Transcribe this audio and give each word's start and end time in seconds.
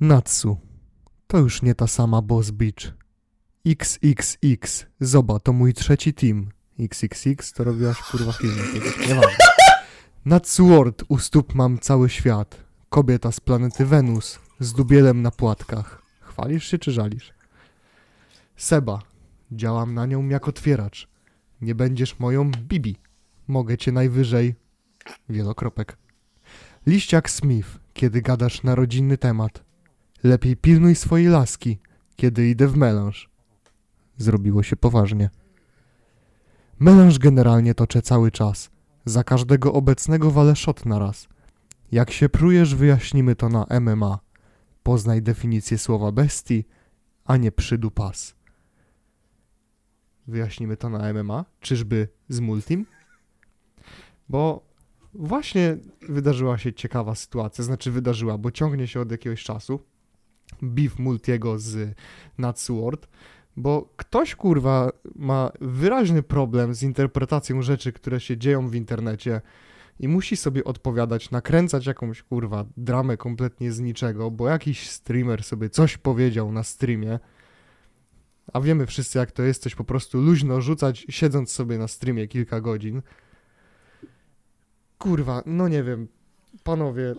Natsu. 0.00 0.56
To 1.26 1.38
już 1.38 1.62
nie 1.62 1.74
ta 1.74 1.86
sama 1.86 2.22
Boss 2.22 2.50
Beach. 2.50 2.94
XXX. 3.66 4.86
Zoba, 5.00 5.38
to 5.38 5.52
mój 5.52 5.74
trzeci 5.74 6.14
team. 6.14 6.50
XXX 6.78 7.52
to 7.52 7.64
robiłaś 7.64 7.98
kurwa 7.98 8.32
film 8.32 8.54
nieważne. 9.08 9.44
Natsu 10.24 10.66
World, 10.66 11.04
u 11.08 11.18
stóp 11.18 11.54
mam 11.54 11.78
cały 11.78 12.08
świat. 12.08 12.64
Kobieta 12.88 13.32
z 13.32 13.40
planety 13.40 13.86
Wenus, 13.86 14.38
z 14.60 14.72
dubielem 14.72 15.22
na 15.22 15.30
płatkach. 15.30 16.02
Chwalisz 16.20 16.64
się 16.66 16.78
czy 16.78 16.92
żalisz? 16.92 17.32
Seba, 18.56 19.02
działam 19.52 19.94
na 19.94 20.06
nią 20.06 20.28
jak 20.28 20.48
otwieracz. 20.48 21.08
Nie 21.60 21.74
będziesz 21.74 22.18
moją 22.18 22.50
Bibi. 22.50 22.96
Mogę 23.48 23.78
cię 23.78 23.92
najwyżej... 23.92 24.54
Wielokropek. 25.28 25.96
Liściak 26.86 27.30
Smith, 27.30 27.68
kiedy 27.94 28.22
gadasz 28.22 28.62
na 28.62 28.74
rodzinny 28.74 29.18
temat. 29.18 29.67
Lepiej 30.22 30.56
pilnuj 30.56 30.94
swojej 30.94 31.26
laski, 31.26 31.78
kiedy 32.16 32.48
idę 32.48 32.68
w 32.68 32.76
melanż. 32.76 33.30
Zrobiło 34.16 34.62
się 34.62 34.76
poważnie. 34.76 35.30
Melanż 36.78 37.18
generalnie 37.18 37.74
toczę 37.74 38.02
cały 38.02 38.30
czas. 38.30 38.70
Za 39.04 39.24
każdego 39.24 39.72
obecnego 39.72 40.30
walę 40.30 40.56
shot 40.56 40.86
na 40.86 40.98
raz. 40.98 41.28
Jak 41.92 42.10
się 42.10 42.28
prujesz, 42.28 42.74
wyjaśnimy 42.74 43.36
to 43.36 43.48
na 43.48 43.66
MMA. 43.80 44.18
Poznaj 44.82 45.22
definicję 45.22 45.78
słowa 45.78 46.12
bestii, 46.12 46.64
a 47.24 47.36
nie 47.36 47.52
przydupas. 47.52 48.34
Wyjaśnimy 50.26 50.76
to 50.76 50.90
na 50.90 51.12
MMA? 51.12 51.44
Czyżby 51.60 52.08
z 52.28 52.40
multim? 52.40 52.86
Bo 54.28 54.66
właśnie 55.14 55.76
wydarzyła 56.08 56.58
się 56.58 56.72
ciekawa 56.72 57.14
sytuacja, 57.14 57.64
znaczy 57.64 57.90
wydarzyła, 57.90 58.38
bo 58.38 58.50
ciągnie 58.50 58.86
się 58.86 59.00
od 59.00 59.10
jakiegoś 59.10 59.44
czasu 59.44 59.80
beef 60.62 60.98
Multiego 60.98 61.58
z 61.58 61.94
Natsword, 62.38 63.08
bo 63.56 63.92
ktoś 63.96 64.34
kurwa 64.34 64.90
ma 65.14 65.52
wyraźny 65.60 66.22
problem 66.22 66.74
z 66.74 66.82
interpretacją 66.82 67.62
rzeczy, 67.62 67.92
które 67.92 68.20
się 68.20 68.36
dzieją 68.36 68.68
w 68.68 68.74
internecie 68.74 69.40
i 70.00 70.08
musi 70.08 70.36
sobie 70.36 70.64
odpowiadać, 70.64 71.30
nakręcać 71.30 71.86
jakąś 71.86 72.22
kurwa 72.22 72.64
dramę 72.76 73.16
kompletnie 73.16 73.72
z 73.72 73.80
niczego, 73.80 74.30
bo 74.30 74.48
jakiś 74.48 74.90
streamer 74.90 75.44
sobie 75.44 75.70
coś 75.70 75.96
powiedział 75.96 76.52
na 76.52 76.62
streamie, 76.62 77.18
a 78.52 78.60
wiemy 78.60 78.86
wszyscy 78.86 79.18
jak 79.18 79.32
to 79.32 79.42
jest, 79.42 79.62
coś 79.62 79.74
po 79.74 79.84
prostu 79.84 80.20
luźno 80.20 80.60
rzucać, 80.60 81.06
siedząc 81.08 81.52
sobie 81.52 81.78
na 81.78 81.88
streamie 81.88 82.28
kilka 82.28 82.60
godzin. 82.60 83.02
Kurwa, 84.98 85.42
no 85.46 85.68
nie 85.68 85.82
wiem, 85.82 86.08
panowie, 86.64 87.14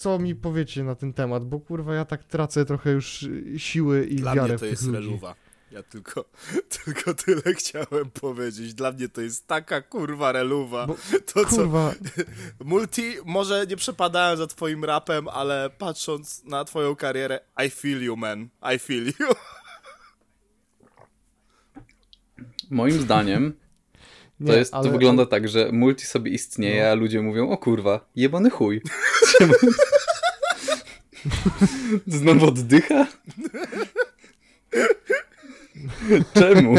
co 0.00 0.18
mi 0.18 0.34
powiecie 0.34 0.84
na 0.84 0.94
ten 0.94 1.12
temat, 1.12 1.44
bo 1.44 1.60
kurwa 1.60 1.94
ja 1.94 2.04
tak 2.04 2.24
tracę 2.24 2.64
trochę 2.64 2.90
już 2.90 3.28
siły 3.56 4.06
i 4.06 4.16
Dla 4.16 4.34
wiarę 4.34 4.48
mnie 4.48 4.56
w 4.56 4.60
to 4.60 4.64
tych 4.64 4.70
jest 4.70 4.82
ludzi. 4.86 4.94
reluwa. 4.96 5.34
Ja 5.70 5.82
tylko, 5.82 6.24
tylko 6.84 7.14
tyle 7.14 7.42
chciałem 7.54 8.10
powiedzieć. 8.20 8.74
Dla 8.74 8.92
mnie 8.92 9.08
to 9.08 9.20
jest 9.20 9.46
taka 9.46 9.80
kurwa 9.82 10.32
reluwa. 10.32 10.86
Bo, 10.86 10.96
to 11.34 11.44
co, 11.44 11.56
Kurwa, 11.56 11.94
Multi, 12.64 13.02
może 13.24 13.66
nie 13.66 13.76
przepadałem 13.76 14.38
za 14.38 14.46
twoim 14.46 14.84
rapem, 14.84 15.28
ale 15.28 15.70
patrząc 15.78 16.44
na 16.44 16.64
twoją 16.64 16.96
karierę, 16.96 17.40
I 17.66 17.70
feel 17.70 18.02
you, 18.02 18.16
man. 18.16 18.48
I 18.74 18.78
feel 18.78 19.06
you. 19.06 19.26
Moim 22.70 23.00
zdaniem 23.00 23.52
to, 24.46 24.52
jest, 24.56 24.74
ale- 24.74 24.84
to 24.84 24.90
wygląda 24.90 25.26
tak, 25.26 25.48
że 25.48 25.68
multi 25.72 26.06
sobie 26.06 26.30
istnieje, 26.30 26.84
No. 26.84 26.90
a 26.90 26.94
ludzie 26.94 27.22
mówią, 27.22 27.50
o 27.50 27.58
kurwa, 27.58 28.08
jebany 28.16 28.50
chuj. 28.50 28.82
Znowu 32.06 32.46
oddycha? 32.46 33.06
Czemu? 36.34 36.74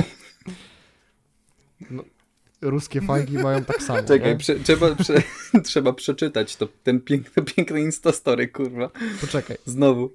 ruskie 2.61 3.01
fajki 3.01 3.33
mają 3.33 3.63
tak 3.63 3.83
samo, 3.83 4.03
Czekaj, 4.03 4.37
prze, 4.37 4.59
trzeba, 4.59 4.95
prze, 4.95 5.21
trzeba 5.63 5.93
przeczytać 5.93 6.55
to, 6.55 6.67
ten 6.83 7.01
piękny, 7.01 7.43
piękny 7.43 7.81
instastory, 7.81 8.47
kurwa. 8.47 8.89
Poczekaj, 9.21 9.57
Znowu. 9.65 10.11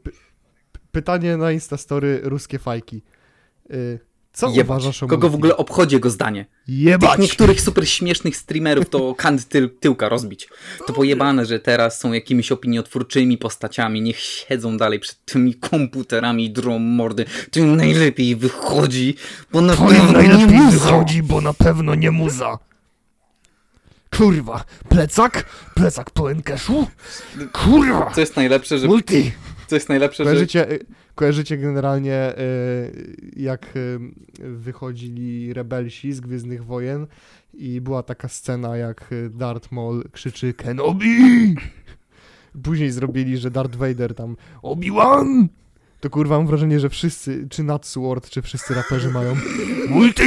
pytanie 0.92 1.36
na 1.36 1.52
Instastory 1.52 2.20
ruskie 2.22 2.58
fajki. 2.58 3.02
Y, 3.70 3.98
co 4.36 4.48
Jebać. 4.48 4.64
uważasz 4.64 5.02
o 5.02 5.06
Kogo 5.06 5.28
w 5.30 5.34
ogóle 5.34 5.56
obchodzi 5.56 5.94
jego 5.94 6.10
zdanie? 6.10 6.46
Jebać! 6.68 7.10
Tych 7.10 7.20
niektórych 7.20 7.60
super 7.60 7.88
śmiesznych 7.88 8.36
streamerów 8.36 8.88
to 8.88 9.14
kant 9.14 9.48
tyl, 9.48 9.70
tyłka 9.80 10.08
rozbić. 10.08 10.48
To 10.86 10.92
pojebane, 10.92 11.46
że 11.46 11.60
teraz 11.60 12.00
są 12.00 12.12
jakimiś 12.12 12.52
opiniotwórczymi 12.52 13.38
postaciami, 13.38 14.02
niech 14.02 14.18
siedzą 14.18 14.76
dalej 14.76 15.00
przed 15.00 15.24
tymi 15.24 15.54
komputerami 15.54 16.44
i 16.44 16.50
drą 16.50 16.78
mordy. 16.78 17.24
To 17.50 17.58
im 17.60 17.76
najlepiej 17.76 18.36
wychodzi, 18.36 19.14
bo 19.52 19.60
na 19.60 19.76
To 19.76 19.86
pewno 19.86 20.06
nie 20.22 20.28
najlepiej 20.28 20.56
muszą. 20.58 20.78
wychodzi, 20.78 21.22
bo 21.22 21.40
na 21.40 21.54
pewno 21.54 21.94
nie 21.94 22.10
muza. 22.10 22.58
Kurwa, 24.16 24.64
plecak? 24.88 25.44
Plecak 25.74 26.10
pełen 26.10 26.42
keszu? 26.42 26.86
Kurwa! 27.52 28.10
Co 28.14 28.20
jest 28.20 28.36
najlepsze, 28.36 28.78
że... 28.78 28.86
Multi! 28.86 29.32
Co 29.66 29.76
jest 29.76 29.88
najlepsze, 29.88 30.24
że... 30.24 30.30
Kojarzycie, 30.30 30.70
y, 30.70 30.86
kojarzycie 31.16 31.58
generalnie 31.58 32.38
y, 32.38 33.32
jak 33.36 33.76
y, 33.76 33.98
wychodzili 34.38 35.52
rebelsi 35.52 36.12
z 36.12 36.20
Gwiezdnych 36.20 36.64
Wojen 36.64 37.06
i 37.54 37.80
była 37.80 38.02
taka 38.02 38.28
scena 38.28 38.76
jak 38.76 39.10
Darth 39.30 39.72
Maul 39.72 40.04
krzyczy 40.12 40.54
Kenobi! 40.54 41.56
Później 42.62 42.90
zrobili, 42.90 43.36
że 43.36 43.50
Darth 43.50 43.76
Vader 43.76 44.14
tam 44.14 44.36
Obi-Wan! 44.62 45.48
To 46.00 46.10
kurwa 46.10 46.38
mam 46.38 46.46
wrażenie, 46.46 46.80
że 46.80 46.88
wszyscy, 46.88 47.46
czy 47.50 47.62
Natsword, 47.62 48.30
czy 48.30 48.42
wszyscy 48.42 48.74
raperzy 48.74 49.10
mają 49.10 49.36
Multi! 49.88 50.22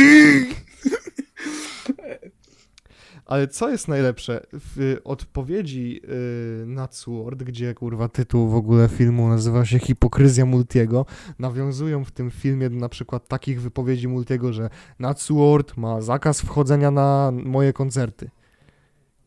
Ale 3.30 3.48
co 3.48 3.70
jest 3.70 3.88
najlepsze? 3.88 4.46
W 4.54 4.98
odpowiedzi 5.04 6.02
yy, 6.04 6.66
Natsword, 6.66 7.44
gdzie 7.44 7.74
kurwa 7.74 8.08
tytuł 8.08 8.50
w 8.50 8.56
ogóle 8.56 8.88
filmu 8.88 9.30
nazywa 9.30 9.66
się 9.66 9.80
Hipokryzja 9.80 10.46
Multiego, 10.46 11.06
nawiązują 11.40 12.06
w 12.06 12.12
tym 12.12 12.32
filmie 12.32 12.70
na 12.70 12.90
przykład 12.90 13.28
takich 13.28 13.62
wypowiedzi 13.62 14.08
Multiego, 14.08 14.54
że 14.54 14.70
Natsword 15.00 15.78
ma 15.78 16.02
zakaz 16.02 16.42
wchodzenia 16.42 16.92
na 16.92 17.32
moje 17.44 17.74
koncerty. 17.74 18.30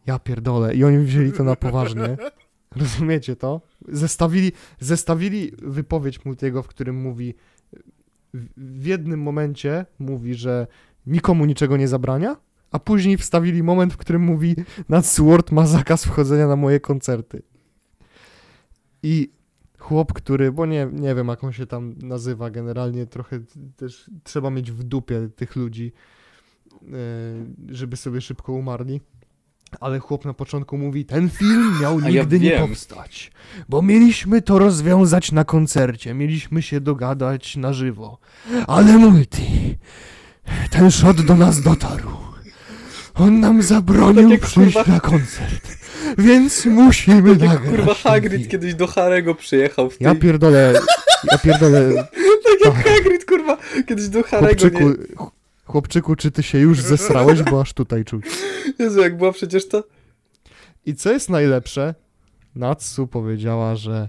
Ja 0.06 0.18
pierdolę. 0.18 0.74
I 0.74 0.84
oni 0.84 0.98
wzięli 1.04 1.32
to 1.32 1.44
na 1.44 1.56
poważnie. 1.56 2.16
Rozumiecie 2.76 3.36
to? 3.36 3.60
Zestawili, 3.88 4.52
zestawili 4.80 5.52
wypowiedź 5.58 6.24
Multiego, 6.24 6.62
w 6.62 6.68
którym 6.68 6.96
mówi 6.96 7.34
w, 8.34 8.46
w 8.56 8.86
jednym 8.86 9.22
momencie 9.22 9.86
mówi, 9.98 10.34
że 10.34 10.66
nikomu 11.06 11.44
niczego 11.44 11.76
nie 11.76 11.88
zabrania, 11.88 12.36
a 12.72 12.78
później 12.78 13.16
wstawili 13.16 13.62
moment, 13.62 13.92
w 13.92 13.96
którym 13.96 14.22
mówi 14.22 14.56
Natsword 14.88 15.52
ma 15.52 15.66
zakaz 15.66 16.04
wchodzenia 16.04 16.46
na 16.46 16.56
moje 16.56 16.80
koncerty. 16.80 17.42
I 19.02 19.30
chłop, 19.78 20.12
który, 20.12 20.52
bo 20.52 20.66
nie, 20.66 20.88
nie 20.92 21.14
wiem 21.14 21.28
jak 21.28 21.44
on 21.44 21.52
się 21.52 21.66
tam 21.66 21.94
nazywa, 22.02 22.50
generalnie 22.50 23.06
trochę 23.06 23.40
też 23.76 24.10
trzeba 24.24 24.50
mieć 24.50 24.72
w 24.72 24.82
dupie 24.82 25.28
tych 25.36 25.56
ludzi, 25.56 25.92
e, 26.72 26.86
żeby 27.68 27.96
sobie 27.96 28.20
szybko 28.20 28.52
umarli. 28.52 29.00
Ale 29.80 29.98
chłop 29.98 30.24
na 30.24 30.34
początku 30.34 30.78
mówi, 30.78 31.04
ten 31.04 31.30
film 31.30 31.80
miał 31.80 31.98
A 31.98 32.10
ja 32.10 32.22
nigdy 32.22 32.40
nie 32.40 32.58
powstać, 32.58 33.32
bo 33.68 33.82
mieliśmy 33.82 34.42
to 34.42 34.58
rozwiązać 34.58 35.32
na 35.32 35.44
koncercie, 35.44 36.14
mieliśmy 36.14 36.62
się 36.62 36.80
dogadać 36.80 37.56
na 37.56 37.72
żywo. 37.72 38.18
Ale 38.66 38.98
multi, 38.98 39.78
ten 40.70 40.90
shot 40.90 41.20
do 41.20 41.36
nas 41.36 41.60
dotarł. 41.60 42.31
On 43.14 43.40
nam 43.40 43.62
zabronił 43.62 44.30
Tak 44.30 44.40
przyjść 44.40 44.76
kurwa- 44.76 44.88
na 44.88 45.00
koncert, 45.00 45.68
więc 46.18 46.66
musimy 46.66 47.36
Tak 47.36 47.48
nagrać 47.48 47.70
kurwa 47.70 47.94
Hagrid 47.94 48.48
kiedyś 48.48 48.74
do 48.74 48.86
Harego 48.86 49.34
przyjechał 49.34 49.90
w 49.90 49.98
tej... 49.98 50.04
Ja 50.04 50.14
pierdolę, 50.14 50.74
ja 51.32 51.38
pierdolę, 51.38 51.92
Tak 52.64 52.74
jak 52.74 52.86
Hagrid 52.86 53.24
kurwa 53.24 53.56
kiedyś 53.88 54.08
do 54.08 54.22
Harego, 54.22 54.46
chłopczyku, 54.48 54.88
nie? 54.88 54.94
ch- 54.96 55.30
chłopczyku, 55.64 56.16
czy 56.16 56.30
ty 56.30 56.42
się 56.42 56.58
już 56.58 56.80
zesrałeś, 56.80 57.42
bo 57.42 57.60
aż 57.60 57.72
tutaj 57.72 58.04
czuć. 58.04 58.24
Jezu, 58.78 59.00
jak 59.00 59.16
była 59.16 59.32
przecież 59.32 59.68
to... 59.68 59.84
I 60.86 60.94
co 60.94 61.12
jest 61.12 61.30
najlepsze? 61.30 61.94
Natsu 62.54 63.06
powiedziała, 63.06 63.76
że 63.76 64.08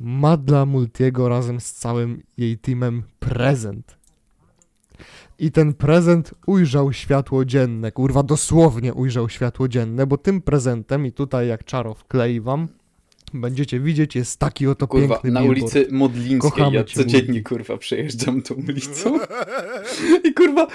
ma 0.00 0.36
dla 0.36 0.66
Multiego 0.66 1.28
razem 1.28 1.60
z 1.60 1.72
całym 1.72 2.22
jej 2.36 2.58
teamem 2.58 3.02
prezent. 3.18 3.96
I 5.38 5.50
ten 5.52 5.74
prezent 5.74 6.34
ujrzał 6.46 6.92
światło 6.92 7.44
dzienne, 7.44 7.92
kurwa 7.92 8.22
dosłownie 8.22 8.94
ujrzał 8.94 9.28
światło 9.28 9.68
dzienne, 9.68 10.06
bo 10.06 10.16
tym 10.18 10.40
prezentem, 10.42 11.06
i 11.06 11.12
tutaj 11.12 11.48
jak 11.48 11.64
czaro 11.64 11.94
wklei 11.94 12.40
wam, 12.40 12.68
będziecie 13.34 13.80
widzieć, 13.80 14.14
jest 14.16 14.38
taki 14.40 14.66
oto 14.66 14.88
Kurwa, 14.88 15.14
piękny 15.14 15.30
na 15.30 15.40
billboard. 15.40 15.62
ulicy 15.62 15.86
Modlińskiej 15.92 16.50
Kochamy 16.50 16.76
ja 16.76 16.84
cię, 16.84 16.94
codziennie 16.96 17.26
Multi. 17.28 17.42
kurwa 17.42 17.76
przejeżdżam 17.76 18.42
tą 18.42 18.54
ulicą 18.54 19.18
i 20.30 20.34
kurwa 20.34 20.66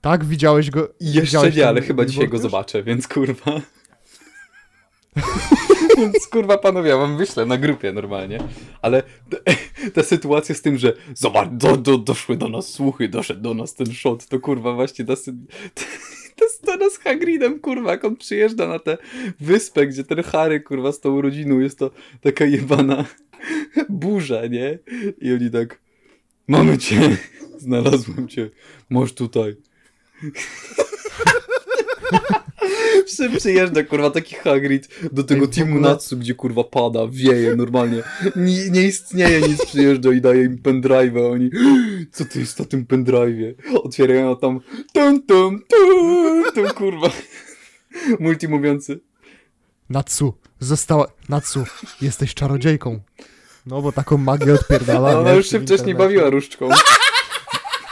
Tak, 0.00 0.24
widziałeś 0.24 0.70
go? 0.70 0.88
jeszcze 1.00 1.20
widziałeś 1.22 1.56
nie, 1.56 1.68
ale 1.68 1.82
chyba 1.82 2.04
dzisiaj 2.04 2.28
go 2.28 2.34
już? 2.34 2.42
zobaczę, 2.42 2.82
więc 2.82 3.08
kurwa 3.08 3.52
Więc 6.00 6.26
kurwa 6.26 6.58
panowie, 6.58 6.90
ja 6.90 6.96
wam 6.96 7.16
wyślę 7.16 7.46
na 7.46 7.56
grupie 7.56 7.92
normalnie. 7.92 8.38
Ale 8.82 9.02
ta 9.94 10.02
sytuacja 10.02 10.54
z 10.54 10.62
tym, 10.62 10.78
że 10.78 10.92
zobacz, 11.14 11.48
do, 11.52 11.76
do, 11.76 11.98
doszły 11.98 12.36
do 12.36 12.48
nas 12.48 12.68
słuchy, 12.68 13.08
doszedł 13.08 13.40
do 13.40 13.54
nas 13.54 13.74
ten 13.74 13.94
shot, 13.94 14.26
to 14.26 14.40
kurwa 14.40 14.72
właśnie 14.72 15.04
ta, 15.04 15.12
sy- 15.12 15.46
ta 16.36 16.44
scena 16.48 16.90
z 16.90 16.98
Hagridem, 16.98 17.60
kurwa, 17.60 17.90
jak 17.90 18.04
on 18.04 18.16
przyjeżdża 18.16 18.66
na 18.68 18.78
tę 18.78 18.98
wyspę, 19.40 19.86
gdzie 19.86 20.04
ten 20.04 20.22
Harry, 20.22 20.60
kurwa, 20.60 20.92
z 20.92 21.00
tą 21.00 21.20
rodziną 21.20 21.58
jest 21.58 21.78
to 21.78 21.90
taka 22.20 22.44
jebana 22.44 23.04
burza, 23.88 24.46
nie? 24.46 24.78
I 25.20 25.32
oni 25.32 25.50
tak, 25.50 25.80
mamy 26.48 26.78
cię, 26.78 27.16
znalazłem 27.58 28.28
cię, 28.28 28.50
masz 28.90 29.12
tutaj. 29.12 29.56
Przy, 33.06 33.30
przyjeżdża, 33.30 33.82
kurwa, 33.82 34.10
taki 34.10 34.34
Hagrid 34.34 34.88
do 35.12 35.24
tego 35.24 35.44
Ej, 35.44 35.50
teamu 35.50 35.80
Natsu, 35.80 36.16
gdzie 36.16 36.34
kurwa 36.34 36.64
pada, 36.64 37.00
wieje 37.10 37.56
normalnie. 37.56 38.02
Nie, 38.36 38.70
nie 38.70 38.82
istnieje 38.82 39.40
nic, 39.40 39.66
przyjeżdża 39.66 40.12
i 40.12 40.20
daje 40.20 40.44
im 40.44 40.58
pendrive'a, 40.58 41.26
a 41.26 41.30
oni 41.30 41.50
co 42.12 42.24
to 42.24 42.38
jest 42.38 42.58
na 42.58 42.64
tym 42.64 42.86
pendrive'ie? 42.86 43.54
Otwierają 43.82 44.36
tam 44.36 44.60
tum 44.92 45.22
tum 45.22 45.62
tum, 45.68 46.44
tum 46.54 46.68
kurwa. 46.68 47.10
Multi 48.20 48.48
mówiący. 48.48 49.00
Natsu, 49.90 50.34
została... 50.60 51.06
Natsu, 51.28 51.64
jesteś 52.00 52.34
czarodziejką. 52.34 53.00
No 53.66 53.82
bo 53.82 53.92
taką 53.92 54.16
magię 54.16 54.54
odpierdala. 54.54 55.20
Ona 55.20 55.32
już 55.32 55.50
się 55.50 55.60
wcześniej 55.60 55.94
bawiła 55.94 56.30
różdżką. 56.30 56.68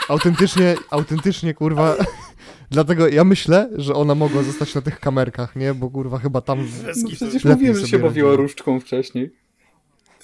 Autentycznie, 0.09 0.75
autentycznie, 0.89 1.53
kurwa... 1.53 1.95
Dlatego 2.71 3.07
ja 3.07 3.23
myślę, 3.23 3.69
że 3.75 3.93
ona 3.93 4.15
mogła 4.15 4.43
zostać 4.43 4.75
na 4.75 4.81
tych 4.81 4.99
kamerkach, 4.99 5.55
nie? 5.55 5.73
Bo 5.73 5.89
kurwa 5.89 6.19
chyba 6.19 6.41
tam... 6.41 6.67
No 7.03 7.09
przecież 7.09 7.45
mówiłem, 7.45 7.77
że 7.77 7.87
się 7.87 7.99
bawiła 7.99 8.29
radziła. 8.29 8.35
różdżką 8.35 8.79
wcześniej. 8.79 9.35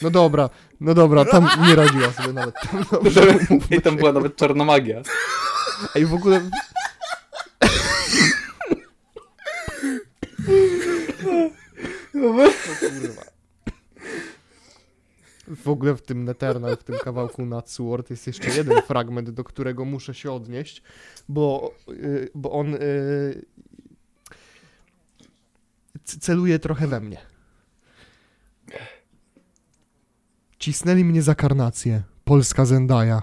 No 0.01 0.09
dobra, 0.09 0.49
no 0.79 0.93
dobra, 0.93 1.25
tam 1.25 1.47
nie 1.67 1.75
radziła 1.75 2.11
sobie 2.11 2.33
nawet. 2.33 2.55
Tam, 2.71 2.85
dobrze, 2.91 3.21
I 3.71 3.81
tam 3.81 3.95
była 3.95 4.11
nawet 4.11 4.35
czarna 4.35 4.65
magia. 4.65 5.01
Ej, 5.95 6.05
w 6.05 6.13
ogóle... 6.13 6.41
Kurwa. 12.11 13.34
W 15.47 15.69
ogóle 15.69 15.95
w 15.95 16.01
tym 16.01 16.23
Neternal, 16.23 16.77
w 16.77 16.83
tym 16.83 16.95
kawałku 17.03 17.45
na 17.45 17.61
Sword 17.65 18.09
jest 18.09 18.27
jeszcze 18.27 18.49
jeden 18.49 18.81
fragment, 18.81 19.29
do 19.29 19.43
którego 19.43 19.85
muszę 19.85 20.13
się 20.13 20.31
odnieść, 20.31 20.83
bo, 21.29 21.73
y, 21.89 22.29
bo 22.35 22.51
on 22.51 22.75
y, 22.75 23.45
celuje 26.05 26.59
trochę 26.59 26.87
we 26.87 26.99
mnie. 26.99 27.17
Cisnęli 30.59 31.03
mnie 31.03 31.21
za 31.21 31.35
karnację. 31.35 32.01
Polska 32.23 32.65
Zendaya. 32.65 33.21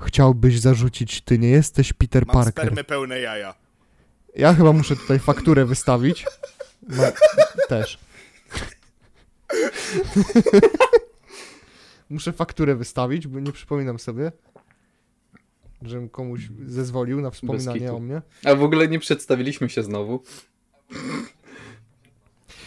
Chciałbyś 0.00 0.60
zarzucić, 0.60 1.20
ty 1.20 1.38
nie 1.38 1.48
jesteś 1.48 1.92
Peter 1.92 2.26
Mam 2.26 2.34
Parker. 2.34 2.64
spermy 2.64 2.84
pełne 2.84 3.20
jaja. 3.20 3.54
Ja 4.36 4.54
chyba 4.54 4.72
muszę 4.72 4.96
tutaj 4.96 5.18
fakturę 5.18 5.64
wystawić. 5.64 6.26
No, 6.88 7.02
też. 7.68 7.98
muszę 12.10 12.32
fakturę 12.32 12.74
wystawić, 12.74 13.26
bo 13.26 13.40
nie 13.40 13.52
przypominam 13.52 13.98
sobie, 13.98 14.32
żebym 15.82 16.08
komuś 16.08 16.48
zezwolił 16.66 17.20
na 17.20 17.30
wspominanie 17.30 17.92
o 17.92 18.00
mnie. 18.00 18.22
A 18.44 18.54
w 18.54 18.62
ogóle 18.62 18.88
nie 18.88 18.98
przedstawiliśmy 18.98 19.68
się 19.68 19.82
znowu. 19.82 20.22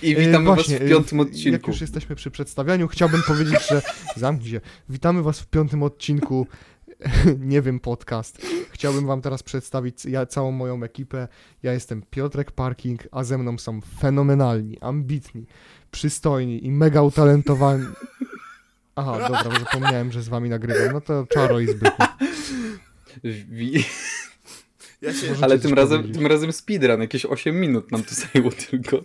I 0.01 0.15
E, 0.15 0.19
witamy 0.19 0.45
właśnie, 0.45 0.73
was 0.73 0.81
e, 0.81 0.85
w 0.85 0.89
piątym 0.89 1.19
Jak 1.19 1.27
odcinku. 1.27 1.71
już 1.71 1.81
jesteśmy 1.81 2.15
przy 2.15 2.31
przedstawianiu, 2.31 2.87
chciałbym 2.87 3.21
powiedzieć, 3.27 3.67
że 3.69 3.81
zamknij 4.15 4.51
się. 4.51 4.61
Witamy 4.89 5.23
was 5.23 5.39
w 5.39 5.47
piątym 5.47 5.83
odcinku 5.83 6.47
Nie 7.39 7.61
wiem 7.61 7.79
podcast. 7.79 8.41
Chciałbym 8.71 9.05
wam 9.05 9.21
teraz 9.21 9.43
przedstawić 9.43 10.05
ja, 10.05 10.25
całą 10.25 10.51
moją 10.51 10.83
ekipę. 10.83 11.27
Ja 11.63 11.73
jestem 11.73 12.03
Piotrek 12.09 12.51
Parking, 12.51 13.07
a 13.11 13.23
ze 13.23 13.37
mną 13.37 13.57
są 13.57 13.81
fenomenalni, 13.99 14.79
ambitni, 14.81 15.45
przystojni 15.91 16.65
i 16.65 16.71
mega 16.71 17.01
utalentowani. 17.01 17.85
Aha, 18.99 19.19
dobra, 19.19 19.43
bo 19.43 19.59
zapomniałem, 19.59 20.11
że 20.11 20.21
z 20.21 20.27
wami 20.27 20.49
nagrywam. 20.49 20.93
No 20.93 21.01
to 21.01 21.27
czaro 21.33 21.59
i 21.59 21.67
zbychu. 21.67 22.03
Wi- 23.23 23.83
Ja 25.01 25.13
się... 25.13 25.29
Może- 25.29 25.43
Ale 25.43 25.59
tym 25.59 25.73
razem, 25.73 25.97
powiedzieć. 25.97 26.17
tym 26.17 26.27
razem 26.27 26.53
speedrun, 26.53 27.01
jakieś 27.01 27.25
8 27.25 27.59
minut 27.59 27.91
nam 27.91 28.03
to 28.03 28.15
zajęło 28.15 28.51
tylko. 28.51 28.97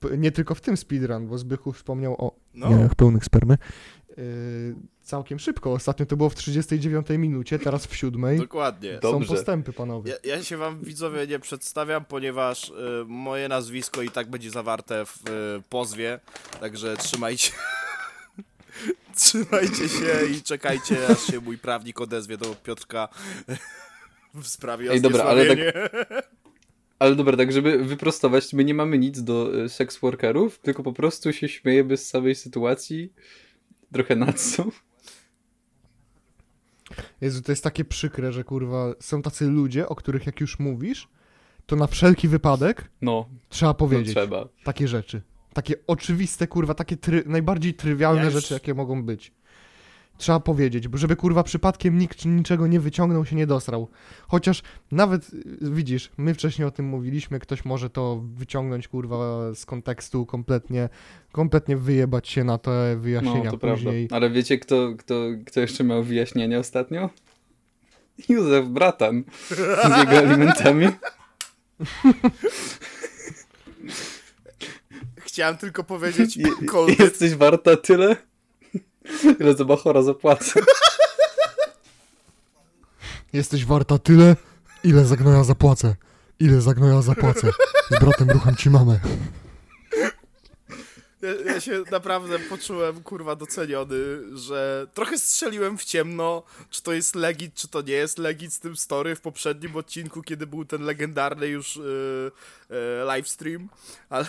P- 0.00 0.18
Nie 0.18 0.32
tylko 0.32 0.54
w 0.54 0.60
tym 0.60 0.76
speedrun, 0.76 1.26
bo 1.28 1.38
Zbychu 1.38 1.72
wspomniał 1.72 2.14
o 2.26 2.36
No, 2.54 2.70
jajach 2.70 2.94
pełnych 2.94 3.24
spermy. 3.24 3.58
Yy, 4.16 4.74
całkiem 5.04 5.38
szybko. 5.38 5.72
Ostatnio 5.72 6.06
to 6.06 6.16
było 6.16 6.30
w 6.30 6.34
39 6.34 7.06
minucie, 7.10 7.58
teraz 7.58 7.86
w 7.86 7.96
7. 7.96 8.38
dokładnie. 8.38 8.98
To- 8.98 9.10
Są 9.10 9.18
Dobrze. 9.18 9.34
postępy, 9.34 9.72
panowie. 9.72 10.16
Ja, 10.24 10.36
ja 10.36 10.42
się 10.44 10.56
wam 10.56 10.80
widzowie 10.80 11.26
nie 11.26 11.38
przedstawiam, 11.38 12.04
ponieważ 12.04 12.68
y, 12.68 12.72
moje 13.06 13.48
nazwisko 13.48 14.02
i 14.02 14.10
tak 14.10 14.30
będzie 14.30 14.50
zawarte 14.50 15.06
w 15.06 15.16
y, 15.58 15.62
pozwie, 15.68 16.20
także 16.60 16.96
trzymajcie. 16.96 17.52
trzymajcie 19.16 19.88
się 19.88 20.26
i 20.38 20.42
czekajcie, 20.42 21.06
aż 21.08 21.26
się 21.26 21.40
mój 21.40 21.58
prawnik 21.58 22.00
odezwie 22.00 22.36
do 22.36 22.54
Piotrka 22.54 23.08
w 24.34 24.46
sprawie 24.46 24.90
Ej, 24.90 25.00
dobra, 25.00 25.24
ale 25.24 25.46
tak-. 25.46 26.28
Ale 26.98 27.14
dobra, 27.16 27.36
tak 27.36 27.52
żeby 27.52 27.84
wyprostować, 27.84 28.52
my 28.52 28.64
nie 28.64 28.74
mamy 28.74 28.98
nic 28.98 29.22
do 29.22 29.64
e, 29.64 29.68
sex 29.68 29.98
workerów, 29.98 30.58
tylko 30.58 30.82
po 30.82 30.92
prostu 30.92 31.32
się 31.32 31.48
śmiejemy 31.48 31.96
z 31.96 32.08
samej 32.08 32.34
sytuacji. 32.34 33.12
Trochę 33.92 34.16
na 34.16 34.32
co? 34.32 34.64
Jezu, 37.20 37.42
to 37.42 37.52
jest 37.52 37.64
takie 37.64 37.84
przykre, 37.84 38.32
że 38.32 38.44
kurwa 38.44 38.86
są 39.00 39.22
tacy 39.22 39.46
ludzie, 39.46 39.88
o 39.88 39.94
których 39.94 40.26
jak 40.26 40.40
już 40.40 40.58
mówisz, 40.58 41.08
to 41.66 41.76
na 41.76 41.86
wszelki 41.86 42.28
wypadek 42.28 42.90
No, 43.02 43.28
trzeba 43.48 43.74
powiedzieć 43.74 44.14
trzeba. 44.14 44.48
takie 44.64 44.88
rzeczy. 44.88 45.22
Takie 45.52 45.74
oczywiste, 45.86 46.46
kurwa, 46.46 46.74
takie 46.74 46.96
try, 46.96 47.22
najbardziej 47.26 47.74
trywialne 47.74 48.20
Ja 48.20 48.24
już- 48.24 48.34
rzeczy, 48.34 48.54
jakie 48.54 48.74
mogą 48.74 49.02
być. 49.02 49.32
Trzeba 50.18 50.40
powiedzieć, 50.40 50.88
bo 50.88 50.98
żeby 50.98 51.16
kurwa 51.16 51.42
przypadkiem 51.42 51.98
nikt 51.98 52.24
niczego 52.24 52.66
nie 52.66 52.80
wyciągnął, 52.80 53.24
się 53.24 53.36
nie 53.36 53.46
dosrał. 53.46 53.88
Chociaż 54.28 54.62
nawet, 54.92 55.30
widzisz, 55.60 56.10
my 56.16 56.34
wcześniej 56.34 56.68
o 56.68 56.70
tym 56.70 56.86
mówiliśmy, 56.86 57.38
ktoś 57.40 57.64
może 57.64 57.90
to 57.90 58.22
wyciągnąć 58.34 58.88
kurwa 58.88 59.16
z 59.54 59.66
kontekstu, 59.66 60.26
kompletnie, 60.26 60.88
kompletnie 61.32 61.76
wyjebać 61.76 62.28
się 62.28 62.44
na 62.44 62.58
te 62.58 62.96
wyjaśnienia 62.96 63.44
No, 63.44 63.50
to 63.50 63.58
prawda. 63.58 63.84
później. 63.84 64.08
Ale 64.10 64.30
wiecie, 64.30 64.58
kto, 64.58 64.94
kto, 64.98 65.14
kto 65.46 65.60
jeszcze 65.60 65.84
miał 65.84 66.02
wyjaśnienie 66.02 66.58
ostatnio? 66.58 67.10
Józef 68.28 68.66
Bratan 68.68 69.24
z 69.84 69.98
jego 69.98 70.18
alimentami. 70.18 70.86
Chciałem 75.16 75.56
tylko 75.56 75.84
powiedzieć, 75.84 76.36
Je- 76.36 76.48
Jesteś 76.98 77.34
warta 77.34 77.76
tyle, 77.76 78.16
ile 79.40 79.54
za 79.54 79.64
Bachora 79.64 80.02
zapłacę. 80.02 80.60
Jesteś 83.32 83.64
warta 83.64 83.98
tyle, 83.98 84.36
ile 84.84 85.04
za 85.04 85.16
gnoja 85.16 85.44
zapłacę. 85.44 85.96
Ile 86.40 86.60
za 86.60 86.74
gnoja 86.74 87.02
zapłacę. 87.02 87.50
Z 87.90 88.00
bratem 88.00 88.30
rucham 88.30 88.56
ci 88.56 88.70
mamę. 88.70 89.00
Ja, 91.22 91.52
ja 91.52 91.60
się 91.60 91.82
naprawdę 91.90 92.38
poczułem, 92.38 93.02
kurwa, 93.02 93.36
doceniony, 93.36 93.96
że 94.34 94.86
trochę 94.94 95.18
strzeliłem 95.18 95.78
w 95.78 95.84
ciemno, 95.84 96.42
czy 96.70 96.82
to 96.82 96.92
jest 96.92 97.14
legit, 97.14 97.54
czy 97.54 97.68
to 97.68 97.82
nie 97.82 97.92
jest 97.92 98.18
legit 98.18 98.52
z 98.52 98.60
tym 98.60 98.76
story 98.76 99.16
w 99.16 99.20
poprzednim 99.20 99.76
odcinku, 99.76 100.22
kiedy 100.22 100.46
był 100.46 100.64
ten 100.64 100.82
legendarny 100.82 101.46
już 101.46 101.76
yy, 101.76 102.30
yy, 102.70 102.76
livestream, 103.16 103.68
ale... 104.10 104.26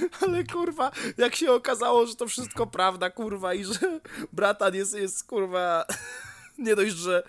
Ale 0.20 0.44
kurwa, 0.44 0.90
jak 1.18 1.36
się 1.36 1.52
okazało, 1.52 2.06
że 2.06 2.14
to 2.14 2.26
wszystko 2.26 2.66
prawda, 2.66 3.10
kurwa, 3.10 3.54
i 3.54 3.64
że 3.64 4.00
bratan 4.32 4.74
jest, 4.74 4.94
jest 4.94 5.24
kurwa, 5.24 5.84
nie 6.58 6.76
dość, 6.76 6.94
że 6.96 7.22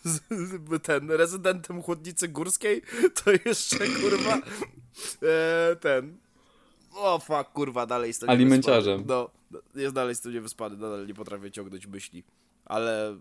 ten 0.82 1.10
rezydentem 1.10 1.82
chłodnicy 1.82 2.28
górskiej, 2.28 2.82
to 3.24 3.30
jeszcze 3.44 3.78
kurwa 3.78 4.38
e, 5.22 5.76
ten 5.76 6.16
o 6.96 7.18
fuck, 7.18 7.52
kurwa, 7.52 7.86
dalej 7.86 8.08
jestem 8.08 8.30
Alimenciarzem. 8.30 9.04
No, 9.06 9.30
jest 9.74 9.94
dalej 9.94 10.08
jestem 10.08 10.32
niewyspany, 10.32 10.76
nadal 10.76 11.06
nie 11.06 11.14
potrafię 11.14 11.50
ciągnąć 11.50 11.86
myśli. 11.86 12.24
Ale... 12.64 13.16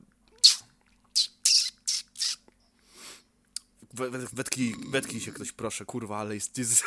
We, 4.00 4.10
we, 4.10 4.20
wetknij, 4.34 4.76
wetknij 4.92 5.22
się 5.22 5.32
ktoś, 5.32 5.52
proszę, 5.52 5.86
kurwa, 5.86 6.18
ale 6.18 6.36
jest... 6.36 6.58
jest... 6.58 6.84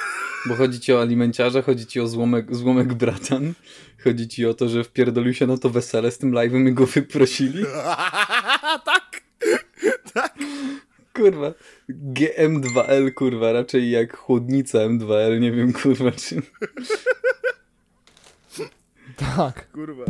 Bo 0.47 0.55
chodzi 0.55 0.81
ci 0.81 0.93
o 0.93 1.01
alimenciarza, 1.01 1.63
chodzi 1.63 1.87
ci 1.87 2.01
o 2.01 2.09
złomek, 2.09 2.57
złomek 2.57 2.95
Bratan, 2.95 3.55
chodzi 4.05 4.29
ci 4.29 4.47
o 4.47 4.55
to, 4.55 4.69
że 4.69 4.85
wpierdolił 4.85 5.35
się 5.35 5.47
na 5.47 5.59
to 5.59 5.71
wesele 5.71 6.11
z 6.11 6.19
tym 6.19 6.33
live'em 6.33 6.69
i 6.69 6.73
go 6.73 6.87
wyprosili. 6.87 7.65
tak! 8.91 9.23
Kurwa. 11.15 11.55
GM2L, 11.91 13.15
kurwa, 13.15 13.53
raczej 13.53 13.91
jak 13.91 14.17
chłodnica 14.17 14.79
M2L, 14.79 15.41
nie 15.41 15.53
wiem, 15.53 15.73
kurwa, 15.73 16.13
czy... 16.13 16.43
Tak. 19.17 19.73
Kurwa. 19.73 20.05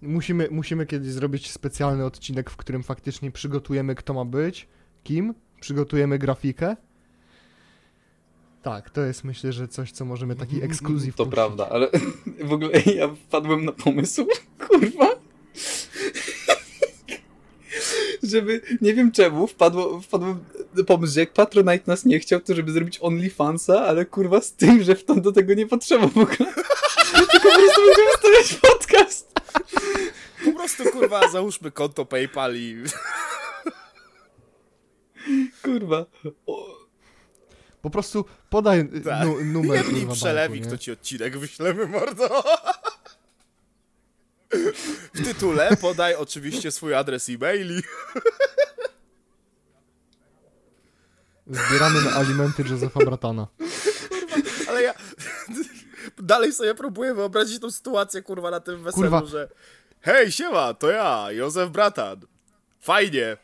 Musimy, 0.00 0.48
musimy 0.50 0.86
kiedyś 0.86 1.12
zrobić 1.12 1.50
specjalny 1.50 2.04
odcinek, 2.04 2.50
w 2.50 2.56
którym 2.56 2.82
faktycznie 2.82 3.30
przygotujemy, 3.30 3.94
kto 3.94 4.14
ma 4.14 4.24
być, 4.24 4.68
kim, 5.04 5.34
przygotujemy 5.60 6.18
grafikę. 6.18 6.76
Tak, 8.62 8.90
to 8.90 9.00
jest 9.00 9.24
myślę, 9.24 9.52
że 9.52 9.68
coś, 9.68 9.92
co 9.92 10.04
możemy 10.04 10.36
taki 10.36 10.62
ekskluzyw 10.62 11.14
To 11.16 11.24
puścić. 11.24 11.34
prawda, 11.34 11.68
ale 11.68 11.88
w 12.50 12.52
ogóle 12.52 12.70
ja 12.96 13.08
wpadłem 13.08 13.64
na 13.64 13.72
pomysł, 13.72 14.26
kurwa, 14.68 15.08
żeby, 18.22 18.60
nie 18.80 18.94
wiem 18.94 19.12
czemu, 19.12 19.46
wpadło, 19.46 20.00
wpadłem 20.00 20.44
na 20.74 20.84
pomysł, 20.84 21.14
że 21.14 21.20
jak 21.20 21.32
Patronite 21.32 21.84
nas 21.86 22.04
nie 22.04 22.18
chciał, 22.18 22.40
to 22.40 22.54
żeby 22.54 22.72
zrobić 22.72 22.98
OnlyFansa, 23.02 23.80
ale 23.86 24.04
kurwa 24.04 24.40
z 24.40 24.52
tym, 24.52 24.82
że 24.82 24.94
w 24.94 25.04
to 25.04 25.14
do 25.14 25.32
tego 25.32 25.54
nie 25.54 25.66
potrzeba 25.66 26.06
w 26.06 26.18
ogóle. 26.22 26.36
Tylko 26.36 27.48
po 27.48 27.54
prostu 27.54 27.80
będziemy 27.86 28.10
stawiać 28.18 28.54
podcast. 28.54 29.32
Po 30.44 30.52
prostu, 30.52 30.84
kurwa, 30.84 31.28
załóżmy 31.28 31.70
konto 31.70 32.04
PayPal 32.04 32.56
i... 32.56 32.76
Kurwa. 35.62 36.06
O, 36.46 36.76
Po 37.82 37.90
prostu 37.90 38.24
podaj 38.50 38.88
Tak. 39.04 39.24
nu, 39.26 39.44
numer 39.44 39.76
Jedni 39.84 40.00
kurwa, 40.00 40.14
przelewik, 40.14 40.62
banku, 40.62 40.76
to 40.76 40.82
ci 40.82 40.92
odcinek 40.92 41.38
wyślemy, 41.38 41.86
mordo. 41.86 42.42
W 45.14 45.24
tytule 45.24 45.76
podaj 45.76 46.14
oczywiście 46.14 46.70
swój 46.70 46.94
adres 46.94 47.28
e-mail 47.28 47.78
i... 47.78 47.82
Zbieramy 51.46 52.00
na 52.02 52.10
alimenty 52.12 52.62
Józefa 52.62 53.00
Bratana. 53.04 53.46
Ale 54.68 54.82
ja 54.82 54.94
dalej 56.18 56.52
sobie 56.52 56.74
próbuję 56.74 57.14
wyobrazić 57.14 57.60
tą 57.60 57.70
sytuację, 57.70 58.22
kurwa, 58.22 58.50
na 58.50 58.60
tym 58.60 58.82
weselu, 58.84 59.02
Kurwa. 59.02 59.24
że 59.26 59.48
hej, 60.00 60.32
siema, 60.32 60.74
to 60.74 60.90
ja, 60.90 61.26
Józef 61.30 61.70
Bratan. 61.70 62.20
Fajnie. 62.80 63.36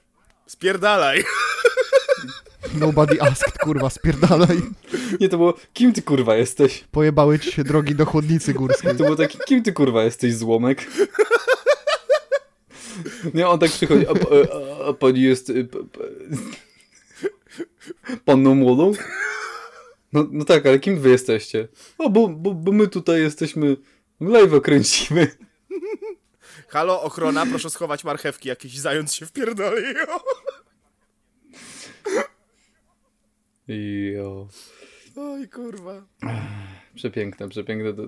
Spierdalaj. 0.46 1.24
Nobody 2.74 3.22
asked, 3.22 3.58
kurwa, 3.58 3.90
spierdalaj. 3.90 4.62
nie, 5.20 5.28
to 5.28 5.36
było, 5.36 5.54
kim 5.72 5.92
ty 5.92 6.02
kurwa 6.02 6.36
jesteś? 6.36 6.84
Pojebały 6.90 7.38
ci 7.38 7.52
się 7.52 7.64
drogi 7.64 7.94
do 7.94 8.06
chłodnicy 8.06 8.54
górskiej. 8.54 8.90
To 8.90 9.04
było 9.04 9.16
takie, 9.16 9.38
kim 9.38 9.62
ty 9.62 9.72
kurwa 9.72 10.04
jesteś, 10.04 10.34
złomek? 10.34 10.86
Nie, 13.34 13.48
on 13.48 13.58
tak 13.58 13.70
przychodzi, 13.70 14.06
a, 14.06 14.10
a, 14.10 14.88
a 14.88 14.92
pani 14.92 15.22
jest 15.22 15.50
y, 15.50 15.68
panną 18.24 18.54
młodą? 18.54 18.92
No, 20.12 20.26
no 20.30 20.44
tak, 20.44 20.66
ale 20.66 20.78
kim 20.78 21.00
wy 21.00 21.10
jesteście? 21.10 21.68
O, 21.98 22.10
bo, 22.10 22.28
bo, 22.28 22.54
bo 22.54 22.72
my 22.72 22.88
tutaj 22.88 23.20
jesteśmy, 23.20 23.76
live 24.20 24.62
kręcimy. 24.62 25.28
Halo, 26.68 27.02
ochrona, 27.02 27.46
proszę 27.46 27.70
schować 27.70 28.04
marchewki, 28.04 28.48
jakiś 28.48 28.78
zając 28.78 29.14
się 29.14 29.26
wpierdolił. 29.26 29.94
Jo. 34.14 34.48
Oj, 35.16 35.48
kurwa. 35.48 36.02
Przepiękne, 36.94 37.48
przepiękne. 37.48 37.92
To... 37.94 38.02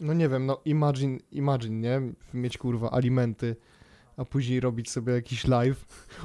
No 0.00 0.12
nie 0.14 0.28
wiem, 0.28 0.46
no 0.46 0.60
imagine, 0.64 1.18
imagine, 1.32 1.76
nie? 1.80 2.12
Mieć 2.34 2.58
kurwa 2.58 2.90
alimenty, 2.90 3.56
a 4.16 4.24
później 4.24 4.60
robić 4.60 4.90
sobie 4.90 5.12
jakiś 5.12 5.46
live. 5.46 5.84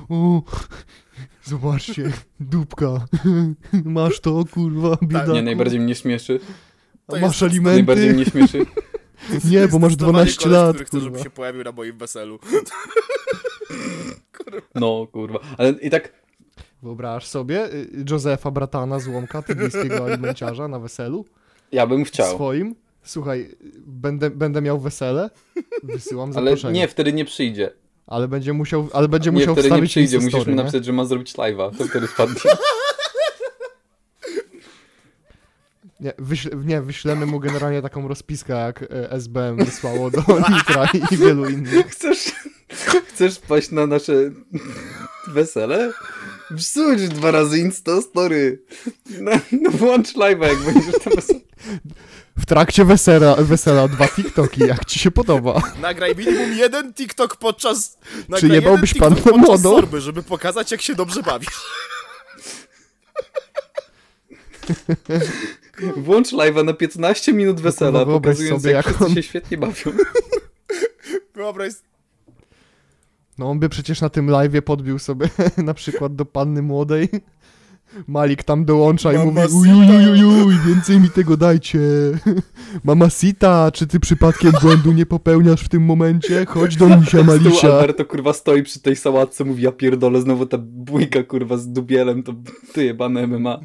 O, 0.09 0.41
zobaczcie, 1.43 2.11
dupka. 2.39 3.05
Masz 3.85 4.19
to, 4.19 4.43
kurwa, 4.53 4.97
biedaku. 5.01 5.31
Nie, 5.33 5.41
najbardziej 5.41 5.79
mnie 5.79 5.95
śmieszy. 5.95 6.39
To 7.07 7.15
A 7.15 7.19
jest 7.19 7.41
Masz 7.41 7.53
Najbardziej 7.63 8.09
alimenty? 8.09 8.13
mnie 8.13 8.25
śmieszy. 8.25 8.65
Nie, 9.51 9.67
bo 9.67 9.79
masz 9.79 9.93
Zdecydowany 9.93 10.25
12 10.25 10.43
koleś, 10.43 10.55
lat, 10.57 10.73
który 10.75 10.85
chce, 10.85 10.99
żeby 10.99 11.09
kurwa. 11.09 11.23
się 11.23 11.29
pojawił 11.29 11.63
na 11.63 11.71
moim 11.71 11.97
weselu. 11.97 12.39
No, 14.75 15.07
kurwa. 15.11 15.39
Ale 15.57 15.69
i 15.71 15.89
tak, 15.89 16.20
Wyobraź 16.83 17.27
sobie 17.27 17.73
y, 17.73 17.89
Józefa 18.09 18.51
Bratana 18.51 18.99
z 18.99 19.07
Łomka, 19.07 19.41
tybijskiego 19.41 20.03
alimenciarza 20.05 20.67
na 20.67 20.79
weselu 20.79 21.25
ja 21.71 21.87
bym 21.87 22.03
chciał. 22.03 22.35
swoim. 22.35 22.75
Słuchaj, 23.03 23.41
y, 23.41 23.55
będę, 23.85 24.29
będę 24.29 24.61
miał 24.61 24.79
wesele, 24.79 25.29
wysyłam 25.83 26.29
Ale 26.35 26.51
zaproszenie. 26.51 26.79
nie, 26.79 26.87
wtedy 26.87 27.13
nie 27.13 27.25
przyjdzie. 27.25 27.71
Ale 28.07 28.27
będzie 28.27 28.53
musiał, 28.53 28.87
ale 28.93 29.07
będzie 29.07 29.31
Nie, 29.31 29.37
musiał 29.39 29.53
wtedy 29.55 29.67
nie 29.69 29.73
wstawić 29.75 29.91
przyjdzie. 29.91 30.15
Insta 30.15 30.25
Musisz 30.25 30.33
mu 30.37 30.41
story, 30.41 30.51
nie? 30.55 30.63
napisać, 30.63 30.85
że 30.85 30.93
ma 30.93 31.05
zrobić 31.05 31.33
live'a. 31.33 31.77
To 31.77 31.85
wtedy 31.85 32.07
wpadnie. 32.07 32.35
Nie, 35.99 36.13
wyśle, 36.17 36.51
nie, 36.65 36.81
wyślemy 36.81 37.25
mu 37.25 37.39
generalnie 37.39 37.81
taką 37.81 38.07
rozpiskę, 38.07 38.53
jak 38.53 38.83
e, 38.83 39.11
SBM 39.11 39.57
wysłało 39.57 40.11
do 40.11 40.21
Nitra 40.49 40.89
i 41.11 41.17
wielu 41.17 41.49
innych. 41.49 41.87
Chcesz, 41.87 42.31
chcesz 43.07 43.35
wpaść 43.37 43.71
na 43.71 43.87
nasze 43.87 44.13
wesele? 45.27 45.91
Wrzuć 46.51 47.09
dwa 47.09 47.31
razy 47.31 47.59
Insta 47.59 48.01
Story. 48.01 48.61
No, 49.19 49.31
no 49.51 49.71
włącz 49.71 50.13
live'a, 50.15 50.47
jak 50.47 50.59
będziesz 50.59 51.01
tam. 51.03 51.13
W 52.37 52.45
trakcie 52.45 52.85
wesela, 52.85 53.35
wesela 53.35 53.87
dwa 53.87 54.07
TikToki, 54.07 54.61
jak 54.61 54.85
ci 54.85 54.99
się 54.99 55.11
podoba. 55.11 55.61
Nagraj 55.81 56.15
minimum 56.15 56.53
jeden 56.53 56.93
TikTok 56.93 57.35
podczas... 57.35 57.97
Nagraj 58.29 58.51
jebałbyś 58.51 58.89
TikTok 58.93 59.09
pannę 59.09 59.21
podczas 59.21 59.41
młodą? 59.41 59.75
sorby, 59.75 60.01
żeby 60.01 60.23
pokazać, 60.23 60.71
jak 60.71 60.81
się 60.81 60.95
dobrze 60.95 61.23
bawisz. 61.23 61.61
Włącz 65.97 66.31
live'a 66.31 66.65
na 66.65 66.73
15 66.73 67.33
minut 67.33 67.61
wesela, 67.61 68.05
wyobraź 68.05 68.35
pokazując, 68.35 68.61
sobie, 68.61 68.73
jak 68.73 68.85
jak 68.85 69.01
on- 69.01 69.15
się 69.15 69.23
świetnie 69.23 69.57
bawią. 69.57 69.91
Wyobraź 71.35 71.73
No 73.37 73.49
on 73.49 73.59
by 73.59 73.69
przecież 73.69 74.01
na 74.01 74.09
tym 74.09 74.27
live'ie 74.27 74.61
podbił 74.61 74.99
sobie 74.99 75.29
na 75.57 75.73
przykład 75.73 76.15
do 76.15 76.25
panny 76.25 76.61
młodej. 76.61 77.09
Malik 78.07 78.43
tam 78.43 78.65
dołącza 78.65 79.13
i 79.13 79.17
mówi 79.17 79.39
ujujujujuj, 79.53 80.55
więcej 80.67 80.99
mi 80.99 81.09
tego 81.09 81.37
dajcie. 81.37 81.79
Mamacita, 82.83 83.71
czy 83.71 83.87
ty 83.87 83.99
przypadkiem 83.99 84.51
błędu 84.61 84.91
nie 84.91 85.05
popełniasz 85.05 85.61
w 85.61 85.69
tym 85.69 85.83
momencie? 85.83 86.45
Chodź 86.45 86.75
do 86.75 86.97
misia 86.97 87.23
Malisia. 87.23 87.73
Alberto 87.73 88.05
kurwa 88.05 88.33
stoi 88.33 88.63
przy 88.63 88.79
tej 88.79 88.95
sałatce, 88.95 89.43
mówi 89.43 89.63
ja 89.63 89.71
pierdolę, 89.71 90.21
znowu 90.21 90.45
ta 90.45 90.57
bójka 90.61 91.23
kurwa 91.23 91.57
z 91.57 91.71
dubielem, 91.71 92.23
to 92.23 92.33
ty 92.73 92.83
jebane 92.83 93.27
MMA. 93.27 93.59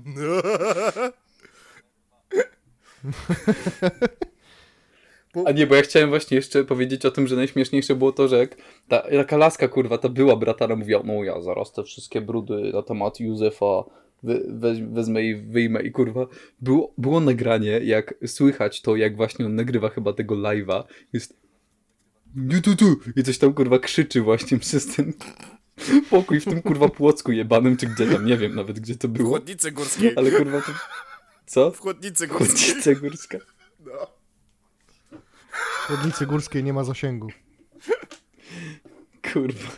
A 5.44 5.52
nie, 5.52 5.66
bo 5.66 5.74
ja 5.74 5.82
chciałem 5.82 6.08
właśnie 6.08 6.36
jeszcze 6.36 6.64
powiedzieć 6.64 7.06
o 7.06 7.10
tym, 7.10 7.26
że 7.26 7.36
najśmieszniejsze 7.36 7.94
było 7.94 8.12
to, 8.12 8.28
że 8.28 8.38
jak 8.38 8.56
ta, 8.88 9.02
taka 9.02 9.36
laska 9.36 9.68
kurwa, 9.68 9.98
ta 9.98 10.08
była 10.08 10.36
bratana, 10.36 10.76
mówiła, 10.76 11.02
no 11.04 11.24
ja 11.24 11.40
zaraz 11.40 11.72
te 11.72 11.84
wszystkie 11.84 12.20
brudy 12.20 12.70
na 12.72 12.82
temat 12.82 13.20
Józefa 13.20 13.84
we, 14.22 14.74
wezmę 14.74 15.24
i 15.24 15.34
wyjmę 15.34 15.82
i 15.82 15.92
kurwa, 15.92 16.26
było, 16.60 16.94
było 16.98 17.20
nagranie, 17.20 17.80
jak 17.84 18.14
słychać 18.26 18.82
to, 18.82 18.96
jak 18.96 19.16
właśnie 19.16 19.46
on 19.46 19.54
nagrywa 19.54 19.88
chyba 19.88 20.12
tego 20.12 20.34
live'a, 20.34 20.82
jest 21.12 21.36
tu, 22.50 22.60
tu, 22.62 22.76
tu 22.76 23.00
i 23.16 23.22
coś 23.22 23.38
tam 23.38 23.54
kurwa 23.54 23.78
krzyczy 23.78 24.22
właśnie 24.22 24.58
przez 24.58 24.96
ten 24.96 25.12
pokój 26.10 26.40
w 26.40 26.44
tym 26.44 26.62
kurwa 26.62 26.88
płocku 26.88 27.32
jebanym, 27.32 27.76
czy 27.76 27.86
gdzie 27.86 28.06
tam, 28.06 28.26
nie 28.26 28.36
wiem 28.36 28.54
nawet 28.54 28.80
gdzie 28.80 28.96
to 28.96 29.08
W 29.08 29.10
było, 29.10 29.28
chłodnicy 29.28 29.72
górskiej. 29.72 30.12
ale 30.16 30.30
kurwa 30.30 30.60
to... 30.60 30.72
Co? 31.46 31.70
W 31.70 31.78
chłodnicy 31.78 32.26
górskiej. 32.26 32.74
Chłodnica 32.74 32.94
górska. 32.94 33.38
No. 33.86 34.15
W 35.86 35.88
Chłodnicy 35.88 36.26
Górskiej 36.26 36.64
nie 36.64 36.72
ma 36.72 36.84
zasięgu. 36.84 37.28
Kurwa. 39.32 39.70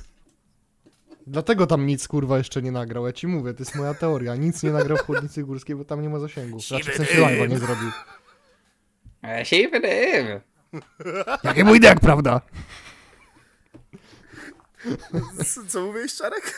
Dlatego 1.27 1.67
tam 1.67 1.87
nic 1.87 2.09
kurwa 2.09 2.39
jeszcze 2.39 2.63
nie 2.63 2.73
nagrał. 2.73 3.07
Ja 3.07 3.13
ci 3.13 3.27
mówię, 3.27 3.55
to 3.55 3.63
jest 3.63 3.75
moja 3.75 3.95
teoria. 3.95 4.37
Nic 4.37 4.63
nie 4.63 4.71
nagrał 4.71 4.99
w 4.99 5.01
Chłodnicy 5.01 5.45
Górskiej, 5.45 5.77
bo 5.77 5.85
tam 5.85 6.03
nie 6.03 6.09
ma 6.09 6.19
zasięgu. 6.19 6.61
Znaczy 6.61 6.91
w 6.93 6.95
sensie 6.95 7.15
live'a 7.19 7.49
nie 7.49 7.59
zrobił. 7.59 7.91
A 9.23 9.45
się 9.45 9.69
wydym. 9.69 10.41
Jakie 11.45 11.65
mój 11.65 11.81
jak 11.83 12.01
prawda? 12.01 12.41
Co- 15.47 15.65
Co 15.69 15.87
mówisz, 15.87 16.17
Czarek? 16.17 16.55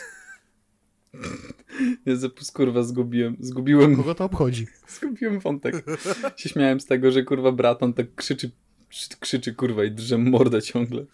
Ja 2.07 2.16
zapus 2.16 2.50
kurwa 2.52 2.83
zgubiłem, 2.83 3.37
zgubiłem, 3.40 3.97
Kogo 3.97 4.14
to 4.14 4.25
obchodzi? 4.25 4.66
zgubiłem 4.88 5.40
wątek. 5.40 5.85
Się 6.37 6.49
śmiałem 6.49 6.80
z 6.80 6.87
tego, 6.87 7.11
że 7.11 7.23
kurwa 7.23 7.52
brat 7.52 7.83
on 7.83 7.95
tak 7.95 8.14
krzyczy, 8.14 8.49
krzy- 8.49 8.70
krzyczy 9.21 9.55
kurwa 9.55 9.85
i 9.85 9.91
drze 9.91 10.19
mordę 10.19 10.63
ciągle. 10.63 11.05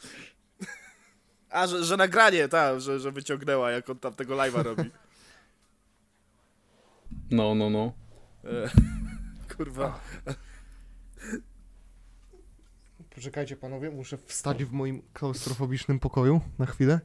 A, 1.50 1.66
że, 1.66 1.84
że 1.84 1.96
nagranie, 1.96 2.48
tak, 2.48 2.80
że, 2.80 3.00
że 3.00 3.12
wyciągnęła, 3.12 3.70
jak 3.70 3.90
on 3.90 3.98
tam 3.98 4.14
tego 4.14 4.36
live'a 4.36 4.62
robi. 4.62 4.90
No, 7.30 7.54
no, 7.54 7.70
no. 7.70 7.92
E, 8.44 8.70
kurwa. 9.56 10.00
Poczekajcie 13.10 13.56
panowie, 13.56 13.90
muszę 13.90 14.18
wstać 14.18 14.64
w 14.64 14.72
moim 14.72 15.02
klaustrofobicznym 15.12 15.98
pokoju 16.00 16.40
na 16.58 16.66
chwilę. 16.66 17.00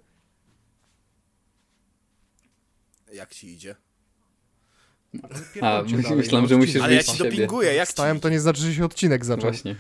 Jak 3.13 3.33
ci 3.33 3.53
idzie? 3.53 3.75
A, 5.61 5.83
myślałem, 5.83 6.43
no, 6.43 6.47
że 6.47 6.57
musisz. 6.57 6.81
Ale 6.81 6.93
ja 6.93 7.03
ci 7.03 7.17
dopinguję, 7.17 7.73
jak 7.73 7.87
ci 7.87 7.91
Wstałem, 7.91 8.19
to 8.19 8.29
nie 8.29 8.39
znaczy, 8.39 8.61
że 8.61 8.73
się 8.73 8.85
odcinek 8.85 9.25
zaczął. 9.25 9.51
Właśnie. 9.51 9.75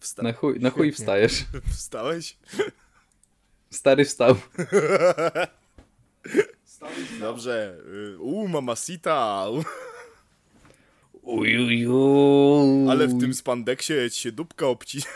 Wsta- 0.00 0.22
Na 0.22 0.32
chuj, 0.32 0.60
na 0.60 0.70
chuj 0.70 0.92
wstajesz. 0.92 1.44
Wstałeś? 1.76 2.36
Stary 3.70 4.04
wstał. 4.04 4.34
Dobrze. 7.20 7.76
y, 8.14 8.18
U, 8.18 8.48
mamacita. 8.48 9.46
u. 9.50 9.64
Ujuju. 11.22 12.86
Ale 12.90 13.06
w 13.06 13.20
tym 13.20 13.34
spandeksie 13.34 13.94
ci 14.12 14.20
się 14.20 14.32
dupka 14.32 14.66
obci. 14.66 15.02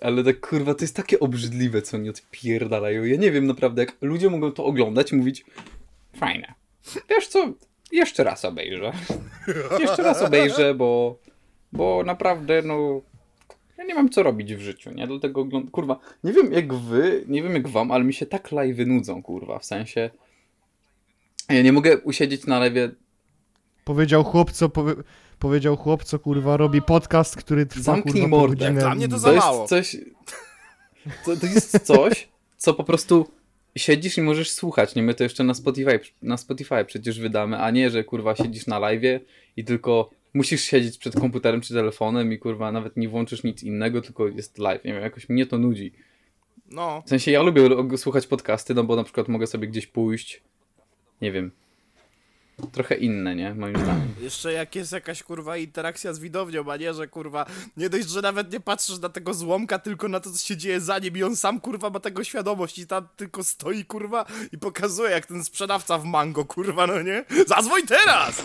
Ale 0.00 0.24
tak 0.24 0.40
kurwa, 0.48 0.74
to 0.74 0.84
jest 0.84 0.96
takie 0.96 1.20
obrzydliwe, 1.20 1.82
co 1.82 1.96
oni 1.96 2.10
odpierdalają. 2.10 3.04
Ja 3.04 3.16
nie 3.16 3.30
wiem 3.32 3.46
naprawdę, 3.46 3.82
jak 3.82 3.96
ludzie 4.00 4.30
mogą 4.30 4.52
to 4.52 4.64
oglądać 4.64 5.12
i 5.12 5.16
mówić 5.16 5.44
fajne. 6.16 6.54
Wiesz 7.10 7.26
co, 7.28 7.52
jeszcze 7.92 8.24
raz 8.24 8.44
obejrzę. 8.44 8.92
Jeszcze 9.80 10.02
raz 10.02 10.22
obejrzę, 10.22 10.74
bo, 10.74 11.18
bo 11.76 12.02
naprawdę, 12.06 12.62
no, 12.62 13.00
ja 13.78 13.84
nie 13.84 13.94
mam 13.94 14.10
co 14.10 14.22
robić 14.22 14.54
w 14.54 14.60
życiu, 14.60 14.90
nie? 14.90 15.06
Dlatego 15.06 15.40
oglądam, 15.40 15.70
kurwa, 15.70 15.98
nie 16.24 16.32
wiem 16.32 16.52
jak 16.52 16.74
wy, 16.74 17.24
nie 17.28 17.42
wiem 17.42 17.54
jak 17.54 17.68
wam, 17.68 17.90
ale 17.90 18.04
mi 18.04 18.14
się 18.14 18.26
tak 18.26 18.52
live 18.52 18.86
nudzą, 18.86 19.22
kurwa, 19.22 19.58
w 19.58 19.64
sensie 19.64 20.10
ja 21.48 21.62
nie 21.62 21.72
mogę 21.72 21.98
usiedzieć 21.98 22.46
na 22.46 22.58
lewie 22.58 22.90
Powiedział 23.84 24.24
chłop, 24.24 24.52
co 24.52 24.68
powie... 24.68 24.94
powiedział 25.38 25.76
chłop, 25.76 26.04
co 26.04 26.18
kurwa 26.18 26.56
robi 26.56 26.82
podcast, 26.82 27.36
który 27.36 27.66
trwa 27.66 27.82
Zamknij 27.82 28.12
kurwa 28.22 28.28
mordę. 28.28 28.72
dla 28.72 28.94
mnie 28.94 29.08
to 29.08 29.12
To 29.14 29.18
za 29.18 29.32
jest 29.32 29.44
mało. 29.46 29.66
coś. 29.68 29.96
To, 31.24 31.36
to 31.36 31.46
jest 31.46 31.78
coś, 31.86 32.28
co 32.56 32.74
po 32.74 32.84
prostu 32.84 33.28
siedzisz 33.76 34.18
i 34.18 34.22
możesz 34.22 34.50
słuchać. 34.50 34.94
Nie, 34.94 35.02
my 35.02 35.14
to 35.14 35.22
jeszcze 35.24 35.44
na 35.44 35.54
Spotify, 35.54 36.00
na 36.22 36.36
Spotify 36.36 36.84
przecież 36.84 37.20
wydamy, 37.20 37.58
a 37.58 37.70
nie, 37.70 37.90
że 37.90 38.04
kurwa 38.04 38.36
siedzisz 38.36 38.66
na 38.66 38.78
live 38.78 39.20
i 39.56 39.64
tylko 39.64 40.10
musisz 40.34 40.64
siedzieć 40.64 40.98
przed 40.98 41.14
komputerem 41.14 41.60
czy 41.60 41.74
telefonem 41.74 42.32
i 42.32 42.38
kurwa 42.38 42.72
nawet 42.72 42.96
nie 42.96 43.08
włączysz 43.08 43.44
nic 43.44 43.62
innego, 43.62 44.00
tylko 44.00 44.28
jest 44.28 44.58
live. 44.58 44.84
Nie 44.84 44.92
wiem, 44.92 45.02
jakoś 45.02 45.28
mnie 45.28 45.46
to 45.46 45.58
nudzi. 45.58 45.92
No. 46.70 47.02
W 47.06 47.08
sensie 47.08 47.30
ja 47.30 47.42
lubię 47.42 47.68
słuchać 47.98 48.26
podcasty, 48.26 48.74
no 48.74 48.84
bo 48.84 48.96
na 48.96 49.04
przykład 49.04 49.28
mogę 49.28 49.46
sobie 49.46 49.68
gdzieś 49.68 49.86
pójść. 49.86 50.42
Nie 51.20 51.32
wiem. 51.32 51.50
Trochę 52.72 52.94
inne, 52.94 53.36
nie? 53.36 53.54
Moim 53.54 53.76
zdaniem. 53.76 54.14
Jeszcze 54.20 54.52
jak 54.52 54.74
jest 54.74 54.92
jakaś 54.92 55.22
kurwa 55.22 55.56
interakcja 55.56 56.12
z 56.12 56.18
widownią, 56.18 56.72
a 56.72 56.76
nie, 56.76 56.94
że 56.94 57.08
kurwa 57.08 57.46
nie 57.76 57.90
dość, 57.90 58.08
że 58.08 58.22
nawet 58.22 58.52
nie 58.52 58.60
patrzysz 58.60 58.98
na 58.98 59.08
tego 59.08 59.34
złomka, 59.34 59.78
tylko 59.78 60.08
na 60.08 60.20
to, 60.20 60.30
co 60.30 60.38
się 60.38 60.56
dzieje 60.56 60.80
za 60.80 60.98
nim 60.98 61.16
i 61.16 61.22
on 61.22 61.36
sam 61.36 61.60
kurwa 61.60 61.90
ma 61.90 62.00
tego 62.00 62.24
świadomość 62.24 62.78
i 62.78 62.86
tam 62.86 63.08
tylko 63.16 63.44
stoi 63.44 63.84
kurwa 63.84 64.24
i 64.52 64.58
pokazuje 64.58 65.10
jak 65.10 65.26
ten 65.26 65.44
sprzedawca 65.44 65.98
w 65.98 66.04
mango 66.04 66.44
kurwa, 66.44 66.86
no 66.86 67.02
nie? 67.02 67.24
Zadzwoń 67.46 67.82
teraz! 67.86 68.42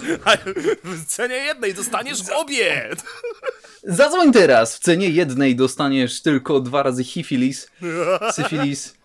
W 0.84 1.06
cenie 1.06 1.36
jednej 1.36 1.74
dostaniesz 1.74 2.20
obie! 2.36 2.90
Zadzwoń 3.84 4.32
teraz! 4.34 4.76
W 4.76 4.80
cenie 4.80 5.10
jednej 5.10 5.56
dostaniesz 5.56 6.22
tylko 6.22 6.60
dwa 6.60 6.84
razy 6.84 7.04
hifilis, 7.04 7.68
syfilis. 8.32 8.99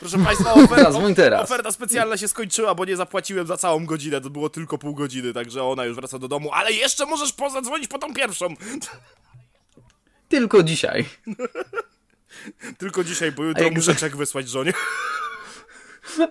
Proszę 0.00 0.18
państwa, 0.18 0.54
oferta, 0.64 1.14
teraz. 1.16 1.44
oferta 1.44 1.72
specjalna 1.72 2.16
się 2.16 2.28
skończyła, 2.28 2.74
bo 2.74 2.84
nie 2.84 2.96
zapłaciłem 2.96 3.46
za 3.46 3.56
całą 3.56 3.86
godzinę, 3.86 4.20
to 4.20 4.30
było 4.30 4.50
tylko 4.50 4.78
pół 4.78 4.94
godziny, 4.94 5.32
także 5.32 5.64
ona 5.64 5.84
już 5.84 5.96
wraca 5.96 6.18
do 6.18 6.28
domu, 6.28 6.50
ale 6.52 6.72
jeszcze 6.72 7.06
możesz 7.06 7.32
pozadzwonić 7.32 7.88
po 7.88 7.98
tą 7.98 8.14
pierwszą! 8.14 8.54
Tylko 10.28 10.62
dzisiaj. 10.62 11.04
Tylko 12.78 13.04
dzisiaj, 13.04 13.32
bo 13.32 13.44
jutro 13.44 13.64
jak 13.64 13.74
muszę 13.74 13.94
czek 13.94 14.16
wysłać 14.16 14.48
żonie. 14.48 14.72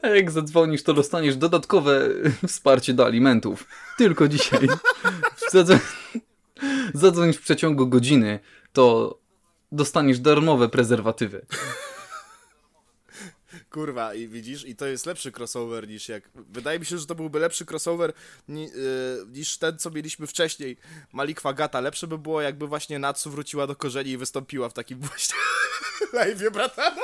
A 0.02 0.08
jak 0.08 0.32
zadzwonisz, 0.32 0.84
to 0.84 0.94
dostaniesz 0.94 1.36
dodatkowe 1.36 2.10
wsparcie 2.48 2.94
do 2.94 3.06
alimentów. 3.06 3.66
Tylko 3.98 4.28
dzisiaj. 4.28 4.68
Zadzwoń... 5.52 5.80
Zadzwonisz 6.94 7.38
w 7.38 7.42
przeciągu 7.42 7.88
godziny, 7.88 8.40
to 8.74 9.18
dostaniesz 9.72 10.20
darmowe 10.20 10.70
prezerwatywy. 10.70 11.46
Kurwa, 13.70 14.14
i 14.14 14.28
widzisz, 14.28 14.66
i 14.66 14.76
to 14.76 14.86
jest 14.86 15.06
lepszy 15.06 15.32
crossover 15.38 15.88
niż 15.88 16.10
jak. 16.10 16.30
Wydaje 16.36 16.80
mi 16.80 16.86
się, 16.86 16.98
że 16.98 17.06
to 17.06 17.16
byłby 17.16 17.40
lepszy 17.40 17.66
crossover 17.72 18.14
ni, 18.48 18.64
yy, 18.64 18.72
niż 19.32 19.58
ten, 19.58 19.78
co 19.78 19.90
mieliśmy 19.90 20.28
wcześniej. 20.28 20.78
Malik 21.14 21.42
Fagata. 21.42 21.82
Lepsze 21.82 22.08
by 22.08 22.18
było, 22.18 22.42
jakby 22.42 22.68
właśnie 22.68 23.00
Natsu 23.00 23.32
wróciła 23.32 23.68
do 23.68 23.76
korzeni 23.76 24.12
i 24.12 24.18
wystąpiła 24.18 24.70
w 24.70 24.74
takim 24.74 25.00
właśnie 25.08 25.38
live, 26.14 26.52
brata. 26.52 26.96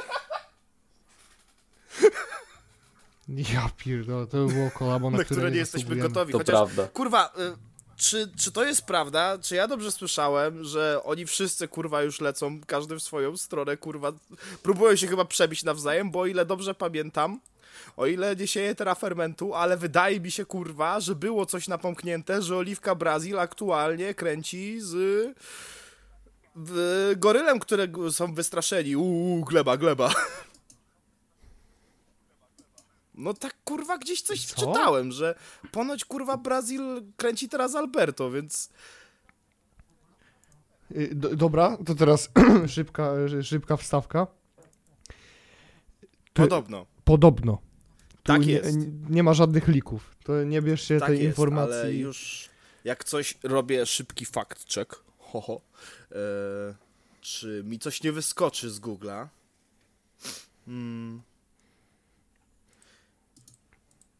Ja 3.27 3.69
pierdolę, 3.77 4.27
to 4.27 4.45
by 4.45 4.53
było 4.53 4.71
kolabo, 4.71 5.09
na, 5.11 5.17
Na 5.17 5.23
które 5.23 5.43
nie 5.43 5.51
nie 5.51 5.57
jesteśmy 5.57 5.95
gotowi. 5.95 6.31
To 6.31 6.37
Chociaż, 6.37 6.53
prawda. 6.53 6.87
kurwa, 6.87 7.33
y, 7.39 7.74
czy, 7.97 8.31
czy 8.39 8.51
to 8.51 8.63
jest 8.65 8.81
prawda? 8.81 9.37
Czy 9.37 9.55
ja 9.55 9.67
dobrze 9.67 9.91
słyszałem, 9.91 10.63
że 10.63 11.01
oni 11.03 11.25
wszyscy, 11.25 11.67
kurwa, 11.67 12.01
już 12.01 12.21
lecą, 12.21 12.61
każdy 12.67 12.95
w 12.95 13.03
swoją 13.03 13.37
stronę, 13.37 13.77
kurwa, 13.77 14.11
próbują 14.63 14.95
się 14.95 15.07
chyba 15.07 15.25
przebić 15.25 15.63
nawzajem, 15.63 16.11
bo 16.11 16.19
o 16.19 16.25
ile 16.25 16.45
dobrze 16.45 16.73
pamiętam, 16.73 17.39
o 17.97 18.05
ile 18.05 18.35
nie 18.35 18.47
sieje 18.47 18.75
teraz 18.75 18.99
fermentu, 18.99 19.53
ale 19.53 19.77
wydaje 19.77 20.19
mi 20.19 20.31
się, 20.31 20.45
kurwa, 20.45 20.99
że 20.99 21.15
było 21.15 21.45
coś 21.45 21.67
napomknięte, 21.67 22.41
że 22.41 22.57
Oliwka 22.57 22.95
Brazil 22.95 23.39
aktualnie 23.39 24.13
kręci 24.13 24.77
z... 24.81 24.95
Gorylem, 27.17 27.59
które 27.59 27.87
są 28.11 28.33
wystraszeni. 28.33 28.95
Uuu, 28.95 29.45
gleba, 29.45 29.77
gleba. 29.77 30.13
No 33.17 33.33
tak 33.33 33.55
kurwa 33.63 33.97
gdzieś 33.97 34.21
coś 34.21 34.45
Co? 34.45 34.55
czytałem, 34.55 35.11
że 35.11 35.35
ponoć 35.71 36.05
kurwa 36.05 36.37
Brazil 36.37 36.81
kręci 37.17 37.49
teraz 37.49 37.75
Alberto, 37.75 38.31
więc 38.31 38.69
Y, 40.91 41.15
do, 41.15 41.35
dobra, 41.35 41.77
to 41.85 41.95
teraz 41.95 42.29
szybka, 42.67 43.11
szybka 43.41 43.77
wstawka. 43.77 44.27
Ty- 46.33 46.41
podobno. 46.41 46.85
Podobno. 47.03 47.57
Tu 48.11 48.17
Tak 48.23 48.45
nie, 48.45 48.53
jest. 48.53 48.77
Nie 49.09 49.23
ma 49.23 49.33
żadnych 49.33 49.67
lików. 49.67 50.15
To 50.23 50.43
nie 50.43 50.61
bierzcie 50.61 50.99
Tak 50.99 51.07
tej 51.09 51.17
jest, 51.17 51.27
informacji. 51.27 51.73
ale 51.75 51.93
już 51.93 52.49
jak 52.83 53.03
coś 53.03 53.37
robię 53.43 53.85
szybki 53.85 54.25
fact 54.25 54.73
check, 54.73 54.95
ho, 55.31 55.41
ho. 55.41 55.61
E, 56.11 56.15
czy 57.21 57.63
mi 57.65 57.79
coś 57.79 58.03
nie 58.03 58.11
wyskoczy 58.11 58.69
z 58.69 58.79
Google'a? 58.79 59.27
Hmm, 60.65 61.21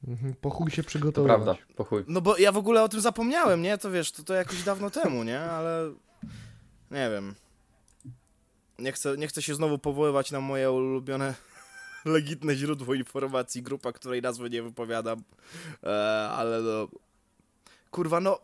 Mhm, 0.07 0.33
Po 0.41 0.49
chuj 0.49 0.71
się 0.71 0.83
To 0.83 0.87
przygotowywać. 0.89 1.35
prawda, 1.43 1.63
po 1.75 1.83
chuj. 1.83 2.03
no 2.07 2.21
bo 2.21 2.37
ja 2.37 2.51
w 2.51 2.57
ogóle 2.57 2.83
o 2.83 2.89
tym 2.89 3.01
zapomniałem, 3.01 3.61
nie? 3.61 3.77
To 3.77 3.91
wiesz, 3.91 4.11
to, 4.11 4.23
to 4.23 4.33
jakoś 4.33 4.63
dawno 4.63 4.89
temu, 4.89 5.23
nie? 5.23 5.39
Ale 5.41 5.91
nie 6.91 7.09
wiem. 7.09 7.35
Nie 8.79 8.91
chcę, 8.91 9.17
nie 9.17 9.27
chcę 9.27 9.41
się 9.41 9.55
znowu 9.55 9.77
powoływać 9.77 10.31
na 10.31 10.41
moje 10.41 10.71
ulubione 10.71 11.33
legitne 12.05 12.55
źródło 12.55 12.93
informacji, 12.93 13.63
grupa, 13.63 13.91
której 13.91 14.21
nazwy 14.21 14.49
nie 14.49 14.63
wypowiadam. 14.63 15.23
E, 15.83 16.29
ale 16.29 16.61
no... 16.61 16.87
Kurwa, 17.91 18.19
no... 18.19 18.39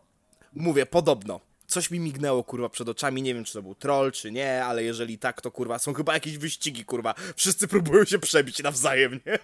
Mówię, 0.54 0.86
podobno. 0.86 1.40
Coś 1.66 1.90
mi 1.90 2.00
mignęło, 2.00 2.44
kurwa, 2.44 2.68
przed 2.68 2.88
oczami. 2.88 3.22
Nie 3.22 3.34
wiem, 3.34 3.44
czy 3.44 3.52
to 3.52 3.62
był 3.62 3.74
troll, 3.74 4.12
czy 4.12 4.32
nie, 4.32 4.64
ale 4.64 4.84
jeżeli 4.84 5.18
tak, 5.18 5.40
to 5.40 5.50
kurwa, 5.50 5.78
są 5.78 5.94
chyba 5.94 6.14
jakieś 6.14 6.38
wyścigi, 6.38 6.84
kurwa. 6.84 7.14
Wszyscy 7.36 7.68
próbują 7.68 8.04
się 8.04 8.18
przebić 8.18 8.62
nawzajem, 8.62 9.20
nie? 9.26 9.38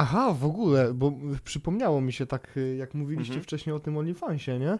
Aha, 0.00 0.34
w 0.34 0.44
ogóle, 0.44 0.94
bo 0.94 1.12
przypomniało 1.44 2.00
mi 2.00 2.12
się 2.12 2.26
tak, 2.26 2.56
y, 2.56 2.76
jak 2.76 2.94
mówiliście 2.94 3.32
Mhm. 3.32 3.44
wcześniej 3.44 3.76
o 3.76 3.80
tym 3.80 3.96
OnlyFansie, 3.96 4.58
nie? 4.58 4.74
Y, 4.74 4.78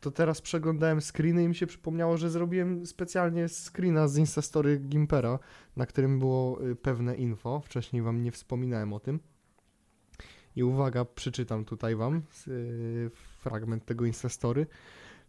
to 0.00 0.10
teraz 0.10 0.40
przeglądałem 0.40 1.00
screeny 1.00 1.44
i 1.44 1.48
mi 1.48 1.54
się 1.54 1.66
przypomniało, 1.66 2.16
że 2.16 2.30
zrobiłem 2.30 2.86
specjalnie 2.86 3.48
screena 3.48 4.08
z 4.08 4.16
Instastory 4.18 4.78
Gimpera, 4.78 5.38
na 5.76 5.86
którym 5.86 6.18
było 6.18 6.66
y, 6.66 6.76
pewne 6.76 7.14
info. 7.16 7.60
Wcześniej 7.60 8.02
wam 8.02 8.22
nie 8.22 8.32
wspominałem 8.32 8.92
o 8.92 9.00
tym. 9.00 9.20
I 10.56 10.62
uwaga, 10.64 11.04
przeczytam 11.04 11.64
tutaj 11.64 11.96
wam 11.96 12.22
fragment 13.40 13.84
tego 13.84 14.04
Instastory. 14.04 14.66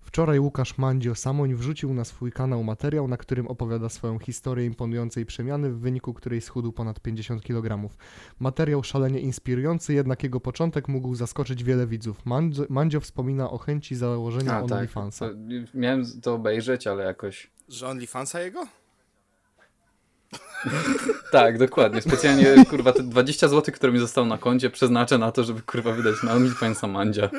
Wczoraj 0.06 0.40
Łukasz 0.40 0.78
Mandzio 0.78 1.16
Samoń 1.16 1.56
wrzucił 1.56 1.94
na 1.94 2.06
swój 2.06 2.32
kanał 2.32 2.64
materiał, 2.64 3.08
na 3.08 3.18
którym 3.18 3.48
opowiada 3.48 3.90
swoją 3.90 4.20
historię 4.20 4.66
imponującej 4.66 5.26
przemiany, 5.26 5.70
w 5.70 5.80
wyniku 5.80 6.14
której 6.14 6.42
schudł 6.42 6.72
ponad 6.72 7.00
50 7.00 7.44
kg. 7.44 7.90
Materiał 8.40 8.84
szalenie 8.84 9.20
inspirujący, 9.20 9.94
jednak 9.94 10.24
jego 10.24 10.40
początek 10.40 10.88
mógł 10.88 11.16
zaskoczyć 11.16 11.64
wiele 11.64 11.88
widzów. 11.88 12.26
Mandzio, 12.26 12.64
Mandzio 12.70 13.00
wspomina 13.00 13.50
o 13.50 13.58
chęci 13.58 13.96
założenia 13.96 14.58
A 14.58 14.62
tak, 14.62 14.72
OnlyFansa. 14.72 15.30
to, 15.30 15.36
miałem 15.74 16.04
to 16.22 16.34
obejrzeć, 16.34 16.88
ale 16.88 17.04
jakoś... 17.04 17.52
Że 17.70 17.88
OnlyFansa 17.88 18.42
jego? 18.42 18.68
Tak, 21.32 21.58
dokładnie. 21.58 22.02
Specjalnie, 22.02 22.66
kurwa, 22.70 22.94
te 22.94 23.04
20 23.04 23.48
zł, 23.48 23.76
które 23.76 23.94
mi 23.94 24.00
zostało 24.00 24.28
na 24.28 24.38
koncie, 24.38 24.70
przeznaczę 24.70 25.18
na 25.18 25.32
to, 25.32 25.44
żeby, 25.44 25.62
kurwa, 25.62 25.92
wydać 25.92 26.24
na 26.24 26.34
OnlyFansa 26.34 26.88
Mandzia. 26.88 27.30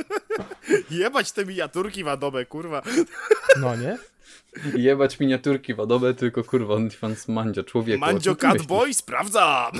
Jebać 0.90 1.33
te 1.33 1.44
miniaturki 1.44 2.05
wadowe, 2.05 2.46
kurwa. 2.46 2.83
No 3.61 3.76
nie? 3.76 3.98
Jebać 4.76 5.20
miniaturki 5.20 5.74
w 5.74 5.81
Adobe, 5.81 6.14
tylko 6.14 6.44
kurwa 6.44 6.74
OnlyFans 6.74 7.29
Mandzio, 7.29 7.64
człowieku. 7.64 8.00
Mandzio? 8.00 8.37
Catboy, 8.37 8.94
sprawdzam! 8.94 9.72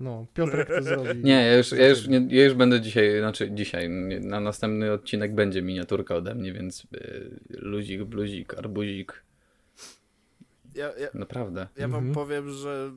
No, 0.00 0.26
Piotrek 0.34 0.68
to 0.68 0.82
zrobi. 0.82 1.24
Nie, 1.24 1.32
ja 1.32 1.56
już, 1.56 1.72
ja, 1.72 1.88
już, 1.88 2.06
nie, 2.08 2.26
ja 2.30 2.44
już 2.44 2.54
będę 2.54 2.80
dzisiaj, 2.80 3.18
znaczy 3.18 3.50
dzisiaj, 3.50 3.90
nie, 3.90 4.20
na 4.20 4.40
następny 4.40 4.92
odcinek 4.92 5.34
będzie 5.34 5.62
miniaturka 5.62 6.14
ode 6.14 6.34
mnie, 6.34 6.52
więc 6.52 6.84
y, 6.94 7.40
luzik, 7.48 8.04
bluzik, 8.04 8.54
arbuzik, 8.54 9.22
Ja, 10.74 10.86
ja, 10.98 11.08
naprawdę. 11.14 11.66
ja 11.76 11.88
wam 11.88 11.98
Mhm. 11.98 12.14
powiem, 12.14 12.50
że 12.50 12.92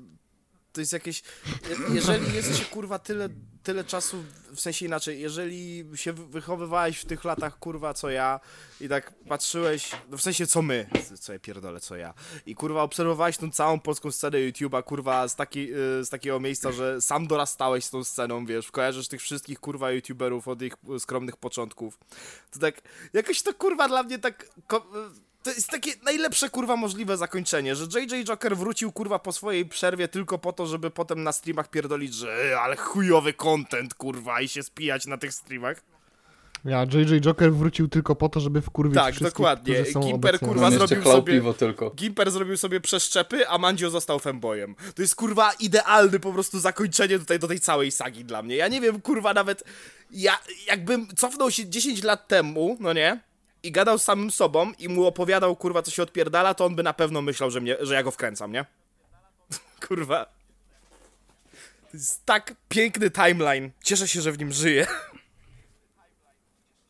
to 0.77 0.81
jest 0.81 0.93
jakieś... 0.93 1.21
je- 1.69 1.95
Jeżeli 1.95 2.33
jest 2.35 2.57
się 2.57 2.65
kurwa 2.65 2.99
tyle, 2.99 3.29
tyle 3.63 3.83
czasu, 3.83 4.23
w 4.55 4.59
sensie 4.61 4.85
inaczej, 4.85 5.19
jeżeli 5.21 5.85
się 5.95 6.13
wy- 6.13 6.27
wychowywałeś 6.27 6.97
w 6.99 7.05
tych 7.05 7.23
latach 7.23 7.59
kurwa 7.59 7.93
co 7.93 8.09
ja 8.09 8.39
i 8.81 8.89
tak 8.89 9.13
patrzyłeś, 9.29 9.91
no 10.09 10.17
w 10.17 10.21
sensie 10.21 10.47
co 10.47 10.61
my, 10.61 10.89
co 11.21 11.33
ja 11.33 11.39
pierdolę 11.39 11.79
co 11.79 11.95
ja, 11.95 12.13
i 12.45 12.55
kurwa 12.55 12.81
obserwowałeś 12.83 13.37
tą 13.37 13.51
całą 13.51 13.79
polską 13.79 14.11
scenę 14.11 14.37
YouTube'a 14.37 14.83
kurwa 14.83 15.27
z, 15.27 15.35
taki, 15.35 15.73
y, 15.73 16.05
z 16.05 16.09
takiego 16.09 16.39
miejsca, 16.39 16.71
że 16.71 17.01
sam 17.01 17.27
dorastałeś 17.27 17.85
z 17.85 17.89
tą 17.89 18.03
sceną, 18.03 18.45
wiesz, 18.45 18.71
kojarzysz 18.71 19.07
tych 19.07 19.21
wszystkich 19.21 19.59
kurwa 19.59 19.91
YouTuberów 19.91 20.47
od 20.47 20.61
ich 20.61 20.73
skromnych 20.99 21.37
początków, 21.37 21.97
to 22.51 22.59
tak, 22.59 22.81
jakoś 23.13 23.41
to 23.41 23.53
kurwa 23.53 23.87
dla 23.87 24.03
mnie 24.03 24.19
tak... 24.19 24.49
To 25.43 25.51
jest 25.51 25.69
takie 25.69 25.91
najlepsze 26.03 26.49
kurwa 26.49 26.75
możliwe 26.75 27.17
zakończenie, 27.17 27.75
że 27.75 27.85
JJ 27.85 28.23
Joker 28.25 28.57
wrócił 28.57 28.91
kurwa 28.91 29.19
po 29.19 29.31
swojej 29.31 29.65
przerwie 29.65 30.07
tylko 30.07 30.37
po 30.37 30.53
to, 30.53 30.67
żeby 30.67 30.91
potem 30.91 31.23
na 31.23 31.31
streamach 31.31 31.69
pierdolić, 31.69 32.13
że 32.13 32.51
"E, 32.53 32.59
ale 32.61 32.75
chujowy 32.75 33.33
content 33.33 33.93
kurwa 33.93 34.41
i 34.41 34.47
się 34.47 34.63
spijać 34.63 35.05
na 35.05 35.17
tych 35.17 35.33
streamach. 35.33 35.81
Ja, 36.65 36.83
JJ 36.83 37.21
Joker 37.21 37.53
wrócił 37.53 37.87
tylko 37.87 38.15
po 38.15 38.29
to, 38.29 38.39
żeby 38.39 38.61
wkurwić 38.61 38.95
Tak, 38.95 39.13
wszystkich, 39.15 39.33
dokładnie. 39.33 39.73
którzy 39.75 39.91
są 39.91 39.99
Gimper, 39.99 40.39
kurwa, 40.39 40.71
zrobił 40.71 41.03
sobie- 41.03 41.53
tylko. 41.53 41.91
Gimper 41.91 42.31
zrobił 42.31 42.57
sobie 42.57 42.81
przeszczepy, 42.81 43.47
a 43.49 43.57
Mandzio 43.57 43.89
został 43.89 44.19
femboyem. 44.19 44.75
To 44.95 45.01
jest 45.01 45.15
kurwa 45.15 45.51
idealny 45.59 46.19
po 46.19 46.33
prostu 46.33 46.59
zakończenie 46.59 47.19
tutaj 47.19 47.39
do 47.39 47.47
tej 47.47 47.59
całej 47.59 47.91
sagi 47.91 48.25
dla 48.25 48.41
mnie. 48.43 48.55
Ja 48.55 48.67
nie 48.67 48.81
wiem 48.81 49.01
kurwa 49.01 49.33
nawet, 49.33 49.63
ja 50.11 50.39
jakbym 50.67 51.07
cofnął 51.15 51.51
się 51.51 51.69
10 51.69 52.03
lat 52.03 52.27
temu, 52.27 52.77
no 52.79 52.93
nie? 52.93 53.19
I 53.63 53.71
gadał 53.71 53.97
z 53.97 54.03
samym 54.03 54.31
sobą 54.31 54.71
i 54.79 54.89
mu 54.89 55.05
opowiadał 55.05 55.55
kurwa 55.55 55.81
co 55.81 55.91
się 55.91 56.03
odpierdala, 56.03 56.53
to 56.53 56.65
on 56.65 56.75
by 56.75 56.83
na 56.83 56.93
pewno 56.93 57.21
myślał, 57.21 57.51
że, 57.51 57.61
mnie, 57.61 57.77
że 57.79 57.93
ja 57.93 58.03
go 58.03 58.11
wkręcam, 58.11 58.51
nie? 58.51 58.65
kurwa. 59.87 60.25
To 61.91 61.97
jest 61.97 62.25
tak 62.25 62.55
piękny 62.69 63.11
timeline. 63.11 63.71
Cieszę 63.83 64.07
się, 64.07 64.21
że 64.21 64.31
w 64.31 64.39
nim 64.39 64.51
żyję. 64.51 64.87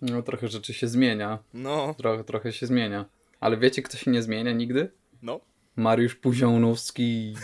No 0.01 0.21
trochę 0.21 0.47
rzeczy 0.47 0.73
się 0.73 0.87
zmienia, 0.87 1.39
No, 1.53 1.95
trochę, 1.97 2.23
trochę 2.23 2.53
się 2.53 2.67
zmienia. 2.67 3.05
Ale 3.39 3.57
wiecie 3.57 3.81
kto 3.81 3.97
się 3.97 4.11
nie 4.11 4.21
zmienia 4.21 4.51
nigdy? 4.51 4.91
no. 5.21 5.39
Mariusz 5.75 6.15
Puzionowski. 6.15 7.35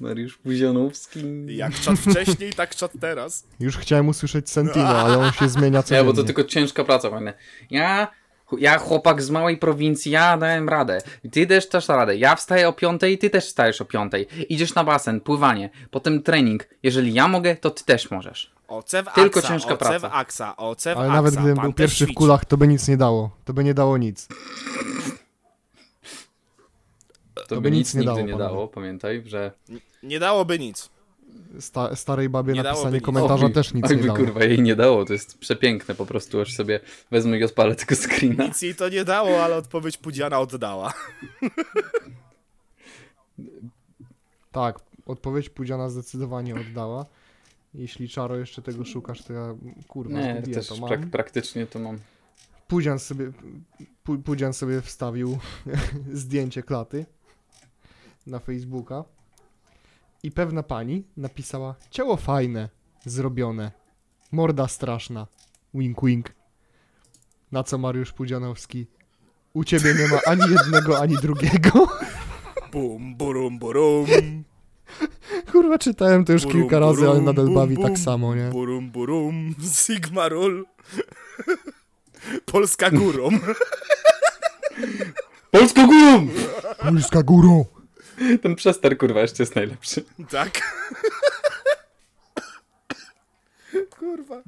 Mariusz 0.00 0.38
Puzionowski. 0.38 1.20
Jak 1.56 1.74
czat 1.74 1.98
wcześniej, 1.98 2.52
tak 2.52 2.74
czat 2.74 2.92
teraz. 3.00 3.46
Już 3.60 3.76
chciałem 3.76 4.08
usłyszeć 4.08 4.50
Sentino, 4.50 4.88
ale 4.88 5.18
on 5.18 5.32
się 5.32 5.48
zmienia 5.48 5.82
co 5.82 5.94
Nie, 5.94 6.04
bo 6.04 6.12
to 6.12 6.24
tylko 6.24 6.44
ciężka 6.44 6.84
praca 6.84 7.10
fajne. 7.10 7.34
Ja, 7.70 8.08
ja 8.58 8.78
chłopak 8.78 9.22
z 9.22 9.30
małej 9.30 9.56
prowincji, 9.56 10.12
ja 10.12 10.36
dałem 10.36 10.68
radę. 10.68 10.98
Ty 11.32 11.46
też 11.46 11.68
też 11.68 11.88
radę. 11.88 12.16
Ja 12.16 12.36
wstaję 12.36 12.68
o 12.68 12.72
piątej, 12.72 13.18
ty 13.18 13.30
też 13.30 13.46
wstajesz 13.46 13.80
o 13.80 13.84
piątej. 13.84 14.26
Idziesz 14.48 14.74
na 14.74 14.84
basen, 14.84 15.20
pływanie, 15.20 15.70
potem 15.90 16.22
trening. 16.22 16.68
Jeżeli 16.82 17.14
ja 17.14 17.28
mogę, 17.28 17.56
to 17.56 17.70
ty 17.70 17.84
też 17.84 18.10
możesz. 18.10 18.52
Ocew 18.68 19.06
Tylko 19.14 19.38
aksa, 19.40 19.48
ciężka 19.48 19.74
ocew 19.74 19.78
praca. 19.78 20.12
aksa, 20.12 20.56
ocew 20.56 20.96
Ale 20.98 21.06
aksa, 21.06 21.16
nawet 21.16 21.34
gdybym 21.34 21.56
był 21.58 21.72
pierwszy 21.72 22.04
w 22.04 22.08
ćwiczy. 22.08 22.18
kulach, 22.18 22.44
to 22.44 22.56
by 22.56 22.68
nic 22.68 22.88
nie 22.88 22.96
dało. 22.96 23.30
To 23.44 23.52
by 23.52 23.64
nie 23.64 23.74
dało 23.74 23.98
nic. 23.98 24.28
To, 27.48 27.60
by 27.60 27.70
nic 27.70 27.94
nie 27.94 28.00
nigdy 28.00 28.14
dało, 28.14 28.26
nie 28.26 28.36
dało, 28.36 28.68
pamiętaj, 28.68 29.22
że... 29.26 29.52
Nie 30.02 30.18
dałoby 30.20 30.58
nic. 30.58 30.90
Sta 31.60 31.96
starej 31.96 32.28
babie 32.28 32.52
Nie 32.52 32.62
napisanie 32.62 33.00
komentarza 33.00 33.46
Oj, 33.46 33.52
też 33.52 33.74
nic 33.74 33.84
oj, 33.90 33.90
nie 33.96 34.02
by, 34.02 34.06
dało. 34.06 34.18
kurwa, 34.18 34.44
jej 34.44 34.62
nie 34.62 34.76
dało, 34.76 35.04
to 35.04 35.12
jest 35.12 35.38
przepiękne 35.38 35.94
po 35.94 36.06
prostu, 36.06 36.40
aż 36.40 36.54
sobie 36.54 36.80
wezmę 37.10 37.38
i 37.38 37.44
odpalę 37.44 37.74
tego 37.74 37.94
screena. 37.96 38.44
Nic 38.46 38.62
jej 38.62 38.74
to 38.74 38.88
nie 38.88 39.04
dało, 39.04 39.44
ale 39.44 39.56
odpowiedź 39.56 39.96
Pudziana 39.98 40.38
oddała. 40.40 40.92
Tak, 44.52 44.78
odpowiedź 45.06 45.48
Pudziana 45.50 45.88
zdecydowanie 45.90 46.54
oddała. 46.54 47.06
Jeśli 47.74 48.08
Czaro 48.08 48.36
jeszcze 48.36 48.62
tego 48.62 48.84
szukasz, 48.84 49.22
to 49.22 49.32
ja 49.32 49.54
kurwa 49.88 50.18
Nie, 50.20 50.36
zgubię 50.38 50.54
też 50.54 50.68
to 50.68 50.74
prak 50.86 51.00
mam. 51.00 51.10
praktycznie 51.10 51.66
to 51.66 51.78
mam. 51.78 51.98
Pudzian 52.68 52.98
sobie, 52.98 53.30
Pu- 54.06 54.22
Pudzian 54.22 54.52
sobie 54.52 54.80
wstawił 54.80 55.38
zdjęcie 56.12 56.62
klaty 56.62 57.06
na 58.26 58.38
Facebooka 58.38 59.04
i 60.22 60.30
pewna 60.30 60.62
pani 60.62 61.04
napisała 61.16 61.74
ciało 61.90 62.16
fajne, 62.16 62.68
zrobione, 63.06 63.70
morda 64.32 64.68
straszna, 64.68 65.26
wink 65.74 66.04
wink. 66.04 66.34
Na 67.52 67.62
co 67.64 67.78
Mariusz 67.78 68.12
Pudzianowski 68.12 68.86
u 69.54 69.64
ciebie 69.64 69.94
nie 69.94 70.08
ma 70.08 70.20
ani 70.26 70.42
jednego, 70.54 71.00
ani 71.00 71.16
drugiego. 71.16 71.88
Bum, 72.72 73.16
burum, 73.16 73.58
burum. 73.58 74.06
Kurwa, 75.52 75.78
czytałem 75.78 76.24
to 76.24 76.32
już 76.32 76.42
burum, 76.42 76.60
kilka 76.60 76.78
razy, 76.78 77.08
ale 77.08 77.20
nadal 77.20 77.44
bum, 77.44 77.54
bawi 77.54 77.74
bum, 77.74 77.84
tak 77.84 77.98
samo, 77.98 78.34
nie? 78.34 78.48
Burum, 78.50 78.90
burum, 78.90 79.54
Sigma 79.86 80.28
roll. 80.28 80.64
Polska 82.46 82.90
górą. 82.90 83.28
Polsko 85.50 85.86
górą! 85.86 86.28
Polska 86.78 87.22
górą! 87.22 87.64
Ten 88.42 88.54
przester, 88.54 88.98
kurwa, 88.98 89.20
jeszcze 89.20 89.42
jest 89.42 89.56
najlepszy. 89.56 90.04
tak. 90.30 90.60
Kurwa. 93.98 94.42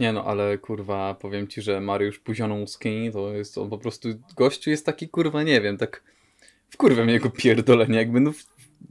Nie 0.00 0.12
no, 0.12 0.24
ale 0.24 0.58
kurwa, 0.58 1.14
powiem 1.14 1.48
ci, 1.48 1.62
że 1.62 1.80
Mariusz 1.80 2.18
Puzionowski 2.18 3.10
to 3.12 3.32
jest 3.32 3.58
on 3.58 3.70
po 3.70 3.78
prostu, 3.78 4.08
gościu 4.36 4.70
jest 4.70 4.86
taki 4.86 5.08
kurwa, 5.08 5.42
nie 5.42 5.60
wiem, 5.60 5.78
tak 5.78 6.02
wkurwam 6.70 7.08
jego 7.08 7.30
pierdolenie, 7.30 7.98
jakby 7.98 8.20
no, 8.20 8.32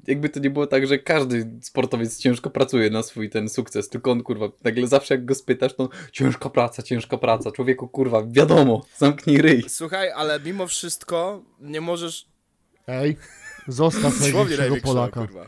jakby 0.07 0.29
to 0.29 0.39
nie 0.39 0.49
było 0.49 0.67
tak, 0.67 0.87
że 0.87 0.99
każdy 0.99 1.51
sportowiec 1.61 2.17
ciężko 2.17 2.49
pracuje 2.49 2.89
na 2.89 3.03
swój 3.03 3.29
ten 3.29 3.49
sukces, 3.49 3.89
tylko 3.89 4.11
on 4.11 4.23
kurwa, 4.23 4.49
nagle 4.63 4.87
zawsze 4.87 5.13
jak 5.13 5.25
go 5.25 5.35
spytasz, 5.35 5.75
to 5.75 5.89
ciężka 6.11 6.49
praca, 6.49 6.83
ciężka 6.83 7.17
praca, 7.17 7.51
człowieku 7.51 7.87
kurwa, 7.87 8.23
wiadomo, 8.27 8.85
zamknij 8.97 9.37
ryj. 9.37 9.63
Słuchaj, 9.67 10.11
ale 10.11 10.39
mimo 10.39 10.67
wszystko 10.67 11.43
nie 11.59 11.81
możesz... 11.81 12.25
Ej, 12.87 13.17
zostaw 13.67 14.19
największego 14.21 14.75
Polaka. 14.83 15.19
kurwa. 15.19 15.45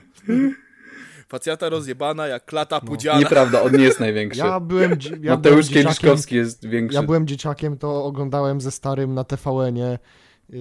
Facjata 1.27 1.69
rozjebana 1.69 2.27
jak 2.27 2.45
klata 2.45 2.81
Pudziana. 2.81 3.19
Nieprawda, 3.19 3.61
on 3.61 3.77
nie 3.77 3.83
jest 3.83 3.99
największy. 3.99 4.39
Ja 4.39 4.59
byłem, 4.59 4.91
ja 4.91 4.97
byłem 5.17 5.37
Mateusz 5.37 5.69
Kieliszkowski 5.69 6.35
jest 6.35 6.65
większy. 6.67 6.95
Ja 6.95 7.03
byłem 7.03 7.27
dzieciakiem, 7.27 7.77
to 7.77 8.05
oglądałem 8.05 8.61
ze 8.61 8.71
starym 8.71 9.13
na 9.13 9.23
TVN-ie, 9.23 9.99
yy, 10.49 10.59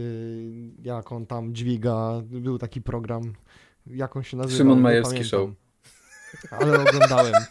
jak 0.82 1.12
on 1.12 1.26
tam 1.26 1.54
dźwiga, 1.54 2.22
był 2.24 2.58
taki 2.58 2.82
program, 2.82 3.32
jak 3.86 4.16
on 4.16 4.22
się 4.22 4.36
nazywał, 4.36 4.58
Szymon 4.58 4.80
Majewski 4.80 5.14
pamiętam. 5.30 5.54
Ale 6.50 6.80
oglądałem. 6.80 7.34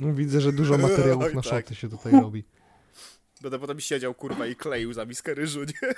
No, 0.00 0.14
widzę, 0.14 0.40
że 0.40 0.52
dużo 0.52 0.78
materiałów 0.78 1.34
na 1.34 1.42
tak. 1.42 1.44
szoty 1.44 1.74
się 1.74 1.88
tutaj 1.88 2.12
robi. 2.12 2.44
Będę 3.40 3.58
potem 3.58 3.80
siedział, 3.80 4.14
kurwa, 4.14 4.46
i 4.46 4.56
kleił 4.56 4.92
za 4.92 5.04
miskę 5.04 5.34
ryżu, 5.34 5.60
nie? 5.60 5.94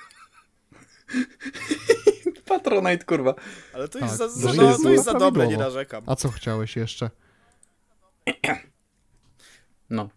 Patronite, 2.48 3.04
kurwa. 3.04 3.34
Ale 3.72 3.88
to 3.88 3.98
Tak, 3.98 4.08
jest 4.08 4.18
za, 4.18 4.24
no, 4.26 4.30
za, 4.52 4.62
no, 4.62 4.68
jest 4.70 4.82
to 4.82 4.90
jest 4.90 5.04
za 5.04 5.14
dobre, 5.14 5.46
nie 5.46 5.56
narzekam. 5.56 6.04
A 6.06 6.16
co 6.16 6.28
chciałeś 6.30 6.76
jeszcze? 6.76 7.10
No. 9.90 10.08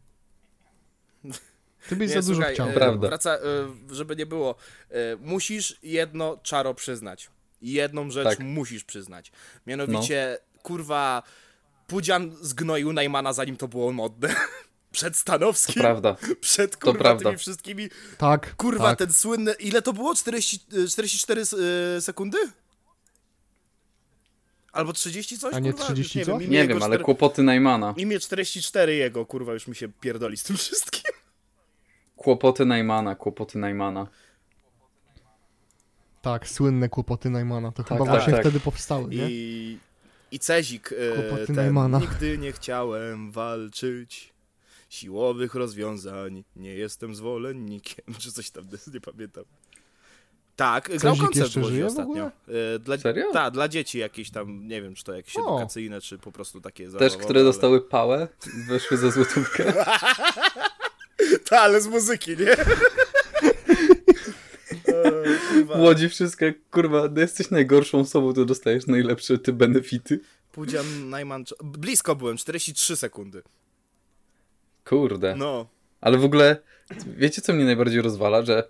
Ty 1.90 1.96
byś 1.96 2.10
Nie, 2.10 2.22
za 2.22 2.28
dużo 2.28 2.34
słuchaj, 2.34 2.54
chciał. 2.54 2.70
e, 2.70 2.74
Prawda. 2.74 3.08
Wraca, 3.08 3.36
e, 3.36 3.40
żeby 3.92 4.16
nie 4.16 4.26
było. 4.26 4.56
E, 4.90 5.16
musisz 5.16 5.80
jedno 5.84 6.38
czaro 6.44 6.74
przyznać. 6.74 7.30
Jedną 7.62 8.12
rzecz 8.12 8.28
Tak. 8.28 8.40
musisz 8.40 8.84
przyznać. 8.84 9.32
Mianowicie, 9.68 10.38
kurwa, 10.64 11.24
Pudzian 11.88 12.32
zgnoił 12.42 12.94
Najmana 12.94 13.34
zanim 13.34 13.58
to 13.58 13.68
było 13.68 13.92
modne. 13.94 14.36
Przed 14.91 15.13
To 15.13 15.19
Stanowskim, 15.19 15.82
prawda. 15.82 16.15
przed 16.41 16.77
kurwa 16.77 16.99
prawda. 16.99 17.23
tymi 17.30 17.38
wszystkimi. 17.38 17.89
Tak, 18.17 18.56
Kurwa, 18.56 18.84
tak. 18.84 18.99
ten 18.99 19.13
słynny. 19.13 19.51
Ile 19.54 19.82
to 19.82 19.93
było? 19.93 20.15
40, 20.15 20.60
e, 20.84 20.88
44 20.88 21.41
s- 21.41 21.56
e, 21.97 22.01
sekundy? 22.01 22.38
Albo 24.71 24.93
30 24.93 25.38
coś? 25.39 25.54
A 25.54 25.60
nie 25.60 25.71
kurwa? 25.71 25.86
30 25.86 26.19
Już 26.19 26.25
coś? 26.27 26.41
wiem, 26.41 26.51
Nie 26.51 26.67
wiem, 26.67 26.84
ale 26.84 26.99
kłopoty 26.99 27.43
Najmana. 27.43 27.93
Imię 27.97 28.19
44 28.19 28.95
jego, 28.95 29.25
kurwa, 29.25 29.54
już 29.54 29.67
mi 29.67 29.75
się 29.75 29.89
pierdoli 29.89 30.38
z 30.38 30.43
tym 30.43 30.58
wszystkim. 30.58 31.12
Kłopoty 32.15 32.65
Najmana, 32.65 33.15
kłopoty 33.15 33.58
Najmana. 33.60 34.08
Tak, 36.21 36.47
słynne 36.49 36.89
kłopoty 36.89 37.30
Najmana, 37.30 37.71
to 37.71 37.84
chyba 37.84 37.99
tak, 37.99 38.08
właśnie 38.10 38.34
tak. 38.34 38.41
wtedy 38.41 38.60
powstały, 38.60 39.08
nie? 39.10 39.27
I 39.30 39.80
I 40.32 40.39
Cezik, 40.39 40.93
e, 40.93 41.15
Kłopoty 41.21 41.45
ten, 41.47 41.56
Najmana. 41.56 41.99
nigdy 41.99 42.38
nie 42.38 42.51
chciałem 42.51 43.32
walczyć 43.32 44.31
siłowych 44.91 45.56
rozwiązań, 45.56 46.43
nie 46.56 46.73
jestem 46.73 47.15
zwolennikiem, 47.15 48.06
czy 48.19 48.32
coś 48.32 48.49
tam, 48.49 48.63
nie 48.93 49.01
pamiętam. 49.01 49.43
Tak, 50.56 50.84
grał 50.97 51.15
Cezik 51.15 51.21
koncert 51.25 51.51
w 51.54 51.86
ostatnio. 51.86 52.32
E, 52.75 52.80
Dla, 52.80 52.97
Serio? 52.97 53.32
Tak, 53.34 53.54
dla 53.54 53.67
dzieci 53.67 53.97
jakieś 53.99 54.32
tam, 54.32 54.67
nie 54.67 54.82
wiem, 54.82 54.95
czy 54.95 55.04
to 55.04 55.13
jakieś 55.13 55.38
O. 55.38 55.39
edukacyjne, 55.56 56.01
czy 56.01 56.17
po 56.17 56.32
prostu 56.32 56.62
takie 56.62 56.89
Też, 56.89 57.17
które 57.17 57.39
ale- 57.39 57.49
dostały 57.49 57.82
pałę, 57.82 58.27
weszły 58.67 58.97
za 58.97 59.12
złotówkę. 59.12 59.73
Ta, 61.49 61.60
ale 61.62 61.82
z 61.82 61.88
muzyki, 61.88 62.32
nie? 62.38 62.56
W 65.65 65.80
Łodzi 65.80 66.10
wszystko, 66.10 66.45
kurwa, 66.71 67.08
no 67.12 67.21
jesteś 67.21 67.49
najgorszą 67.49 67.99
osobą, 67.99 68.34
to 68.34 68.45
dostajesz 68.45 68.88
najlepsze 68.88 69.38
te 69.38 69.54
benefity. 69.54 70.19
Pudzian 70.51 71.10
Najman... 71.10 71.43
Blisko 71.63 72.15
byłem, 72.15 72.38
43 72.38 72.95
sekundy. 72.95 73.41
Kurde. 74.91 75.36
No. 75.36 75.67
Ale 76.01 76.17
w 76.17 76.25
ogóle, 76.25 76.58
wiecie 77.17 77.41
co 77.41 77.54
mnie 77.54 77.65
najbardziej 77.65 78.01
rozwala, 78.01 78.41
że 78.41 78.63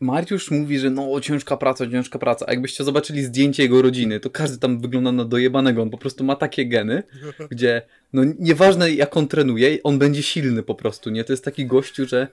Mariusz 0.00 0.50
mówi, 0.50 0.78
że 0.78 0.90
no 0.90 1.20
ciężka 1.20 1.56
praca, 1.56 1.90
ciężka 1.90 2.18
praca, 2.18 2.46
a 2.48 2.50
jakbyście 2.50 2.84
zobaczyli 2.84 3.24
zdjęcie 3.24 3.62
jego 3.62 3.82
rodziny, 3.82 4.20
to 4.20 4.30
każdy 4.30 4.58
tam 4.58 4.80
wygląda 4.80 5.12
na 5.12 5.24
dojebanego, 5.24 5.82
on 5.82 5.90
po 5.90 5.98
prostu 5.98 6.24
ma 6.24 6.36
takie 6.36 6.66
geny, 6.66 7.02
gdzie 7.50 7.82
no 8.12 8.22
nieważne 8.38 8.92
jak 8.92 9.16
on 9.16 9.28
trenuje, 9.28 9.78
on 9.82 9.98
będzie 9.98 10.22
silny 10.22 10.62
po 10.62 10.74
prostu, 10.74 11.10
nie? 11.10 11.24
To 11.24 11.32
jest 11.32 11.44
taki 11.44 11.66
gościu, 11.66 12.06
że 12.06 12.28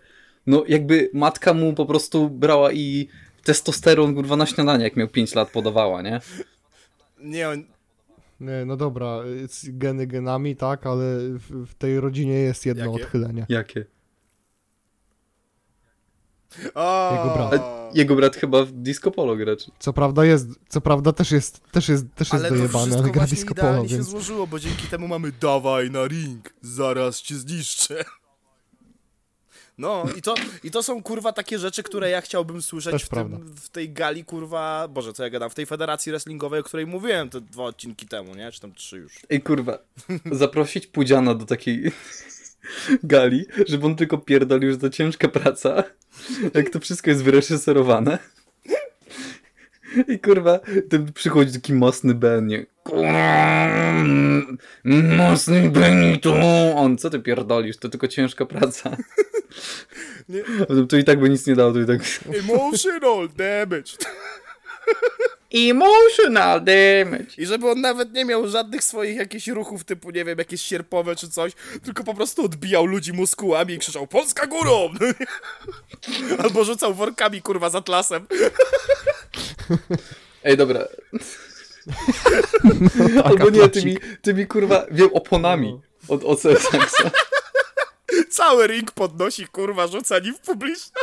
no 0.48 0.64
jakby 0.68 1.10
matka 1.14 1.54
mu 1.54 1.74
po 1.74 1.86
prostu 1.86 2.30
brała 2.30 2.72
i 2.72 3.08
testosteron 3.44 4.16
kurwa 4.16 4.36
na 4.36 4.46
śniadanie, 4.46 4.84
jak 4.84 4.96
miał 4.96 5.08
5 5.08 5.36
lat 5.36 5.52
podawała, 5.52 6.02
nie? 6.02 6.22
Nie, 7.20 7.50
on... 7.50 7.75
Nie, 8.40 8.66
no 8.66 8.78
dobra, 8.78 9.20
geny 9.64 10.08
genami, 10.08 10.56
tak, 10.56 10.86
ale 10.86 11.06
w, 11.20 11.66
w 11.68 11.76
tej 11.76 12.00
rodzinie 12.00 12.34
jest 12.34 12.66
jedno 12.66 12.86
Jakie? 12.86 13.04
odchylenie. 13.04 13.46
Jakie? 13.50 13.86
O! 16.76 17.12
Jego 17.16 17.36
brat. 17.36 17.62
Jego 17.94 18.16
brat 18.16 18.36
chyba 18.36 18.66
w 18.66 18.72
disco 18.72 19.12
polo 19.12 19.36
gra, 19.36 19.56
czy... 19.56 19.72
Co 19.80 19.94
prawda 19.94 20.26
jest, 20.26 20.48
co 20.70 20.82
prawda 20.82 21.14
też 21.14 21.32
jest, 21.32 21.72
też 21.72 21.90
jest, 21.90 22.06
też 22.16 22.34
jest 22.34 22.46
Ale 22.46 22.50
to 22.50 22.56
dojebany, 22.56 22.98
ale 22.98 23.10
gra 23.10 23.28
disco 23.28 23.56
polo, 23.56 23.68
idealnie 23.68 23.90
się 23.90 23.96
więc... 23.96 24.08
złożyło, 24.08 24.48
bo 24.48 24.60
dzięki 24.60 24.88
temu 24.88 25.08
mamy 25.08 25.32
dawaj 25.32 25.92
na 25.92 26.08
ring, 26.08 26.54
zaraz 26.62 27.22
cię 27.22 27.36
zniszczę. 27.36 28.06
No 29.78 30.06
i 30.18 30.22
to, 30.22 30.36
i 30.64 30.72
to 30.72 30.84
są 30.84 31.04
kurwa 31.04 31.34
takie 31.34 31.60
rzeczy, 31.60 31.84
które 31.84 32.10
ja 32.10 32.22
chciałbym 32.22 32.62
słyszeć 32.62 33.04
w, 33.04 33.10
tym, 33.10 33.56
w 33.56 33.70
tej 33.70 33.90
gali 33.90 34.26
kurwa, 34.26 34.88
boże 34.88 35.14
co 35.14 35.24
ja 35.24 35.30
gadam, 35.30 35.50
w 35.50 35.56
tej 35.56 35.66
federacji 35.66 36.12
wrestlingowej, 36.12 36.60
o 36.60 36.64
której 36.64 36.88
mówiłem 36.88 37.30
te 37.30 37.42
dwa 37.42 37.64
odcinki 37.64 38.08
temu, 38.08 38.36
nie? 38.36 38.52
Czy 38.52 38.62
tam 38.62 38.74
trzy 38.74 38.98
już. 38.98 39.14
Ej 39.30 39.42
kurwa, 39.42 39.78
zaprosić 40.32 40.88
Pudziana 40.88 41.36
do 41.36 41.46
takiej 41.46 41.92
gali, 43.04 43.46
żeby 43.68 43.86
on 43.86 43.96
tylko 43.96 44.18
pierdolił, 44.18 44.72
że 44.72 44.78
to 44.78 44.90
ciężka 44.90 45.28
praca, 45.28 45.84
jak 46.54 46.70
to 46.70 46.80
wszystko 46.80 47.10
jest 47.10 47.24
wyreżyserowane. 47.24 48.18
I 50.08 50.20
kurwa, 50.20 50.60
ten 50.90 51.14
przychodzi 51.14 51.54
taki 51.54 51.74
mocny 51.74 52.14
Ben, 52.14 52.48
nie? 52.48 52.66
Mocny 55.18 55.70
Benito! 55.70 56.36
On, 56.76 56.98
co 56.98 57.10
ty 57.10 57.20
pierdolisz, 57.20 57.78
to 57.78 57.90
tylko 57.90 58.08
ciężka 58.08 58.46
praca. 58.46 58.98
Nie. 60.30 60.44
To 60.90 60.98
i 60.98 61.04
tak 61.04 61.20
by 61.20 61.30
nic 61.30 61.48
nie 61.48 61.56
dało, 61.56 61.72
to 61.72 61.80
i 61.80 61.86
tak... 61.86 62.00
Emotional 62.40 63.30
damage. 63.38 63.92
Emotional 65.54 66.60
damage! 66.60 67.26
I 67.38 67.46
żeby 67.46 67.70
on 67.70 67.82
nawet 67.82 68.14
nie 68.14 68.26
miał 68.26 68.48
żadnych 68.48 68.84
swoich 68.84 69.18
jakichś 69.18 69.48
ruchów 69.48 69.84
typu, 69.84 70.12
nie 70.12 70.26
wiem, 70.26 70.40
jakieś 70.40 70.62
sierpowe 70.62 71.16
czy 71.16 71.30
coś, 71.30 71.54
tylko 71.84 72.04
po 72.04 72.14
prostu 72.14 72.46
odbijał 72.46 72.86
ludzi 72.86 73.14
muskułami 73.14 73.74
i 73.74 73.80
krzyczał 73.80 74.08
Polska 74.08 74.48
górą! 74.48 74.90
Albo 76.44 76.64
rzucał 76.64 76.94
workami, 76.94 77.42
kurwa, 77.42 77.70
z 77.70 77.76
atlasem. 77.76 78.28
Ej, 80.44 80.58
dobra. 80.58 80.88
Albo 83.24 83.50
nie, 83.50 83.70
tymi, 83.70 83.98
tymi 84.22 84.48
kurwa, 84.48 84.86
wiem, 84.92 85.10
oponami 85.14 85.82
od 86.08 86.24
OCS-a. 86.24 86.78
Cały 88.38 88.68
ring 88.68 88.92
podnosi, 88.92 89.48
kurwa, 89.48 89.88
rzuca 89.88 90.20
nim 90.20 90.36
w 90.36 90.40
publiczne. 90.40 91.02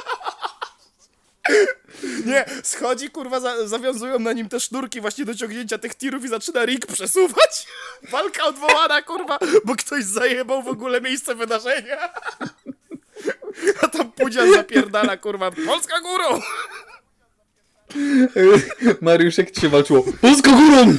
Nie, 2.26 2.44
schodzi, 2.62 3.10
kurwa, 3.10 3.40
za, 3.40 3.68
zawiązują 3.68 4.18
na 4.18 4.32
nim 4.32 4.48
te 4.48 4.60
sznurki 4.60 5.00
właśnie 5.00 5.24
do 5.24 5.34
ciągnięcia 5.34 5.78
tych 5.78 5.94
tirów 5.94 6.24
i 6.24 6.28
zaczyna 6.28 6.64
ring 6.64 6.86
przesuwać. 6.86 7.66
Walka 8.10 8.44
odwołana, 8.44 9.02
kurwa, 9.02 9.38
bo 9.64 9.76
ktoś 9.76 10.04
zajebał 10.04 10.62
w 10.62 10.68
ogóle 10.68 11.00
miejsce 11.00 11.34
wydarzenia. 11.34 12.12
A 13.80 13.88
tam 13.88 14.12
Pudzian 14.12 14.52
zapierdala, 14.52 15.16
kurwa, 15.16 15.50
Polska 15.50 16.00
górą! 16.00 16.40
Mariusz, 19.00 19.38
jak 19.38 19.50
ci 19.50 19.60
się 19.60 19.68
walczyło? 19.68 20.04
Polską 20.20 20.50
górą! 20.52 20.96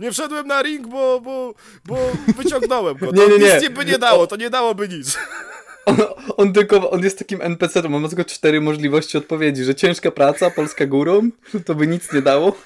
Nie 0.00 0.12
wszedłem 0.12 0.46
na 0.46 0.62
ring, 0.62 0.86
bo, 0.86 1.20
bo, 1.20 1.54
bo 1.84 1.96
wyciągnąłem 2.36 2.96
go. 2.96 3.06
To 3.06 3.12
Nie, 3.12 3.28
nie, 3.38 3.44
nie. 3.44 3.60
nic 3.60 3.68
by 3.68 3.84
nie 3.84 3.98
dało, 3.98 4.26
to 4.26 4.36
nie 4.36 4.50
dałoby 4.50 4.88
nic. 4.88 5.18
On, 5.86 5.96
on 6.36 6.52
tylko, 6.52 6.90
on 6.90 7.02
jest 7.04 7.18
takim 7.18 7.42
NPC-em, 7.42 7.94
on 7.94 8.02
ma 8.02 8.08
tylko 8.08 8.24
cztery 8.24 8.60
możliwości 8.60 9.18
odpowiedzi, 9.18 9.64
że 9.64 9.74
ciężka 9.74 10.10
praca, 10.10 10.50
Polska 10.50 10.86
górą, 10.86 11.30
to 11.66 11.74
by 11.74 11.86
nic 11.86 12.12
nie 12.12 12.22
dało. 12.22 12.56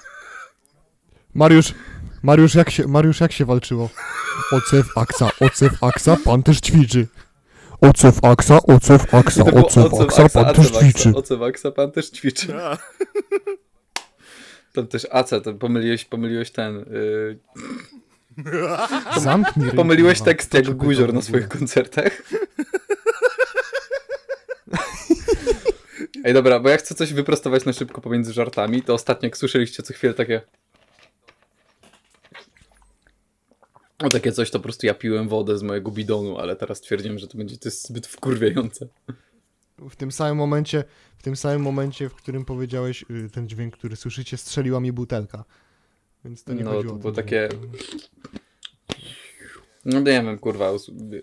Mariusz, 1.34 1.74
Mariusz 2.22 2.54
jak 2.54 2.70
się, 2.70 2.86
Mariusz 2.86 3.20
jak 3.20 3.32
się 3.32 3.44
walczyło? 3.44 3.90
Ocew 4.52 4.98
aksa, 4.98 5.30
ocew 5.40 5.82
aksa, 5.84 6.16
pan 6.24 6.42
też 6.42 6.60
ćwiczy. 6.60 7.06
Ocew 7.80 8.24
aksa, 8.24 8.58
ocew 8.62 9.14
aksa, 9.14 9.44
ocew 9.44 10.00
aksa, 10.00 10.28
pan 10.28 10.54
też 10.54 10.70
ćwiczy. 10.70 11.12
Ocewaksa, 11.14 11.70
pan 11.70 11.92
też 11.92 12.10
ćwiczy. 12.10 12.46
Tam 14.72 14.86
też 14.86 15.06
AC, 15.10 15.30
to 15.44 15.54
pomyliłeś, 15.54 16.04
pomyliłeś 16.04 16.50
ten, 16.50 16.76
yy, 16.76 17.38
Zamknij 19.20 19.70
pomyliłeś 19.70 20.18
kurwa. 20.18 20.30
tekst 20.32 20.54
jak 20.54 20.70
guzior 20.70 21.14
na 21.14 21.22
swoich 21.22 21.48
koncertach. 21.48 22.22
Ej, 26.24 26.34
dobra, 26.34 26.60
bo 26.60 26.68
ja 26.68 26.76
chcę 26.76 26.94
coś 26.94 27.12
wyprostować 27.12 27.64
na 27.64 27.72
szybko 27.72 28.00
pomiędzy 28.00 28.32
żartami, 28.32 28.82
to 28.82 28.94
ostatnio 28.94 29.26
jak 29.26 29.36
słyszeliście 29.36 29.82
co 29.82 29.94
chwilę 29.94 30.14
takie... 30.14 30.40
O 33.98 34.10
takie 34.10 34.32
coś, 34.32 34.50
to 34.50 34.58
po 34.58 34.62
prostu 34.62 34.86
ja 34.86 34.94
piłem 34.94 35.28
wodę 35.28 35.58
z 35.58 35.62
mojego 35.62 35.90
bidonu, 35.90 36.38
ale 36.38 36.56
teraz 36.56 36.80
twierdzimy, 36.80 37.18
że 37.18 37.28
to 37.28 37.38
będzie 37.38 37.58
to 37.58 37.68
jest 37.68 37.88
zbyt 37.88 38.06
wkurwiające. 38.06 38.88
W 39.90 39.96
tym 39.96 40.12
samym 40.12 40.36
momencie, 40.36 40.84
w 41.18 41.22
tym 41.22 41.36
samym 41.36 41.62
momencie, 41.62 42.08
w 42.08 42.14
którym 42.14 42.44
powiedziałeś 42.44 43.04
y, 43.10 43.30
ten 43.30 43.48
dźwięk, 43.48 43.76
który 43.76 43.96
słyszycie, 43.96 44.36
strzeliła 44.36 44.80
mi 44.80 44.92
butelka. 44.92 45.44
Więc 46.24 46.44
to 46.44 46.54
nie 46.54 46.64
No, 46.64 46.70
chodziło 46.70 46.92
to 46.92 46.98
było 46.98 47.12
takie-. 47.12 47.48
No 49.84 49.98
nie 50.00 50.04
wiem, 50.04 50.38
kurwa, 50.38 50.72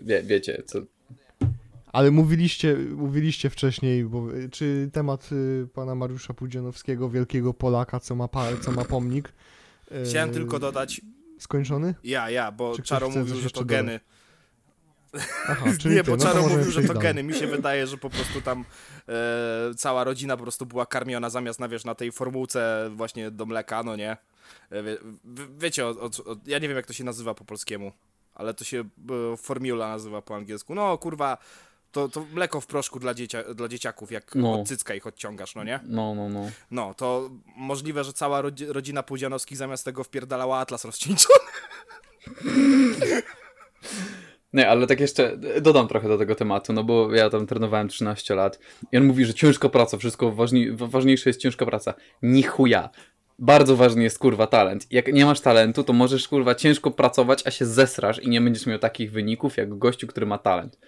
wie, 0.02 0.22
wiecie, 0.22 0.62
co... 0.66 0.78
Ale 1.92 2.10
mówiliście, 2.10 2.76
mówiliście 2.76 3.50
wcześniej, 3.50 4.04
bo, 4.04 4.34
y, 4.36 4.50
czy 4.50 4.90
temat 4.92 5.30
y, 5.32 5.68
pana 5.74 5.94
Mariusza 5.94 6.34
Pudzianowskiego, 6.34 7.10
wielkiego 7.10 7.54
Polaka, 7.54 8.00
co 8.00 8.14
ma, 8.14 8.28
pa, 8.28 8.56
co 8.56 8.72
ma 8.72 8.84
pomnik. 8.84 9.32
y, 9.92 10.04
Chciałem 10.04 10.30
tylko 10.30 10.58
dodać, 10.58 11.00
Skończony? 11.44 11.94
ja, 12.04 12.30
ja, 12.30 12.52
bo 12.52 12.78
Czaro 12.78 13.10
mówił, 13.10 13.36
że 13.36 13.50
to 13.50 13.64
geny. 13.64 14.00
Aha, 15.48 15.66
czyli 15.80 15.94
Nie, 15.94 16.04
ty, 16.04 16.10
bo 16.10 16.16
no 16.16 16.22
Czaro 16.22 16.42
możemy 16.42 16.58
mówił, 16.58 16.72
że 16.72 16.88
to 16.88 16.94
geny. 16.94 17.22
Mi 17.22 17.34
się 17.34 17.46
wydaje, 17.46 17.86
że 17.86 17.96
po 17.96 18.10
prostu 18.10 18.40
tam 18.40 18.64
e, 19.08 19.74
cała 19.76 20.04
rodzina 20.04 20.36
po 20.36 20.42
prostu 20.42 20.66
była 20.66 20.86
karmiona 20.86 21.30
zamiast 21.30 21.60
na, 21.60 21.68
wiesz, 21.68 21.84
na 21.84 21.94
tej 21.94 22.12
formułce 22.12 22.90
właśnie 22.92 23.30
do 23.30 23.46
mleka, 23.46 23.82
no 23.82 23.96
nie? 23.96 24.16
E, 24.70 24.82
wie, 24.82 24.98
wiecie, 25.58 25.86
o, 25.86 25.90
o, 25.90 26.06
o, 26.06 26.36
ja 26.46 26.58
nie 26.58 26.68
wiem 26.68 26.76
jak 26.76 26.86
to 26.86 26.92
się 26.92 27.04
nazywa 27.04 27.34
po 27.34 27.44
polskiemu, 27.44 27.92
ale 28.34 28.54
to 28.54 28.64
się 28.64 28.80
e, 28.80 29.36
formula 29.36 29.88
nazywa 29.88 30.22
po 30.22 30.36
angielsku. 30.36 30.74
No 30.74 30.98
kurwa, 30.98 31.38
to, 31.94 32.08
to 32.08 32.26
mleko 32.32 32.60
w 32.60 32.66
proszku 32.66 32.98
dla, 33.00 33.14
dziecia, 33.14 33.54
dla 33.54 33.68
dzieciaków, 33.68 34.12
jak 34.12 34.34
No. 34.34 34.60
od 34.60 34.68
cycka 34.68 34.94
ich 34.94 35.06
odciągasz, 35.06 35.54
no 35.54 35.64
nie? 35.64 35.80
No, 35.86 36.14
no, 36.14 36.28
no. 36.28 36.50
No, 36.70 36.94
to 36.94 37.30
możliwe, 37.56 38.04
że 38.04 38.12
cała 38.12 38.42
rodzi- 38.42 38.66
rodzina 38.72 39.02
Pudzianowskich 39.02 39.58
zamiast 39.58 39.84
tego 39.84 40.04
wpierdalała 40.04 40.58
atlas 40.58 40.84
rozcieńczony. 40.84 41.44
Nie, 44.52 44.68
ale 44.68 44.86
tak 44.86 45.00
jeszcze 45.00 45.36
dodam 45.62 45.88
trochę 45.88 46.08
do 46.08 46.18
tego 46.18 46.34
tematu, 46.34 46.72
no 46.72 46.84
bo 46.84 47.14
ja 47.14 47.30
tam 47.30 47.46
trenowałem 47.46 47.88
13 47.88 48.34
lat 48.34 48.58
i 48.92 48.96
on 48.96 49.04
mówi, 49.04 49.24
że 49.24 49.34
ciężka 49.34 49.68
praca, 49.68 49.98
wszystko 49.98 50.30
ważni, 50.32 50.70
wa- 50.72 50.86
ważniejsze 50.86 51.30
jest 51.30 51.40
ciężka 51.40 51.66
praca. 51.66 51.94
Ni 52.22 52.42
chuja. 52.42 52.90
Bardzo 53.38 53.76
ważny 53.76 54.02
jest 54.02 54.18
kurwa 54.18 54.46
talent. 54.46 54.86
Jak 54.90 55.12
nie 55.12 55.24
masz 55.26 55.40
talentu, 55.40 55.84
to 55.84 55.92
możesz 55.92 56.28
kurwa 56.28 56.54
ciężko 56.54 56.90
pracować, 56.90 57.42
a 57.46 57.50
się 57.50 57.66
zesrasz 57.66 58.18
i 58.18 58.28
nie 58.28 58.40
będziesz 58.40 58.66
miał 58.66 58.78
takich 58.78 59.12
wyników 59.12 59.56
jak 59.56 59.78
gościu, 59.78 60.06
który 60.06 60.26
ma 60.26 60.38
talent. 60.38 60.78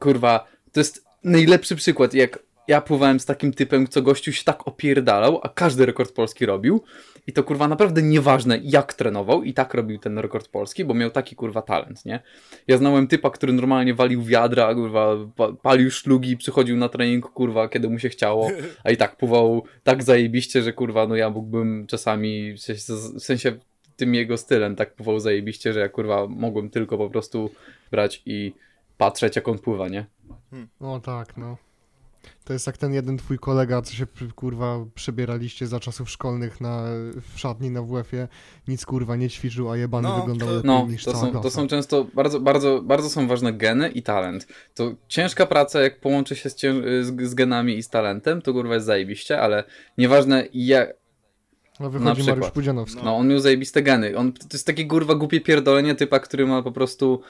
Kurwa, 0.00 0.46
to 0.72 0.80
jest 0.80 1.04
najlepszy 1.24 1.76
przykład, 1.76 2.14
jak 2.14 2.38
ja 2.68 2.80
pływałem 2.80 3.20
z 3.20 3.26
takim 3.26 3.52
typem, 3.52 3.88
co 3.88 4.02
gościu 4.02 4.32
się 4.32 4.44
tak 4.44 4.68
opierdalał, 4.68 5.40
a 5.42 5.48
każdy 5.48 5.86
rekord 5.86 6.12
polski 6.12 6.46
robił. 6.46 6.82
I 7.26 7.32
to 7.32 7.44
kurwa 7.44 7.68
naprawdę 7.68 8.02
nieważne 8.02 8.60
jak 8.62 8.94
trenował 8.94 9.42
i 9.42 9.54
tak 9.54 9.74
robił 9.74 9.98
ten 9.98 10.18
rekord 10.18 10.48
polski, 10.48 10.84
bo 10.84 10.94
miał 10.94 11.10
taki 11.10 11.36
kurwa 11.36 11.62
talent, 11.62 12.04
nie? 12.04 12.20
Ja 12.68 12.78
znałem 12.78 13.06
typa, 13.06 13.30
który 13.30 13.52
normalnie 13.52 13.94
walił 13.94 14.22
wiadra, 14.22 14.74
kurwa, 14.74 15.16
pa- 15.36 15.52
palił 15.52 15.90
szlugi, 15.90 16.36
przychodził 16.36 16.76
na 16.76 16.88
trening, 16.88 17.26
kurwa, 17.26 17.68
kiedy 17.68 17.88
mu 17.88 17.98
się 17.98 18.08
chciało, 18.08 18.50
a 18.84 18.90
i 18.90 18.96
tak 18.96 19.16
pływał 19.16 19.64
tak 19.82 20.02
zajebiście, 20.02 20.62
że 20.62 20.72
kurwa, 20.72 21.06
no 21.06 21.16
ja 21.16 21.30
mógłbym 21.30 21.86
czasami, 21.86 22.52
w 22.52 22.60
sensie, 22.60 22.94
w 23.18 23.22
sensie 23.22 23.58
tym 23.96 24.14
jego 24.14 24.36
stylem 24.36 24.76
tak 24.76 24.94
pływał 24.94 25.20
zajebiście, 25.20 25.72
że 25.72 25.80
ja 25.80 25.88
kurwa 25.88 26.26
mogłem 26.26 26.70
tylko 26.70 26.98
po 26.98 27.10
prostu 27.10 27.50
brać 27.90 28.22
i 28.26 28.52
patrzeć 29.00 29.36
jak 29.36 29.48
on 29.48 29.58
pływa, 29.58 29.88
nie? 29.88 30.06
No 30.80 31.00
tak, 31.00 31.36
no. 31.36 31.56
To 32.44 32.52
jest 32.52 32.66
jak 32.66 32.78
ten 32.78 32.92
jeden 32.94 33.16
twój 33.16 33.38
kolega, 33.38 33.82
co 33.82 33.92
się 33.94 34.06
kurwa 34.34 34.78
przebieraliście 34.94 35.66
za 35.66 35.80
czasów 35.80 36.10
szkolnych 36.10 36.60
na, 36.60 36.82
w 37.34 37.38
szatni 37.38 37.70
na 37.70 37.82
WF-ie. 37.82 38.28
Nic 38.68 38.86
kurwa 38.86 39.16
nie 39.16 39.30
ćwiczył, 39.30 39.70
a 39.70 39.76
jebany 39.76 40.08
No, 40.08 40.16
wyglądał 40.20 40.48
to- 40.48 40.54
lepiej 40.54 40.66
No, 40.70 40.86
niż 40.90 41.04
to 41.04 41.12
cała 41.12 41.24
są, 41.24 41.32
to 41.32 41.40
klasa. 41.40 41.56
są 41.56 41.68
często 41.68 42.06
bardzo, 42.14 42.40
bardzo, 42.40 42.82
bardzo 42.82 43.10
są 43.10 43.28
ważne 43.28 43.52
geny 43.52 43.88
i 43.88 44.02
talent. 44.02 44.46
To 44.74 44.94
ciężka 45.08 45.46
praca, 45.46 45.80
jak 45.80 46.00
połączy 46.00 46.36
się 46.36 46.50
z, 46.50 46.60
z, 47.06 47.22
z 47.30 47.34
genami 47.34 47.76
i 47.76 47.82
z 47.82 47.88
talentem, 47.88 48.42
to 48.42 48.52
kurwa 48.52 48.74
jest 48.74 48.86
zajebiście, 48.86 49.40
ale 49.40 49.64
nieważne 49.98 50.48
jak, 50.54 50.88
No 51.80 51.86
na 51.86 51.90
wychodzi 51.90 52.14
przykład. 52.14 52.38
Mariusz 52.38 52.54
Pudzianowski. 52.54 53.00
no 53.04 53.16
on 53.16 53.28
miał 53.28 53.38
zajebiste 53.38 53.82
geny. 53.82 54.16
On, 54.16 54.32
to 54.32 54.46
jest 54.52 54.66
takie 54.66 54.84
kurwa 54.86 55.14
głupie 55.14 55.40
pierdolenie 55.40 55.94
typa, 55.94 56.18
który 56.20 56.46
ma 56.46 56.62
po 56.62 56.72
prostu 56.72 57.20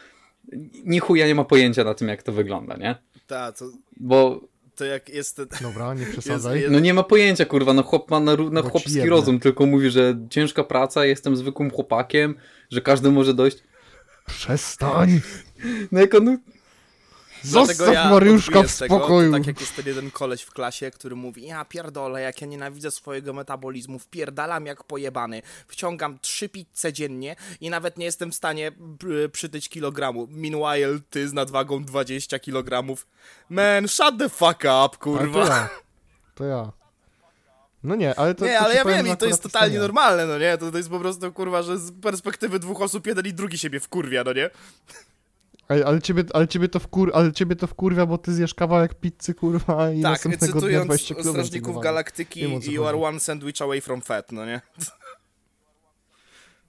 ni 0.85 0.99
chuja 0.99 1.27
nie 1.27 1.35
ma 1.35 1.45
pojęcia 1.45 1.85
na 1.85 1.95
tym, 1.95 2.09
jak 2.09 2.23
to 2.23 2.33
wygląda, 2.33 2.77
nie? 2.77 2.97
Ta, 3.27 3.53
to, 3.53 3.65
Bo 3.97 4.41
to 4.77 4.85
jak 4.85 5.09
jest 5.09 5.37
ten... 5.37 5.47
Dobra, 5.63 5.95
nie 5.95 6.07
przesadzaj. 6.07 6.61
jest- 6.61 6.73
no 6.73 6.79
nie 6.79 6.95
ma 6.95 7.03
pojęcia, 7.03 7.45
kurwa, 7.45 7.73
no 7.73 7.83
chłop 7.83 8.11
ma 8.11 8.21
na, 8.21 8.37
na 8.37 8.63
chłopski 8.63 9.09
rozum, 9.09 9.41
tylko 9.41 9.67
mówi, 9.67 9.91
że 9.91 10.27
ciężka 10.31 10.65
praca, 10.65 11.05
jestem 11.05 11.37
zwykłym 11.37 11.71
chłopakiem, 11.71 12.35
że 12.71 12.81
każdy 12.81 13.11
może 13.11 13.35
dojść. 13.35 13.59
Przestań! 14.27 15.21
No 15.93 16.01
jak 16.01 16.15
on, 16.15 16.39
Zostaw 17.43 17.95
ja 17.95 18.11
Mariuszka 18.11 18.63
w 18.63 18.71
z 18.71 18.79
tego, 18.79 18.99
spokoju. 18.99 19.33
Tak 19.33 19.47
jak 19.47 19.61
jest 19.61 19.77
ten 19.77 19.87
jeden 19.87 20.11
koleś 20.11 20.43
w 20.43 20.51
klasie, 20.51 20.91
który 20.91 21.17
mówi, 21.17 21.47
ja 21.47 21.65
pierdolę, 21.65 22.21
jak 22.21 22.41
ja 22.41 22.47
nienawidzę 22.47 22.91
swojego 22.91 23.33
metabolizmu, 23.33 23.99
wpierdalam 23.99 24.67
jak 24.67 24.85
pojebany, 24.85 25.43
wciągam 25.69 26.19
trzy 26.19 26.49
pizze 26.49 26.93
dziennie 26.93 27.37
i 27.61 27.71
nawet 27.71 27.99
nie 27.99 28.05
jestem 28.05 28.33
w 28.33 28.35
stanie 28.35 28.73
przytyć 29.33 29.69
kilogramu. 29.69 30.29
Meanwhile, 30.31 31.01
ty 31.11 31.29
z 31.29 31.33
nadwagą 31.33 31.85
20 31.85 32.39
kilogramów. 32.39 33.07
Man, 33.49 33.89
shut 33.89 34.19
the 34.19 34.29
fuck 34.29 34.59
up, 34.59 34.69
Ale 34.71 34.89
to 34.91 34.99
kurwa. 34.99 35.47
ja. 35.47 35.69
To 36.35 36.45
ja. 36.45 36.73
No 37.83 37.95
nie, 37.95 38.19
ale 38.19 38.35
to 38.35 38.45
nie, 38.45 38.53
to 38.59 38.65
ale 38.65 38.75
ja 38.75 38.85
wiem 38.85 39.09
i 39.09 39.17
to 39.17 39.27
jest 39.27 39.43
totalnie 39.43 39.79
normalne, 39.79 40.27
no 40.27 40.39
nie? 40.39 40.59
To, 40.59 40.71
to 40.71 40.77
jest 40.77 40.91
po 40.91 40.99
prostu, 40.99 41.33
kurwa, 41.33 41.63
że 41.63 41.79
z 41.79 41.93
perspektywy 42.03 42.59
dwóch 42.59 42.83
osób 42.83 43.07
jeden 43.07 43.27
i 43.27 43.33
drugi 43.33 43.59
siebie 43.59 43.81
wkurwia, 43.81 44.25
no 44.25 44.33
nie? 44.33 44.51
Ale, 45.71 45.85
ale, 45.85 46.03
ciebie, 46.03 46.25
ale, 46.33 46.49
ciebie 46.49 46.69
to 46.69 46.81
wkur, 46.81 47.11
ale 47.15 47.33
ciebie 47.33 47.57
to 47.57 47.67
wkurwia, 47.67 48.07
bo 48.07 48.19
ty 48.19 48.33
zjesz 48.33 48.55
kawałek 48.55 48.95
pizzy, 48.95 49.35
kurwa, 49.35 49.91
i 49.91 50.03
Tak, 50.03 50.13
następnego 50.13 50.53
dnia 50.53 50.61
cytując 50.61 50.87
20 50.87 51.15
kg 51.15 51.31
Strażników. 51.31 51.83
Galaktyki, 51.83 52.41
Wiem, 52.41 52.61
you 52.63 52.85
are 52.85 53.03
one 53.03 53.21
sandwich 53.21 53.63
away 53.63 53.81
from 53.81 54.01
fat, 54.01 54.33
no 54.33 54.47
nie? 54.47 54.61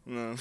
No. 0.05 0.35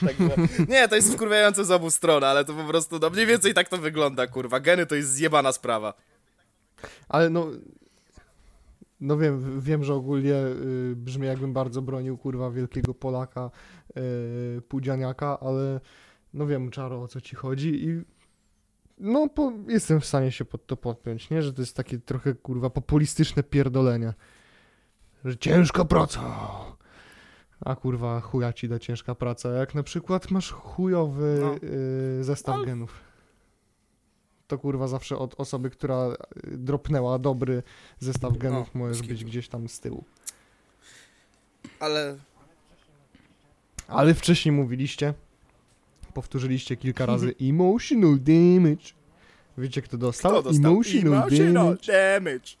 Także, 0.06 0.36
nie, 0.68 0.88
to 0.88 0.96
jest 0.96 1.14
wkurwiające 1.14 1.64
z 1.64 1.70
obu 1.70 1.90
stron, 1.90 2.24
ale 2.24 2.44
to 2.44 2.54
po 2.54 2.64
prostu, 2.64 2.98
no 2.98 3.10
mniej 3.10 3.26
więcej 3.26 3.54
tak 3.54 3.68
to 3.68 3.78
wygląda, 3.78 4.26
kurwa. 4.26 4.60
Geny 4.60 4.86
to 4.86 4.94
jest 4.94 5.12
zjebana 5.12 5.52
sprawa. 5.52 5.94
Ale 7.08 7.30
no... 7.30 7.46
No 9.00 9.16
wiem, 9.16 9.60
wiem, 9.60 9.84
że 9.84 9.94
ogólnie 9.94 10.34
y, 10.34 10.94
brzmi 10.96 11.26
jakbym 11.26 11.52
bardzo 11.52 11.82
bronił, 11.82 12.18
kurwa, 12.18 12.50
wielkiego 12.50 12.94
Polaka, 12.94 13.50
y, 13.96 14.62
Pudzianiaka, 14.68 15.40
ale 15.40 15.80
no 16.34 16.46
wiem, 16.46 16.70
Czaro, 16.70 17.02
o 17.02 17.08
co 17.08 17.20
ci 17.20 17.36
chodzi 17.36 17.84
i 17.88 18.02
no 18.98 19.28
po, 19.28 19.52
jestem 19.68 20.00
w 20.00 20.06
stanie 20.06 20.32
się 20.32 20.44
pod 20.44 20.66
to 20.66 20.76
podpiąć, 20.76 21.30
nie? 21.30 21.42
Że 21.42 21.52
to 21.52 21.62
jest 21.62 21.76
takie 21.76 21.98
trochę, 21.98 22.34
kurwa, 22.34 22.70
populistyczne 22.70 23.42
pierdolenie. 23.42 24.14
Że 25.24 25.36
ciężka 25.36 25.84
praca. 25.84 26.20
A 27.60 27.76
kurwa, 27.76 28.20
chuja 28.20 28.52
ci 28.52 28.68
da 28.68 28.78
ciężka 28.78 29.14
praca. 29.14 29.48
Jak 29.50 29.74
na 29.74 29.82
przykład 29.82 30.30
masz 30.30 30.50
chujowy 30.52 31.38
No. 31.40 31.56
y, 32.20 32.24
zestaw 32.24 32.54
Ale- 32.54 32.66
genów. 32.66 33.00
To 34.46 34.58
kurwa 34.58 34.88
zawsze 34.88 35.18
od 35.18 35.40
osoby, 35.40 35.70
która 35.70 36.08
y, 36.08 36.56
dropnęła 36.58 37.18
dobry 37.18 37.62
zestaw 37.98 38.38
genów, 38.38 38.70
No, 38.74 38.78
możesz 38.80 39.02
być 39.02 39.24
gdzieś 39.24 39.48
tam 39.48 39.68
z 39.68 39.80
tyłu. 39.80 40.04
Ale 41.80 42.16
Ale 43.88 44.14
wcześniej 44.14 44.52
mówiliście, 44.52 45.14
powtórzyliście 46.10 46.76
kilka 46.76 47.06
razy 47.06 47.34
emotional 47.50 48.18
damage. 48.20 48.84
Wiecie 49.58 49.82
kto 49.82 49.98
dostał? 49.98 50.32
kto 50.32 50.42
dostał? 50.42 50.72
Emotional, 50.72 51.14
Emotional 51.14 51.64
damage. 51.86 51.92
damage. 51.92 52.60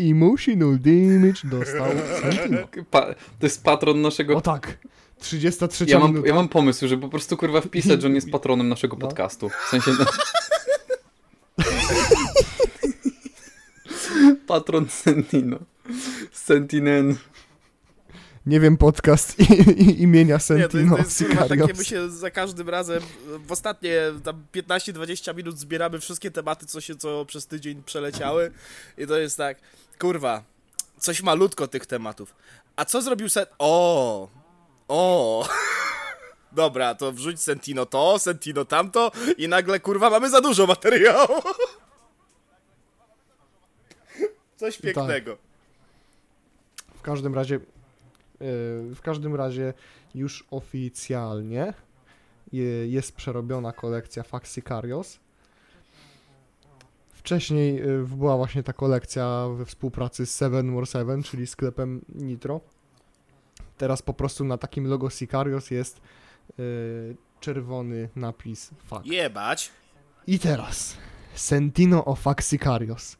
Emotional 0.00 0.78
damage 0.78 1.40
dostał 1.44 1.86
to 3.38 3.46
jest 3.46 3.64
patron 3.64 4.00
naszego 4.02 4.36
O 4.36 4.40
tak, 4.40 4.78
33 5.18 5.84
Ja 5.88 5.98
mam, 5.98 6.26
ja 6.26 6.34
mam 6.34 6.48
pomysł, 6.48 6.88
żeby 6.88 7.02
po 7.02 7.08
prostu 7.08 7.36
kurwa 7.36 7.60
wpisać, 7.60 8.02
że 8.02 8.08
on 8.08 8.14
jest 8.14 8.30
patronem 8.38 8.68
naszego 8.68 8.96
No. 8.96 9.00
podcastu. 9.06 9.48
W 9.48 9.68
sensie. 9.70 9.90
No... 9.98 10.04
Patron 14.46 14.88
Sentino. 14.88 15.58
Sentinen. 16.32 17.16
Nie 18.46 18.60
wiem, 18.60 18.76
podcast 18.76 19.40
i, 19.40 19.42
i, 19.82 20.02
imienia 20.02 20.34
Nie, 20.34 20.40
to 20.40 20.54
jest, 20.56 20.72
Sentino 20.72 20.96
to 20.96 21.02
jest 21.02 21.48
takie 21.48 21.74
my 21.78 21.84
się 21.84 22.10
za 22.10 22.30
każdym 22.30 22.68
razem 22.68 23.02
w 23.46 23.52
ostatnie 23.52 24.00
tam 24.24 24.44
15-20 24.52 25.36
minut 25.36 25.58
zbieramy 25.58 26.00
wszystkie 26.00 26.30
tematy, 26.30 26.66
co 26.66 26.80
się 26.80 26.96
co 26.96 27.24
przez 27.24 27.46
tydzień 27.46 27.82
przeleciały 27.82 28.50
i 28.98 29.06
to 29.06 29.18
jest 29.18 29.36
tak, 29.36 29.58
kurwa, 29.98 30.42
coś 30.98 31.22
malutko 31.22 31.68
tych 31.68 31.86
tematów. 31.86 32.34
A 32.76 32.84
co 32.84 33.02
zrobił 33.02 33.28
Sen... 33.28 33.46
O! 33.58 34.28
O! 34.88 35.48
Dobra, 36.52 36.94
to 36.94 37.12
wrzuć 37.12 37.40
Sentino 37.40 37.86
to, 37.86 38.18
Sentino 38.18 38.64
tamto 38.64 39.12
i 39.38 39.48
nagle, 39.48 39.80
kurwa, 39.80 40.10
mamy 40.10 40.30
za 40.30 40.40
dużo 40.40 40.66
materiału. 40.66 41.42
Coś 44.56 44.76
tak. 44.76 44.82
pięknego. 44.82 45.36
W 46.94 47.02
każdym 47.02 47.34
razie, 47.34 47.60
w 48.94 48.98
każdym 49.02 49.34
razie 49.34 49.74
już 50.14 50.46
oficjalnie 50.50 51.74
je- 52.52 52.88
jest 52.88 53.16
przerobiona 53.16 53.72
kolekcja 53.72 54.22
Faxicarios. 54.22 55.18
Wcześniej 57.12 57.74
yy, 57.76 58.04
była 58.08 58.36
właśnie 58.36 58.62
ta 58.62 58.72
kolekcja 58.72 59.48
we 59.56 59.64
współpracy 59.64 60.26
z 60.26 60.34
Seven 60.34 60.66
More 60.68 60.86
Seven, 60.86 61.22
czyli 61.22 61.46
sklepem 61.46 62.04
Nitro. 62.08 62.60
Teraz 63.78 64.02
po 64.02 64.14
prostu 64.14 64.44
na 64.44 64.58
takim 64.58 64.86
logo 64.86 65.10
Sicarios 65.10 65.70
jest 65.70 66.00
yy, 66.58 67.16
czerwony 67.40 68.08
napis 68.16 68.70
Fax. 68.86 69.06
Jebać. 69.06 69.70
I 70.26 70.38
teraz 70.38 70.96
Sentino 71.34 72.04
o 72.04 72.14
Faxicarios. 72.14 73.16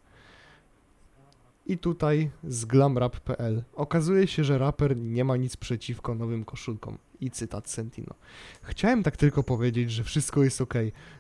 I 1.67 1.79
tutaj 1.79 2.31
z 2.45 2.65
glamrap.pl. 2.65 3.63
Okazuje 3.75 4.27
się, 4.27 4.45
że 4.45 4.59
raper 4.59 4.97
nie 4.97 5.25
ma 5.25 5.37
nic 5.37 5.57
przeciwko 5.57 6.15
nowym 6.15 6.45
koszulkom. 6.45 6.99
I 7.21 7.31
cytat 7.31 7.69
Sentino. 7.71 8.15
Chciałem 8.63 9.03
tak 9.03 9.17
tylko 9.17 9.43
powiedzieć, 9.43 9.91
że 9.91 10.05
wszystko 10.05 10.45
jest 10.45 10.61
ok. 10.61 10.75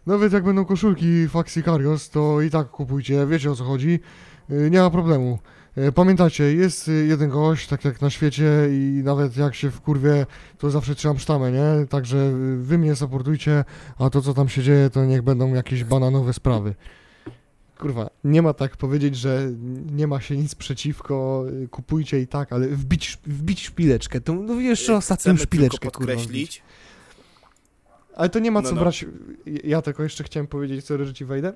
Nawet 0.07 0.33
jak 0.33 0.45
będą 0.45 0.65
koszulki 0.65 1.29
Faxicarios, 1.29 2.11
to 2.11 2.41
i 2.41 2.51
tak 2.51 2.71
kupujcie, 2.71 3.27
wiecie 3.27 3.51
o 3.51 3.57
co 3.57 3.65
chodzi. 3.65 4.01
Yy, 4.49 4.71
Nie 4.71 4.81
ma 4.81 4.91
problemu. 4.91 5.39
Yy, 5.77 5.93
Pamiętacie, 5.93 6.55
jest 6.55 6.89
yy, 6.89 7.07
jeden 7.07 7.31
gość, 7.31 7.69
tak 7.69 7.85
jak 7.85 8.01
na 8.01 8.11
świecie 8.11 8.69
i 8.71 9.01
nawet 9.05 9.37
jak 9.37 9.55
się 9.55 9.71
w 9.71 9.81
kurwie, 9.81 10.27
to 10.59 10.71
zawsze 10.71 10.95
trzymam 10.95 11.19
sztamę, 11.19 11.53
nie? 11.53 11.87
Także 11.87 12.33
wy 12.59 12.79
mnie 12.79 12.97
supportujcie, 12.97 13.65
a 13.99 14.11
to 14.11 14.23
co 14.23 14.35
tam 14.35 14.49
się 14.49 14.63
dzieje, 14.63 14.91
to 14.91 15.05
niech 15.05 15.23
będą 15.23 15.55
jakieś 15.55 15.85
bananowe 15.85 16.33
sprawy. 16.33 16.75
Kurwa, 17.79 18.11
nie 18.25 18.43
ma 18.43 18.55
tak 18.55 18.77
powiedzieć, 18.77 19.17
że 19.17 19.51
nie 19.93 20.07
ma 20.07 20.21
się 20.21 20.37
nic 20.37 20.55
przeciwko, 20.55 21.45
y, 21.65 21.69
kupujcie 21.69 22.21
i 22.21 22.27
tak, 22.27 22.53
ale 22.53 22.69
wbić, 22.69 23.19
wbić 23.27 23.63
szpileczkę, 23.63 24.21
to 24.21 24.35
no 24.35 24.55
jeszcze 24.55 24.97
ostatnią 24.97 25.23
Chcemy 25.23 25.39
szpileczkę, 25.39 25.91
kurwa. 25.91 26.15
Wbić. 26.15 26.63
Ale 28.17 28.29
to 28.29 28.39
nie 28.39 28.51
ma 28.51 28.63
No, 28.63 28.69
co 28.69 28.75
no. 28.75 28.81
brać, 28.81 29.07
ja 29.65 29.83
tylko 29.83 30.03
jeszcze 30.03 30.25
chciałem 30.25 30.47
powiedzieć, 30.47 30.85
sorry, 30.85 31.05
że 31.05 31.15
ci 31.15 31.25
wejdę, 31.25 31.53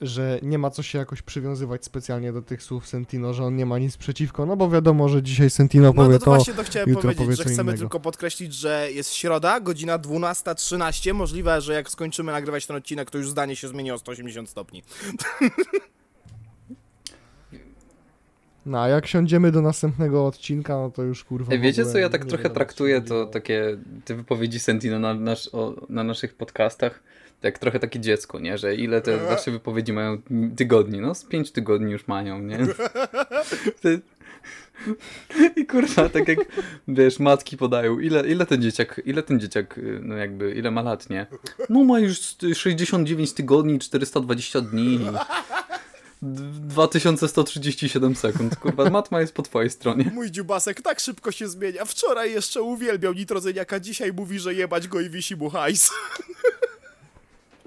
że 0.00 0.38
nie 0.42 0.58
ma 0.58 0.70
co 0.70 0.82
się 0.82 0.98
jakoś 0.98 1.22
przywiązywać 1.22 1.84
specjalnie 1.84 2.32
do 2.32 2.42
tych 2.42 2.62
słów 2.62 2.88
Sentino, 2.88 3.34
że 3.34 3.44
on 3.44 3.56
nie 3.56 3.66
ma 3.66 3.78
nic 3.78 3.96
przeciwko, 3.96 4.46
no 4.46 4.56
bo 4.56 4.70
wiadomo, 4.70 5.08
że 5.08 5.22
dzisiaj 5.22 5.50
Sentino 5.50 5.84
No 5.84 5.94
powie 5.94 6.12
to, 6.12 6.18
to 6.18 6.24
to, 6.24 6.30
właśnie 6.30 6.54
to 6.54 6.62
chciałem 6.62 6.88
jutro 6.88 7.02
powiedzieć, 7.02 7.24
powie 7.26 7.36
że 7.36 7.44
chcemy 7.44 7.62
innego. 7.62 7.78
tylko 7.78 8.00
podkreślić, 8.00 8.54
że 8.54 8.88
jest 8.92 9.14
środa, 9.14 9.60
godzina 9.60 9.98
12.13. 9.98 11.14
Możliwe, 11.14 11.60
że 11.60 11.74
jak 11.74 11.90
skończymy 11.90 12.32
nagrywać 12.32 12.66
ten 12.66 12.76
odcinek, 12.76 13.10
to 13.10 13.18
już 13.18 13.30
zdanie 13.30 13.56
się 13.56 13.68
zmieni 13.68 13.90
o 13.90 13.98
180 13.98 14.48
stopni. 14.48 14.82
no 18.66 18.82
a 18.82 18.88
jak 18.88 19.06
siądziemy 19.06 19.52
do 19.52 19.62
następnego 19.62 20.26
odcinka, 20.26 20.74
no 20.74 20.90
to 20.90 21.02
już 21.02 21.24
kurwa 21.24 21.52
Ej, 21.52 21.60
wiecie 21.60 21.86
co, 21.86 21.98
ja 21.98 22.08
tak 22.08 22.24
trochę 22.24 22.50
traktuję 22.50 23.00
to 23.00 23.26
takie, 23.26 23.78
te 24.04 24.14
wypowiedzi 24.14 24.60
Sentino 24.60 24.98
na, 24.98 25.14
nasz, 25.14 25.48
o, 25.54 25.74
na 25.88 26.04
naszych 26.04 26.34
podcastach, 26.34 27.02
jak 27.42 27.58
trochę 27.58 27.78
takie 27.78 28.00
dziecko, 28.00 28.38
nie? 28.40 28.58
Że 28.58 28.74
ile 28.74 29.00
te 29.00 29.16
wasze 29.16 29.50
wypowiedzi 29.50 29.92
mają 29.92 30.18
tygodni? 30.56 31.00
No 31.00 31.14
z 31.14 31.24
pięć 31.24 31.50
tygodni 31.52 31.92
już 31.92 32.08
mają, 32.08 32.38
nie? 32.42 32.58
I 35.56 35.66
kurwa, 35.66 36.08
tak 36.08 36.28
jak, 36.28 36.38
wiesz, 36.88 37.18
matki 37.18 37.56
podają, 37.56 37.98
ile, 37.98 38.28
ile 38.28 38.46
ten 38.46 38.62
dzieciak, 38.62 39.00
ile 39.04 39.22
ten 39.22 39.40
dzieciak, 39.40 39.78
y, 39.78 40.00
no 40.02 40.16
jakby, 40.16 40.54
ile 40.54 40.70
ma 40.70 40.82
lat, 40.82 41.10
nie? 41.10 41.26
No 41.68 41.84
ma 41.84 41.98
już 41.98 42.18
69 42.54 43.32
tygodni, 43.32 43.78
420 43.78 44.60
dni 44.60 44.94
i 44.94 44.98
d- 46.22 46.42
2137 46.68 48.16
sekund. 48.16 48.56
Kurwa, 48.56 48.90
matma 48.90 49.20
jest 49.20 49.32
po 49.34 49.42
twojej 49.42 49.70
stronie. 49.70 50.10
Mój 50.14 50.30
dziubasek 50.30 50.82
tak 50.82 51.00
szybko 51.00 51.32
się 51.32 51.48
zmienia. 51.48 51.84
Wczoraj 51.84 52.32
jeszcze 52.32 52.62
uwielbiał 52.62 53.12
nitrozyniaka, 53.14 53.80
dzisiaj 53.80 54.12
mówi, 54.12 54.38
że 54.38 54.54
jebać 54.54 54.88
go 54.88 55.00
i 55.00 55.10
wisi 55.10 55.36
mu 55.36 55.50
hajs. 55.50 55.90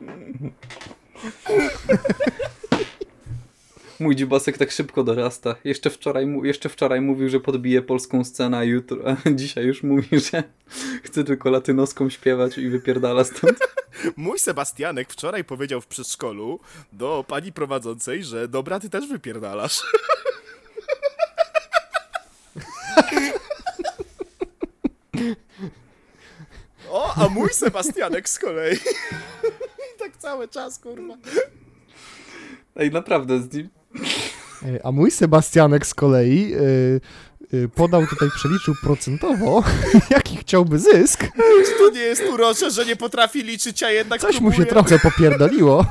Mój 3.99 4.15
dziubasek 4.15 4.57
tak 4.57 4.71
szybko 4.71 5.03
dorasta. 5.03 5.55
Jeszcze 5.63 5.89
wczoraj, 5.89 6.27
jeszcze 6.43 6.69
wczoraj 6.69 7.01
mówił, 7.01 7.29
że 7.29 7.39
podbije 7.39 7.81
polską 7.81 8.23
scenę, 8.23 8.57
a 8.57 8.63
jutro, 8.63 8.97
a 9.25 9.29
dzisiaj 9.31 9.65
już 9.65 9.83
mówi, 9.83 10.19
że 10.19 10.43
chce 11.05 11.23
tylko 11.23 11.49
latynoską 11.49 12.09
śpiewać 12.09 12.57
i 12.57 12.69
wypierdala 12.69 13.23
stąd. 13.23 13.59
Mój 14.15 14.39
Sebastianek 14.39 15.09
wczoraj 15.09 15.43
powiedział 15.43 15.81
w 15.81 15.87
przedszkolu 15.87 16.59
do 16.93 17.25
pani 17.27 17.53
prowadzącej, 17.53 18.23
że 18.23 18.47
dobra, 18.47 18.79
ty 18.79 18.89
też 18.89 19.07
wypierdalasz. 19.07 19.81
O, 26.89 27.13
a 27.15 27.29
mój 27.29 27.49
Sebastianek 27.49 28.29
z 28.29 28.39
kolei. 28.39 28.77
Cały 30.21 30.47
czas, 30.47 30.79
kurwa. 30.79 31.13
Ej, 32.75 32.91
naprawdę, 32.91 33.41
z 33.41 33.53
nim... 33.53 33.69
A 34.83 34.91
mój 34.91 35.11
Sebastianek 35.11 35.85
z 35.87 35.93
kolei 35.93 36.53
y, 36.55 37.01
y, 37.53 37.69
podał 37.75 38.07
tutaj, 38.07 38.29
przeliczył 38.35 38.73
procentowo, 38.83 39.63
jaki 40.09 40.37
chciałby 40.37 40.79
zysk. 40.79 41.19
Czy 41.65 41.77
to 41.77 41.89
nie 41.89 41.99
jest 42.01 42.23
urocze, 42.33 42.71
że 42.71 42.85
nie 42.85 42.95
potrafi 42.95 43.43
liczyć, 43.43 43.83
a 43.83 43.91
jednak 43.91 44.21
Coś 44.21 44.39
mu 44.41 44.51
się 44.51 44.55
próbuje? 44.65 44.65
trochę 44.83 44.99
popierdoliło, 44.99 45.85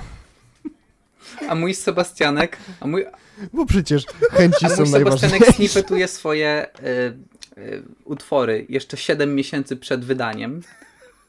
A 1.49 1.55
mój 1.55 1.75
Sebastianek, 1.75 2.57
a 2.81 2.87
mój, 2.87 3.05
bo 3.53 3.67
przecież 3.67 4.05
chęci 4.33 4.67
a 4.67 4.69
są 4.69 4.83
mój 4.83 4.91
Sebastianek 4.93 5.47
snippetuje 5.55 6.09
swoje 6.09 6.67
y, 6.81 7.59
y, 7.59 7.83
utwory 8.05 8.67
jeszcze 8.69 8.97
7 8.97 9.35
miesięcy 9.35 9.77
przed 9.77 10.05
wydaniem 10.05 10.61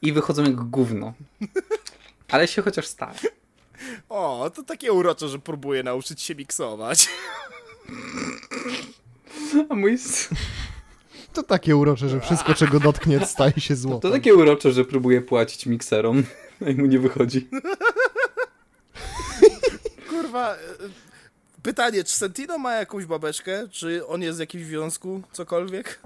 i 0.02 0.12
wychodzą 0.12 0.42
jak 0.42 0.54
gówno. 0.54 1.12
Ale 2.32 2.48
się 2.48 2.62
chociaż 2.62 2.86
stara. 2.86 3.14
O, 4.08 4.50
to 4.54 4.62
takie 4.62 4.92
urocze, 4.92 5.28
że 5.28 5.38
próbuje 5.38 5.82
nauczyć 5.82 6.22
się 6.22 6.34
miksować. 6.34 7.08
A 9.68 9.74
mój... 9.74 9.98
To 11.32 11.42
takie 11.42 11.76
urocze, 11.76 12.08
że 12.08 12.20
wszystko, 12.20 12.54
czego 12.54 12.80
dotknie, 12.80 13.26
staje 13.26 13.52
się 13.60 13.74
To 13.74 13.80
złotem. 13.80 14.12
takie 14.12 14.34
urocze, 14.34 14.72
że 14.72 14.84
próbuje 14.84 15.20
płacić 15.20 15.66
mikserom, 15.66 16.22
a 16.66 16.80
mu 16.80 16.86
nie 16.86 16.98
wychodzi. 16.98 17.48
Kurwa, 20.08 20.54
e, 20.54 20.58
pytanie, 21.62 22.04
czy 22.04 22.12
Sentino 22.14 22.58
ma 22.58 22.74
jakąś 22.74 23.04
babeczkę? 23.06 23.68
Czy 23.70 24.06
on 24.06 24.22
jest 24.22 24.38
w 24.38 24.40
jakimś 24.40 24.64
związku? 24.64 25.22
Cokolwiek? 25.32 26.00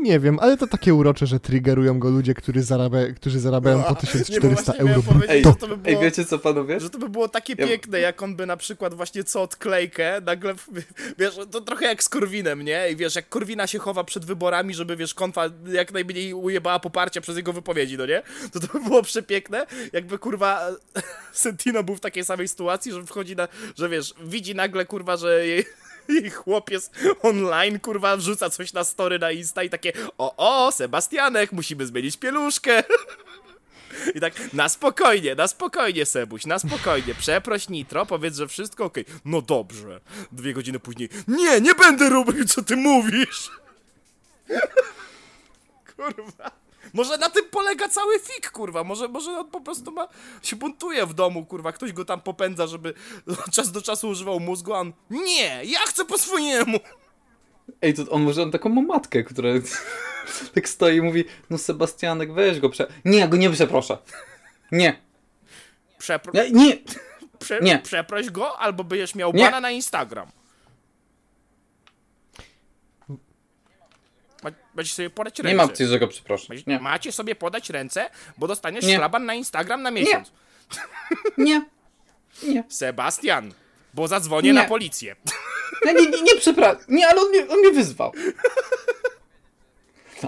Nie 0.00 0.20
wiem, 0.20 0.38
ale 0.40 0.56
to 0.56 0.66
takie 0.66 0.94
urocze, 0.94 1.26
że 1.26 1.40
triggerują 1.40 1.98
go 1.98 2.10
ludzie, 2.10 2.34
którzy, 2.34 2.62
zarabia, 2.62 2.98
którzy 3.16 3.40
zarabiają 3.40 3.82
po 3.82 3.88
Nie, 3.88 3.94
bo 3.94 4.00
1400 4.00 4.64
właśnie 4.72 4.84
miałem 4.84 4.88
euro. 5.00 5.12
powiedzieć, 5.12 5.30
Ej, 5.30 5.44
że 5.44 5.54
to 5.54 5.66
by 5.68 5.74
ej, 5.74 5.92
było... 5.92 6.02
wiecie 6.02 6.24
co 6.24 6.38
panowie? 6.38 6.80
Że 6.80 6.90
to 6.90 6.98
by 6.98 7.08
było 7.08 7.28
takie 7.28 7.54
Ja- 7.58 7.66
piękne, 7.66 8.00
jak 8.00 8.22
on 8.22 8.36
by 8.36 8.46
na 8.46 8.56
przykład 8.56 8.94
właśnie 8.94 9.24
co 9.24 9.42
odklejkę, 9.42 10.20
nagle, 10.26 10.54
wiesz, 11.18 11.34
to 11.50 11.60
trochę 11.60 11.86
jak 11.86 12.02
z 12.02 12.08
Korwinem, 12.08 12.62
nie? 12.62 12.90
I 12.90 12.96
wiesz, 12.96 13.16
jak 13.16 13.28
Korwina 13.28 13.66
się 13.66 13.78
chowa 13.78 14.04
przed 14.04 14.24
wyborami, 14.24 14.74
żeby, 14.74 14.96
wiesz, 14.96 15.14
konfa 15.14 15.44
jak 15.72 15.92
najmniej 15.92 16.34
ujebała 16.34 16.78
poparcia 16.78 17.20
przez 17.20 17.36
jego 17.36 17.52
wypowiedzi, 17.52 17.96
no 17.98 18.06
nie? 18.06 18.22
To 18.52 18.60
to 18.60 18.66
by 18.78 18.80
było 18.84 19.02
przepiękne, 19.02 19.66
jakby, 19.92 20.18
kurwa, 20.18 20.68
Sentino 21.32 21.82
był 21.82 21.96
w 21.96 22.00
takiej 22.00 22.24
samej 22.24 22.48
sytuacji, 22.48 22.92
że 22.92 23.06
wchodzi 23.06 23.36
na, 23.36 23.48
że 23.78 23.88
wiesz, 23.88 24.14
widzi 24.24 24.54
nagle, 24.54 24.86
kurwa, 24.86 25.16
że 25.16 25.46
jej, 25.46 25.64
jej 26.14 26.30
chłopiec 26.30 26.90
online, 27.22 27.80
kurwa, 27.80 28.16
wrzuca 28.16 28.50
coś 28.50 28.72
na 28.72 28.84
story 28.84 29.18
na 29.18 29.30
Insta 29.30 29.62
i 29.62 29.70
takie, 29.70 29.92
o, 30.18 30.34
o, 30.36 30.72
Sebastianek, 30.72 31.52
musimy 31.52 31.86
zmienić 31.86 32.16
pieluszkę. 32.16 32.82
I 34.14 34.20
tak, 34.20 34.52
na 34.52 34.68
spokojnie, 34.68 35.34
na 35.34 35.48
spokojnie, 35.48 36.06
Sebuś, 36.06 36.46
na 36.46 36.58
spokojnie. 36.58 37.14
Przeproś 37.14 37.68
Nitro, 37.68 38.06
powiedz, 38.06 38.36
że 38.36 38.48
wszystko 38.48 38.84
okej. 38.84 39.04
No 39.24 39.42
dobrze. 39.42 40.00
Dwie 40.32 40.54
godziny 40.54 40.78
później, 40.78 41.08
nie, 41.28 41.60
nie 41.60 41.74
będę 41.74 42.08
robił, 42.08 42.44
co 42.44 42.62
ty 42.62 42.76
mówisz. 42.76 43.50
Kurwa. 45.96 46.59
Może 46.92 47.18
na 47.18 47.30
tym 47.30 47.44
polega 47.50 47.88
cały 47.88 48.18
fik, 48.18 48.50
kurwa. 48.50 48.84
Może, 48.84 49.08
może 49.08 49.30
on 49.30 49.50
po 49.50 49.60
prostu 49.60 49.90
ma, 49.90 50.08
się 50.42 50.56
buntuje 50.56 51.06
w 51.06 51.14
domu, 51.14 51.46
kurwa. 51.46 51.72
Ktoś 51.72 51.92
go 51.92 52.04
tam 52.04 52.20
popędza, 52.20 52.66
żeby 52.66 52.94
czas 53.54 53.72
do 53.72 53.82
czasu 53.82 54.08
używał 54.08 54.40
mózgu, 54.40 54.74
a 54.74 54.80
on, 54.80 54.92
nie, 55.10 55.64
ja 55.64 55.78
chcę 55.78 56.04
po 56.04 56.18
swojemu. 56.18 56.78
Ej, 57.82 57.94
to 57.94 58.10
on 58.10 58.22
może 58.22 58.42
on 58.42 58.50
taką 58.50 58.68
ma 58.68 58.82
matkę, 58.82 59.24
która 59.24 59.48
tak 60.54 60.68
stoi 60.68 60.96
i 60.96 61.02
mówi, 61.02 61.24
no 61.50 61.58
Sebastianek, 61.58 62.32
weź 62.32 62.60
go 62.60 62.68
prze... 62.68 62.92
Nie, 63.04 63.18
ja 63.18 63.28
go 63.28 63.36
nie 63.36 63.50
przeproszę. 63.50 63.98
Nie, 64.72 65.10
Przepro... 66.00 66.32
nie, 66.34 66.50
nie. 66.50 66.76
Prze... 67.38 67.60
nie. 67.60 67.78
Przeproś 67.78 68.30
go, 68.30 68.58
albo 68.58 68.84
będziesz 68.84 69.14
miał 69.14 69.32
Nie. 69.32 69.44
bana 69.44 69.60
na 69.60 69.70
Instagram. 69.70 70.30
Będziesz 74.74 74.94
sobie 74.94 75.10
podać 75.10 75.38
ręce. 75.38 75.48
Nie 75.50 75.56
ma 75.56 75.64
opcji, 75.64 75.86
że 75.86 75.98
go. 75.98 76.08
Będziesz- 76.48 76.66
Nie, 76.66 76.78
Macie 76.78 77.12
sobie 77.12 77.34
podać 77.34 77.70
ręce, 77.70 78.10
bo 78.38 78.48
dostaniesz 78.48 78.84
Nie. 78.86 78.96
szlaban 78.96 79.26
na 79.26 79.34
Instagram 79.34 79.82
na 79.82 79.90
miesiąc. 79.90 80.32
nie, 81.38 81.62
nie. 82.42 82.64
Sebastian, 82.68 83.52
bo 83.94 84.08
zadzwonię 84.08 84.48
Nie. 84.48 84.54
na 84.54 84.64
policję. 84.64 85.16
Nie, 85.84 85.94
nie, 85.94 86.06
nie, 86.10 86.22
nie 86.22 86.36
przepraszam. 86.36 86.82
Nie, 86.88 87.08
ale 87.08 87.20
on 87.20 87.28
mnie, 87.30 87.48
on 87.48 87.58
mnie 87.58 87.70
wyzwał. 87.70 88.12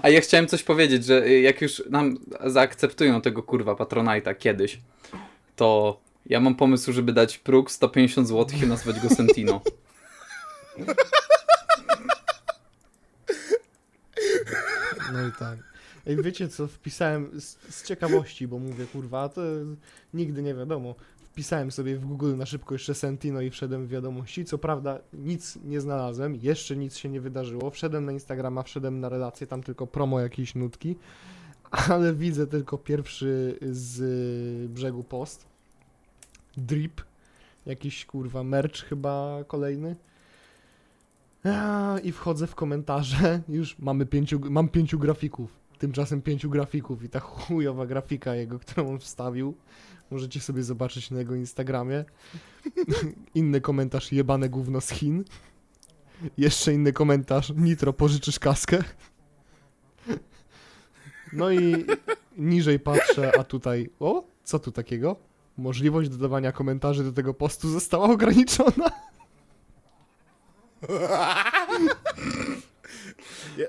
A 0.03 0.09
ja 0.09 0.21
chciałem 0.21 0.47
coś 0.49 0.63
powiedzieć, 0.63 1.05
że 1.05 1.31
jak 1.31 1.61
już 1.63 1.83
nam 1.91 2.19
zaakceptują 2.47 3.21
tego 3.21 3.43
kurwa 3.43 3.73
Patronite'a 3.73 4.35
kiedyś, 4.39 4.79
to 5.57 6.01
ja 6.27 6.41
mam 6.41 6.55
pomysł, 6.55 6.93
żeby 6.93 7.13
dać 7.13 7.39
próg 7.39 7.71
150 7.71 8.29
zł 8.29 8.59
i 8.63 8.67
nazwać 8.67 9.01
go 9.01 9.09
Sentino. 9.15 9.61
No 15.13 15.27
i 15.27 15.33
tak. 15.39 15.59
Ej, 16.07 16.23
wiecie 16.23 16.49
co, 16.49 16.67
wpisałem 16.67 17.41
z, 17.41 17.59
z 17.75 17.85
ciekawości, 17.85 18.49
bo 18.49 18.59
mówię, 18.59 18.87
kurwa, 18.87 19.29
to 19.29 19.43
nigdy 20.15 20.43
nie 20.43 20.55
wiadomo. 20.55 20.95
Wpisałem 21.25 21.71
sobie 21.71 21.97
w 21.97 22.07
Google 22.07 22.37
na 22.37 22.47
szybko 22.47 22.75
jeszcze 22.75 22.95
Sentino 22.95 23.41
i 23.41 23.51
wszedłem 23.51 23.87
w 23.87 23.89
wiadomości. 23.89 24.45
Co 24.45 24.59
prawda 24.59 24.99
nic 25.13 25.59
nie 25.65 25.81
znalazłem, 25.81 26.35
jeszcze 26.43 26.77
nic 26.77 26.97
się 26.97 27.09
nie 27.09 27.21
wydarzyło. 27.21 27.71
Wszedłem 27.71 28.05
na 28.05 28.13
Instagrama, 28.13 28.63
wszedłem 28.63 29.01
na 29.01 29.09
relację, 29.09 29.47
tam 29.47 29.63
tylko 29.63 29.87
promo 29.87 30.21
jakiejś 30.21 30.55
nutki, 30.55 30.97
ale 31.71 32.15
widzę 32.15 32.47
tylko 32.47 32.79
pierwszy 32.79 33.59
z 33.71 34.71
brzegu 34.71 35.05
post. 35.05 35.47
Drip. 36.57 37.01
Jakiś 37.67 38.07
kurwa 38.07 38.43
merch 38.43 38.77
chyba 38.77 39.45
kolejny. 39.47 39.97
I 42.03 42.13
wchodzę 42.13 42.47
w 42.47 42.55
komentarze, 42.55 43.41
już 43.49 43.79
mamy 43.79 44.07
pięciu, 44.07 44.41
mam 44.51 44.69
pięciu 44.69 44.99
grafików, 44.99 45.61
tymczasem 45.79 46.23
pięciu 46.23 46.51
grafików 46.51 47.05
i 47.05 47.09
ta 47.09 47.21
chujowa 47.21 47.87
grafika 47.87 48.35
jego, 48.35 48.59
którą 48.59 48.89
on 48.89 48.99
wstawił, 48.99 49.55
możecie 50.11 50.41
sobie 50.41 50.63
zobaczyć 50.63 51.11
na 51.11 51.19
jego 51.19 51.35
Instagramie. 51.35 52.05
Inny 53.35 53.61
komentarz, 53.61 54.13
jebane 54.13 54.49
gówno 54.49 54.81
z 54.81 54.91
Chin. 54.91 55.25
Jeszcze 56.39 56.75
inny 56.75 56.93
komentarz, 56.93 57.53
Nitro, 57.57 57.93
pożyczysz 57.93 58.39
kaskę? 58.39 58.85
No 61.33 61.51
i 61.51 61.85
niżej 62.39 62.81
patrzę, 62.81 63.33
a 63.39 63.45
tutaj, 63.45 63.91
o, 64.01 64.25
co 64.45 64.59
tu 64.59 64.73
takiego? 64.73 65.17
możliwość 65.59 66.11
dodawania 66.11 66.53
komentarzy 66.53 67.05
do 67.05 67.13
tego 67.13 67.35
postu 67.35 67.69
została 67.69 68.05
ograniczona. 68.05 68.91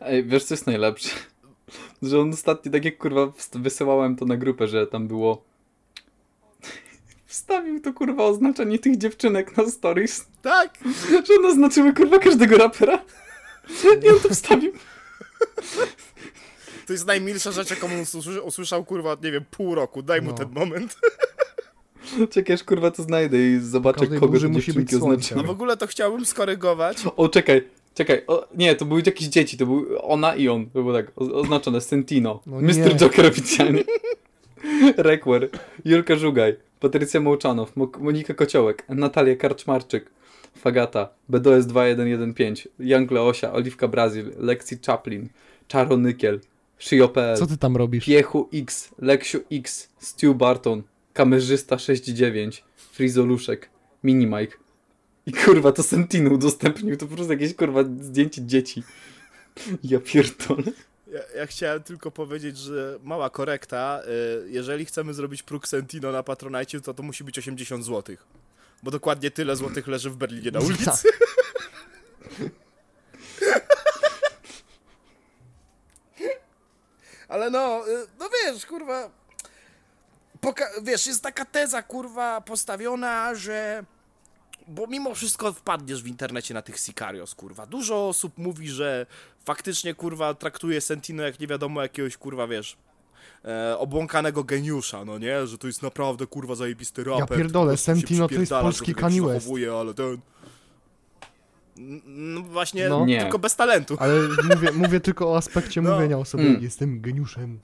Ej, 0.02 0.24
wiesz 0.24 0.44
co 0.44 0.54
jest 0.54 0.68
najlepsze? 0.68 1.10
Że 2.02 2.20
on 2.20 2.34
ostatnio, 2.34 2.72
tak 2.72 2.86
jak 2.86 2.98
kurwa 2.98 3.32
wysyłałem 3.54 4.16
to 4.16 4.26
na 4.26 4.38
grupę, 4.38 4.68
że 4.68 4.88
tam 4.88 5.08
było... 5.08 5.44
Wstawił 7.26 7.82
to 7.82 7.94
kurwa 7.94 8.24
oznaczenie 8.24 8.80
tych 8.80 8.98
dziewczynek 8.98 9.58
na 9.58 9.70
stories, 9.72 10.26
Tak! 10.42 10.78
że 11.28 11.36
one 11.40 11.48
oznaczyły 11.48 11.94
kurwa 11.94 12.20
każdego 12.20 12.58
rapera. 12.58 13.04
I 14.04 14.10
on 14.10 14.20
to 14.20 14.30
wstawił. 14.30 14.74
To 16.88 16.94
jest 16.94 17.06
najmilsza 17.08 17.52
rzecz, 17.52 17.70
jaką 17.70 17.88
on 17.88 18.06
usłyszał, 18.44 18.86
kurwa, 18.86 19.18
nie 19.24 19.32
wiem, 19.32 19.46
pół 19.52 19.76
roku. 19.76 20.02
Daj 20.02 20.22
mu 20.22 20.32
No. 20.32 20.38
ten 20.38 20.50
moment. 20.52 20.98
Czekaj, 22.34 22.54
aż 22.54 22.64
kurwa 22.64 22.92
to 22.92 23.04
znajdę 23.04 23.38
i 23.48 23.60
zobaczę 23.60 24.08
kogo 24.08 24.40
te 24.40 24.48
musi 24.48 24.74
być 24.74 24.90
słońce. 24.90 25.06
oznaczyły. 25.08 25.42
No 25.42 25.48
w 25.48 25.50
ogóle 25.50 25.78
to 25.78 25.88
chciałbym 25.88 26.26
skorygować. 26.26 26.98
O, 27.18 27.30
czekaj, 27.30 27.68
czekaj. 27.94 28.22
O, 28.28 28.48
nie, 28.56 28.76
to 28.76 28.86
były 28.86 29.02
jakieś 29.06 29.28
dzieci, 29.28 29.58
to 29.58 29.66
był 29.66 29.86
ona 30.02 30.36
i 30.36 30.50
on. 30.50 30.66
To 30.66 30.82
było 30.82 30.94
tak, 30.94 31.12
o, 31.16 31.34
oznaczone 31.34 31.82
Sentino. 31.82 32.42
No 32.46 32.62
Mr. 32.62 32.78
nie. 32.78 32.96
Joker 32.96 33.26
oficjalnie. 33.26 33.84
Rekwer, 34.98 35.50
Julka 35.86 36.16
Żugaj, 36.16 36.56
Patrycja 36.80 37.20
Mołczanow, 37.20 37.76
Mo- 37.76 37.92
Monika 38.00 38.34
Kociołek, 38.34 38.84
Natalia 38.90 39.36
Karczmarczyk, 39.36 40.12
Fagata, 40.58 41.10
BDS 41.30 41.66
2115, 41.68 42.70
Young 42.80 43.12
Leosia, 43.12 43.54
Oliwka 43.54 43.88
Brazil, 43.88 44.32
Lexi 44.40 44.78
Chaplin, 44.86 45.30
Czaro 45.68 45.98
Nykiel, 45.98 46.40
Shio.pl, 46.80 47.38
Co 47.38 47.48
ty 47.48 47.58
tam 47.58 47.78
robisz? 47.78 48.06
Piechu 48.06 48.50
X, 48.54 48.90
Leksiu 49.00 49.40
X, 49.52 49.90
Stu 50.00 50.36
Barton, 50.36 50.84
Kamerzysta 51.14 51.80
69, 51.80 52.64
Frizoluszek, 52.92 53.70
Minimike. 54.04 54.58
I 55.26 55.34
kurwa, 55.34 55.72
to 55.72 55.84
Sentino 55.84 56.30
udostępnił, 56.32 56.98
to 56.98 57.08
po 57.08 57.16
prostu 57.16 57.34
jakieś 57.34 57.56
kurwa 57.56 57.84
zdjęcie 57.84 58.42
dzieci. 58.46 58.84
Ja 59.84 60.00
pierdolę. 60.00 60.64
Ja, 61.12 61.20
ja 61.36 61.46
chciałem 61.46 61.84
tylko 61.84 62.12
powiedzieć, 62.12 62.58
że 62.58 63.00
mała 63.04 63.30
korekta. 63.30 64.02
y, 64.46 64.50
Jeżeli 64.50 64.86
chcemy 64.86 65.14
zrobić 65.14 65.44
próg 65.44 65.68
Sentino 65.68 66.12
na 66.12 66.24
Patronite, 66.24 66.82
to 66.82 66.94
to 66.94 67.04
musi 67.04 67.24
być 67.24 67.38
80 67.40 67.86
zł. 67.86 68.16
Bo 68.84 68.92
dokładnie 68.92 69.32
tyle 69.32 69.56
złotych 69.56 69.88
leży 69.88 70.10
w 70.10 70.16
Berlinie 70.16 70.52
na 70.52 70.60
ulicy. 70.60 70.86
Tak. 70.86 71.04
Ale 77.28 77.50
no, 77.50 77.88
y, 77.88 78.08
no 78.20 78.30
wiesz, 78.30 78.66
kurwa. 78.66 79.10
Poka- 80.44 80.84
wiesz, 80.84 81.08
jest 81.08 81.24
taka 81.24 81.46
teza, 81.46 81.84
kurwa, 81.84 82.42
postawiona, 82.42 83.36
że. 83.36 83.86
Bo 84.68 84.88
mimo 84.88 85.16
wszystko 85.16 85.54
wpadniesz 85.54 86.04
w 86.04 86.08
internecie 86.08 86.54
na 86.54 86.62
tych 86.62 86.80
Sicarios, 86.80 87.36
kurwa. 87.36 87.66
Dużo 87.66 88.08
osób 88.10 88.38
mówi, 88.38 88.70
że 88.70 89.06
faktycznie, 89.46 89.94
kurwa, 89.96 90.34
traktuje 90.34 90.82
Sentino 90.82 91.24
jak 91.24 91.40
nie 91.40 91.48
wiadomo 91.48 91.82
jakiegoś, 91.82 92.18
kurwa, 92.18 92.48
wiesz, 92.48 92.78
e, 93.46 93.78
obłąkanego 93.78 94.44
geniusza, 94.44 95.06
no 95.06 95.18
nie? 95.18 95.48
Że 95.48 95.58
to 95.58 95.68
jest 95.68 95.82
naprawdę, 95.82 96.28
kurwa, 96.28 96.56
zajebisty 96.56 97.04
raper. 97.04 97.20
Ja 97.32 97.38
pierdolę, 97.38 97.78
Sentino 97.78 98.28
to 98.28 98.36
jest 98.36 98.52
polski 98.52 98.94
tak 98.94 99.02
Kanye 99.02 99.22
West. 99.22 99.48
ale 99.80 99.94
ten... 99.94 100.18
No 102.06 102.42
właśnie, 102.42 102.90
No. 102.90 103.06
Tylko 103.20 103.40
bez 103.40 103.56
talentu. 103.56 103.98
Ale 104.00 104.14
mówię, 104.56 104.72
mówię 104.72 105.00
tylko 105.00 105.32
o 105.32 105.38
aspekcie 105.38 105.82
No. 105.82 105.92
mówienia 105.94 106.18
o 106.18 106.26
sobie. 106.26 106.44
Mm. 106.44 106.64
Jestem 106.64 107.02
geniuszem. 107.02 107.60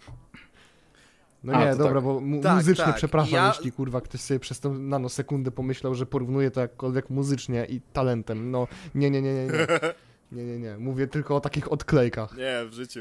No 1.43 1.53
A, 1.53 1.65
nie, 1.65 1.75
dobra, 1.75 1.93
tak. 1.93 2.03
bo 2.03 2.19
mu- 2.19 2.41
Tak, 2.41 2.55
muzycznie 2.55 2.85
tak. 2.85 2.95
przepraszam, 2.95 3.33
Ja- 3.33 3.47
jeśli 3.47 3.71
kurwa 3.71 4.01
ktoś 4.01 4.21
sobie 4.21 4.39
przez 4.39 4.59
tą 4.59 4.73
nanosekundę 4.73 5.51
pomyślał, 5.51 5.95
że 5.95 6.05
porównuje 6.05 6.51
to 6.51 6.61
jakkolwiek 6.61 7.09
muzycznie 7.09 7.65
i 7.65 7.81
talentem. 7.93 8.51
No 8.51 8.67
nie, 8.95 9.09
nie, 9.09 9.21
nie, 9.21 9.33
nie, 9.33 9.45
nie. 9.45 9.49
Nie, 10.31 10.43
nie, 10.45 10.59
nie. 10.59 10.77
Mówię 10.77 11.07
tylko 11.07 11.35
o 11.35 11.41
takich 11.41 11.71
odklejkach. 11.71 12.37
Nie, 12.37 12.65
w 12.65 12.73
życiu. 12.73 12.99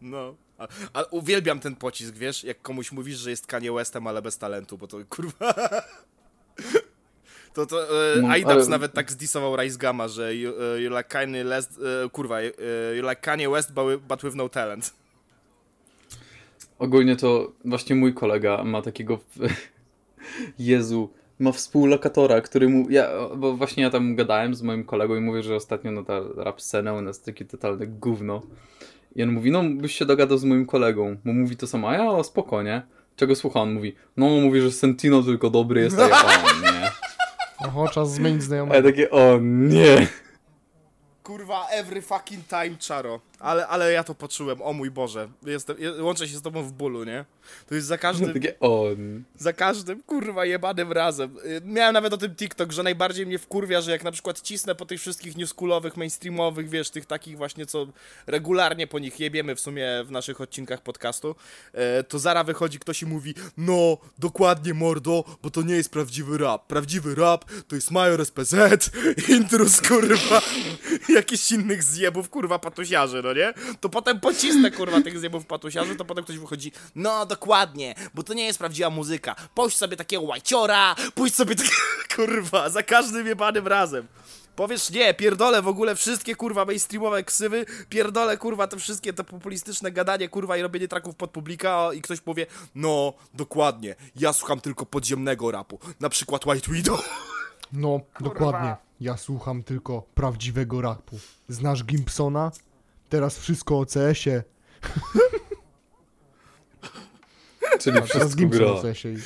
No. 0.00 0.34
A, 0.58 0.68
a 0.92 1.02
uwielbiam 1.02 1.60
ten 1.60 1.76
pocisk, 1.76 2.14
wiesz, 2.14 2.44
jak 2.44 2.62
komuś 2.62 2.92
mówisz, 2.92 3.18
że 3.18 3.30
jest 3.30 3.46
Kanye 3.46 3.72
Westem, 3.72 4.06
ale 4.06 4.22
bez 4.22 4.38
talentu, 4.38 4.78
bo 4.78 4.86
to 4.86 4.98
kurwa... 5.08 5.54
To 7.54 7.66
to 7.66 7.82
e, 8.16 8.22
No, 8.22 8.28
ale- 8.28 8.66
nawet 8.66 8.92
tak 8.92 9.12
zdisował 9.12 9.56
Rice 9.56 9.78
Gama, 9.78 10.08
że 10.08 10.34
you, 10.36 10.52
e, 10.62 10.80
you 10.82 10.90
like 10.90 11.04
Kanye 11.04 11.44
West, 11.44 11.80
e, 12.04 12.10
kurwa, 12.10 12.40
e, 12.40 12.50
you 12.96 13.02
like 13.02 13.16
Kanye 13.16 13.50
West, 13.50 13.72
but 14.08 14.22
with 14.22 14.34
no 14.34 14.48
talent. 14.48 14.94
Ogólnie 16.82 17.16
to 17.16 17.52
właśnie 17.64 17.96
mój 17.96 18.14
kolega 18.14 18.64
ma 18.64 18.82
takiego. 18.82 19.18
Jezu, 20.58 21.10
ma 21.38 21.52
współlokatora, 21.52 22.40
który 22.40 22.68
mu. 22.68 22.90
Ja, 22.90 23.08
bo 23.36 23.56
właśnie 23.56 23.82
ja 23.82 23.90
tam 23.90 24.16
gadałem 24.16 24.54
z 24.54 24.62
moim 24.62 24.84
kolegą 24.84 25.16
i 25.16 25.20
mówię, 25.20 25.42
że 25.42 25.56
ostatnio 25.56 25.92
na 25.92 26.04
ta 26.04 26.20
rap 26.36 26.62
scenę 26.62 26.94
u 26.94 27.00
nas 27.00 27.22
takie 27.22 27.44
totalne 27.44 27.86
gówno. 27.86 28.42
I 29.16 29.22
on 29.22 29.32
mówi, 29.32 29.50
no 29.50 29.62
byś 29.64 29.94
się 29.94 30.04
dogadał 30.04 30.38
z 30.38 30.44
moim 30.44 30.66
kolegą. 30.66 31.16
Mu 31.24 31.32
mówi 31.32 31.56
to 31.56 31.66
samo, 31.66 31.88
a 31.88 31.94
ja 31.94 32.10
o, 32.10 32.24
spoko, 32.24 32.62
nie? 32.62 32.82
Czego 33.16 33.34
słucha? 33.34 33.60
On 33.60 33.72
mówi, 33.72 33.94
no 34.16 34.28
mówi, 34.28 34.60
że 34.60 34.72
Sentino 34.72 35.22
tylko 35.22 35.50
dobry 35.50 35.80
jest, 35.80 35.98
a 35.98 36.08
ja, 36.08 36.16
o 36.16 36.72
nie. 36.72 36.90
Oho, 37.68 37.88
czas 37.88 38.14
zmienić 38.14 38.40
A 38.40 38.42
ja 38.42 38.46
znajomego. 38.46 38.88
takie, 38.88 39.10
o 39.10 39.38
nie. 39.42 40.06
Kurwa, 41.22 41.66
every 41.68 42.02
fucking 42.02 42.48
time, 42.48 42.76
Czaro. 42.78 43.20
Ale, 43.42 43.66
ale 43.66 43.92
ja 43.92 44.04
to 44.04 44.14
poczułem, 44.14 44.62
o 44.62 44.72
mój 44.72 44.90
Boże. 44.90 45.28
Jestem, 45.46 45.76
je- 45.78 46.02
łączę 46.02 46.28
się 46.28 46.36
z 46.36 46.42
tobą 46.42 46.62
w 46.62 46.72
bólu, 46.72 47.04
nie? 47.04 47.24
To 47.68 47.74
jest 47.74 47.86
za 47.86 47.98
każdym... 47.98 48.32
Takie, 48.32 48.58
o. 48.60 48.86
n- 48.92 49.22
Za 49.38 49.52
każdym, 49.52 50.02
kurwa, 50.02 50.44
jebanym 50.44 50.92
razem. 50.92 51.36
Y, 51.44 51.60
Miałem 51.64 51.94
nawet 51.94 52.12
o 52.12 52.16
tym 52.16 52.34
TikTok, 52.34 52.72
że 52.72 52.82
najbardziej 52.82 53.26
mnie 53.26 53.38
wkurwia, 53.38 53.80
że 53.80 53.90
jak 53.90 54.02
na 54.04 54.12
przykład 54.12 54.40
cisnę 54.40 54.74
po 54.74 54.86
tych 54.86 55.00
wszystkich 55.00 55.36
newschoolowych, 55.36 55.96
mainstreamowych, 55.96 56.68
wiesz, 56.68 56.90
tych 56.90 57.06
takich 57.06 57.36
właśnie, 57.36 57.66
co 57.66 57.86
regularnie 58.26 58.86
po 58.86 58.98
nich 58.98 59.20
jebiemy 59.20 59.54
w 59.56 59.60
sumie 59.60 59.86
w 60.04 60.10
naszych 60.10 60.40
odcinkach 60.40 60.82
podcastu, 60.82 61.34
e, 61.72 62.04
to 62.04 62.18
zara 62.18 62.44
wychodzi 62.44 62.78
ktoś 62.78 63.02
i 63.02 63.06
mówi, 63.06 63.34
no, 63.56 63.98
dokładnie, 64.18 64.74
mordo, 64.74 65.24
bo 65.42 65.50
to 65.50 65.62
nie 65.62 65.74
jest 65.74 65.90
prawdziwy 65.90 66.38
rap. 66.38 66.66
Prawdziwy 66.66 67.14
rap 67.14 67.44
to 67.68 67.74
jest 67.74 67.90
Major 67.90 68.26
SPZ, 68.26 68.54
Intrus, 69.28 69.80
kurwa, 69.80 70.42
jakichś 71.18 71.52
innych 71.52 71.82
zjebów, 71.82 72.30
kurwa, 72.30 72.58
patusiarzy, 72.58 73.20
no 73.24 73.31
nie? 73.32 73.54
To 73.80 73.88
potem 73.88 74.20
pocisnę, 74.20 74.70
kurwa, 74.70 75.00
tych 75.00 75.18
zjebów 75.18 75.46
patusiarzy, 75.46 75.96
to 75.96 76.04
potem 76.04 76.24
ktoś 76.24 76.38
wychodzi, 76.38 76.72
no, 76.94 77.26
dokładnie, 77.26 77.94
bo 78.14 78.22
to 78.22 78.34
nie 78.34 78.44
jest 78.44 78.58
prawdziwa 78.58 78.90
muzyka. 78.90 79.36
Pójdź 79.54 79.76
sobie 79.76 79.96
takiego 79.96 80.22
łajciora, 80.22 80.94
pójdź 81.14 81.34
sobie 81.34 81.54
takiego, 81.54 81.76
kurwa, 82.16 82.70
za 82.70 82.82
każdym 82.82 83.26
jebanym 83.26 83.66
razem. 83.66 84.06
Powiesz 84.56 84.90
nie, 84.90 85.14
pierdolę 85.14 85.62
w 85.62 85.68
ogóle 85.68 85.94
wszystkie 85.94 86.36
kurwa 86.36 86.64
mainstreamowe 86.64 87.24
ksywy, 87.24 87.66
pierdolę 87.88 88.36
kurwa 88.36 88.66
te 88.66 88.76
wszystkie 88.76 89.12
te 89.12 89.24
populistyczne 89.24 89.92
gadanie 89.92 90.28
kurwa 90.28 90.56
i 90.56 90.62
robienie 90.62 90.88
traków 90.88 91.16
pod 91.16 91.30
publika 91.30 91.88
i 91.94 92.02
ktoś 92.02 92.20
powie, 92.20 92.46
no 92.74 93.12
dokładnie, 93.34 93.94
ja 94.16 94.32
słucham 94.32 94.60
tylko 94.60 94.86
podziemnego 94.86 95.50
rapu, 95.50 95.78
na 96.00 96.08
przykład 96.08 96.46
White 96.46 96.72
Widow. 96.72 97.08
No, 97.72 98.00
dokładnie. 98.20 98.76
Ja 99.00 99.16
słucham 99.16 99.62
tylko 99.62 100.02
prawdziwego 100.14 100.80
rapu. 100.80 101.18
Znasz 101.48 101.84
Gimpsona? 101.84 102.50
Teraz 103.12 103.38
wszystko 103.38 103.78
o 103.78 103.86
CS-ie. 103.86 104.42
Czyli 107.80 107.98
A 107.98 108.00
teraz 108.00 108.10
wszystko 108.10 108.46
gra. 108.46 108.66
o 108.66 108.82
CS-ie. 108.82 109.16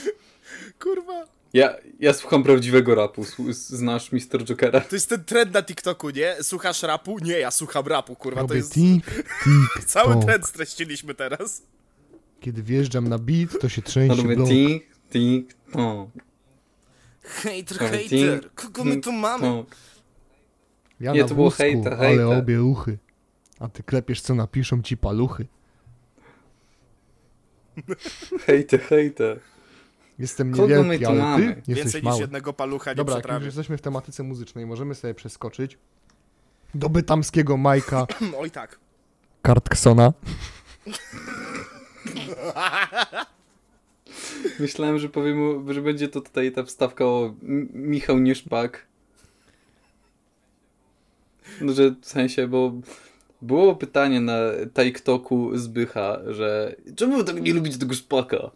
Kurwa. 0.83 1.27
Ja, 1.53 1.77
ja 2.01 2.13
słucham 2.15 2.43
prawdziwego 2.43 2.95
rapu. 2.95 3.25
Znasz 3.51 4.13
Mr. 4.13 4.45
Jokera? 4.49 4.81
To 4.81 4.97
jest 4.97 5.09
ten 5.09 5.25
trend 5.25 5.55
na 5.55 5.63
TikToku, 5.63 6.11
nie? 6.11 6.37
Słuchasz 6.43 6.83
rapu? 6.83 7.19
Nie, 7.19 7.39
ja 7.39 7.51
słucham 7.51 7.87
rapu, 7.87 8.17
kurwa, 8.17 8.41
to 8.41 8.47
Robię 8.47 8.57
jest... 8.57 8.73
tik, 8.73 9.05
tik, 9.45 9.85
Cały 9.95 10.15
tok. 10.15 10.25
trend 10.25 10.47
streściliśmy 10.47 11.15
teraz. 11.15 11.63
Kiedy 12.41 12.63
wjeżdżam 12.63 13.09
na 13.09 13.19
beat, 13.19 13.61
to 13.61 13.69
się 13.69 13.83
trzęsie 13.83 14.23
mówię 14.23 14.37
blok. 14.37 14.49
tik, 14.49 14.87
tik, 15.11 15.55
to. 15.73 16.11
Hejter, 17.23 17.79
hejter, 17.79 18.51
kogo 18.55 18.85
my 18.85 18.97
tu 19.01 19.13
mamy? 19.13 19.43
to. 19.43 19.67
Ja 21.01 21.13
Nie, 21.13 21.23
na 21.23 21.29
to 21.29 21.35
było 21.35 21.47
wózku, 21.47 21.63
hejter, 21.63 21.95
ale 21.95 22.07
hejter. 22.09 22.27
obie 22.39 22.63
uchy. 22.63 22.99
A 23.61 23.69
ty 23.69 23.83
klepiesz, 23.83 24.21
co 24.21 24.35
napiszą 24.35 24.83
ci 24.83 24.97
paluchy. 24.97 25.47
Hejte, 28.47 28.79
hejte. 28.79 29.37
Jestem 30.19 30.53
Kogo 30.53 30.69
my 30.69 30.75
niewielki, 30.99 31.05
tu 31.05 31.11
ale 31.11 31.21
mamy? 31.23 31.45
ty 31.55 31.59
jesteś 31.59 31.77
Więcej 31.77 32.03
niż 32.03 32.05
mały. 32.11 32.21
jednego 32.21 32.53
palucha 32.53 32.91
nie 32.91 32.95
Dobra, 32.95 33.13
jak 33.15 33.19
już 33.19 33.23
przetrawię. 33.25 33.47
jesteśmy 33.47 33.77
w 33.79 33.83
tematyce 33.83 34.23
muzycznej, 34.23 34.67
możemy 34.67 34.95
sobie 34.95 35.15
przeskoczyć 35.15 35.79
do 36.75 36.89
bytamskiego 36.89 37.57
Majka 37.57 38.07
Oj 38.39 38.51
tak. 38.51 38.79
Kartksona. 39.43 40.13
Myślałem, 44.61 44.99
że 44.99 45.09
powiem, 45.09 45.73
że 45.75 45.83
będzie 45.83 46.09
to 46.09 46.21
tutaj 46.21 46.53
ta 46.53 46.63
wstawka 46.63 47.05
o 47.05 47.35
M- 47.43 47.69
Michał 47.75 48.19
Nieszpak. 48.19 48.87
No, 51.61 51.73
że 51.73 51.91
w 52.01 52.07
sensie, 52.07 52.49
bo 52.49 52.73
było 53.43 53.77
pytanie 53.77 54.21
na 54.21 54.39
TikToku 54.75 55.59
Zbycha, 55.59 56.19
że 56.31 56.77
czemu 56.97 57.25
tak 57.25 57.43
nie 57.43 57.55
lubicie 57.55 57.79
tego 57.79 57.95
szpaka? 57.95 58.37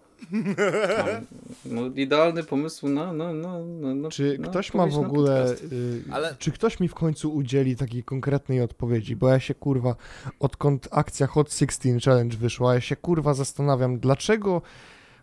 No, 1.64 1.86
idealny 1.86 2.44
pomysł 2.44 2.88
na, 2.88 3.12
na, 3.12 3.32
na, 3.32 3.58
na, 3.58 3.94
na 3.94 4.08
Czy 4.10 4.38
na 4.38 4.48
ktoś 4.48 4.74
ma 4.74 4.86
w 4.86 4.98
ogóle. 4.98 5.50
y, 5.72 6.04
Ale- 6.12 6.34
Czy 6.38 6.52
ktoś 6.52 6.80
mi 6.80 6.88
w 6.88 6.94
końcu 6.94 7.34
udzieli 7.34 7.76
takiej 7.76 8.04
konkretnej 8.04 8.60
odpowiedzi? 8.62 9.16
Bo 9.16 9.28
ja 9.28 9.40
się 9.40 9.54
kurwa, 9.54 9.96
odkąd 10.40 10.88
akcja 10.90 11.26
Hot 11.26 11.52
16 11.54 11.98
Challenge 12.04 12.36
wyszła, 12.36 12.74
ja 12.74 12.80
się 12.80 12.96
kurwa 12.96 13.34
zastanawiam, 13.34 13.98
dlaczego 13.98 14.62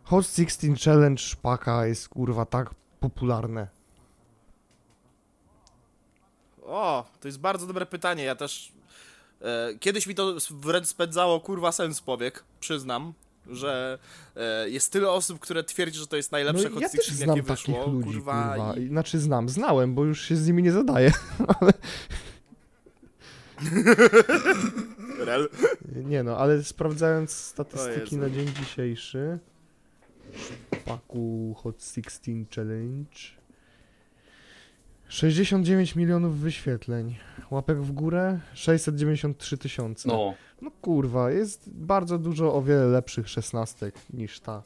Hot 0.03 0.25
16 0.25 0.67
Challenge 0.85 1.21
szpaka 1.21 1.87
jest 1.87 2.09
kurwa 2.09 2.45
tak 2.45 2.69
popularne. 2.99 3.67
O, 6.65 7.05
to 7.19 7.27
jest 7.27 7.39
bardzo 7.39 7.67
dobre 7.67 7.85
pytanie. 7.85 8.23
Ja 8.23 8.35
też. 8.35 8.71
E, 9.41 9.73
kiedyś 9.79 10.07
mi 10.07 10.15
to 10.15 10.35
wręcz 10.51 10.87
spędzało 10.87 11.39
kurwa 11.39 11.71
sens 11.71 12.01
powiek, 12.01 12.43
przyznam. 12.59 13.13
Że 13.49 13.99
e, 14.35 14.69
jest 14.69 14.91
tyle 14.91 15.11
osób, 15.11 15.39
które 15.39 15.63
twierdzi, 15.63 15.99
że 15.99 16.07
to 16.07 16.15
jest 16.15 16.31
najlepsze 16.31 16.63
No, 16.63 16.69
Hot 16.69 16.81
ja 16.81 16.89
też 16.89 17.05
16, 17.05 17.25
znam 17.25 17.37
jakie 17.37 17.47
takich 17.47 17.65
wyszło. 17.75 17.87
ludzi, 17.91 18.05
kurwa, 18.09 18.49
kurwa. 18.55 18.73
i-. 18.77 18.87
Znaczy 18.87 19.19
znam, 19.19 19.49
znałem, 19.49 19.95
bo 19.95 20.05
już 20.05 20.21
się 20.21 20.35
z 20.35 20.47
nimi 20.47 20.63
nie 20.63 20.71
zadaję. 20.71 21.11
Rel. 25.19 25.49
Nie 25.95 26.23
no, 26.23 26.37
ale 26.37 26.63
sprawdzając 26.63 27.31
statystyki 27.31 28.17
na 28.17 28.29
dzień 28.29 28.47
dzisiejszy, 28.59 29.39
szpaku 30.81 31.55
Hot 31.57 31.83
16 31.83 32.31
Challenge, 32.55 33.17
69 35.07 35.95
milionów 35.95 36.39
wyświetleń, 36.39 37.15
łapek 37.51 37.81
w 37.81 37.91
górę 37.91 38.39
693 38.53 39.57
tysiące. 39.57 40.07
No, 40.07 40.33
No 40.61 40.71
kurwa, 40.81 41.31
jest 41.31 41.69
bardzo 41.73 42.17
dużo 42.17 42.53
o 42.53 42.61
wiele 42.61 42.85
lepszych 42.85 43.29
szesnastek 43.29 43.95
niż 44.13 44.39
ta. 44.39 44.63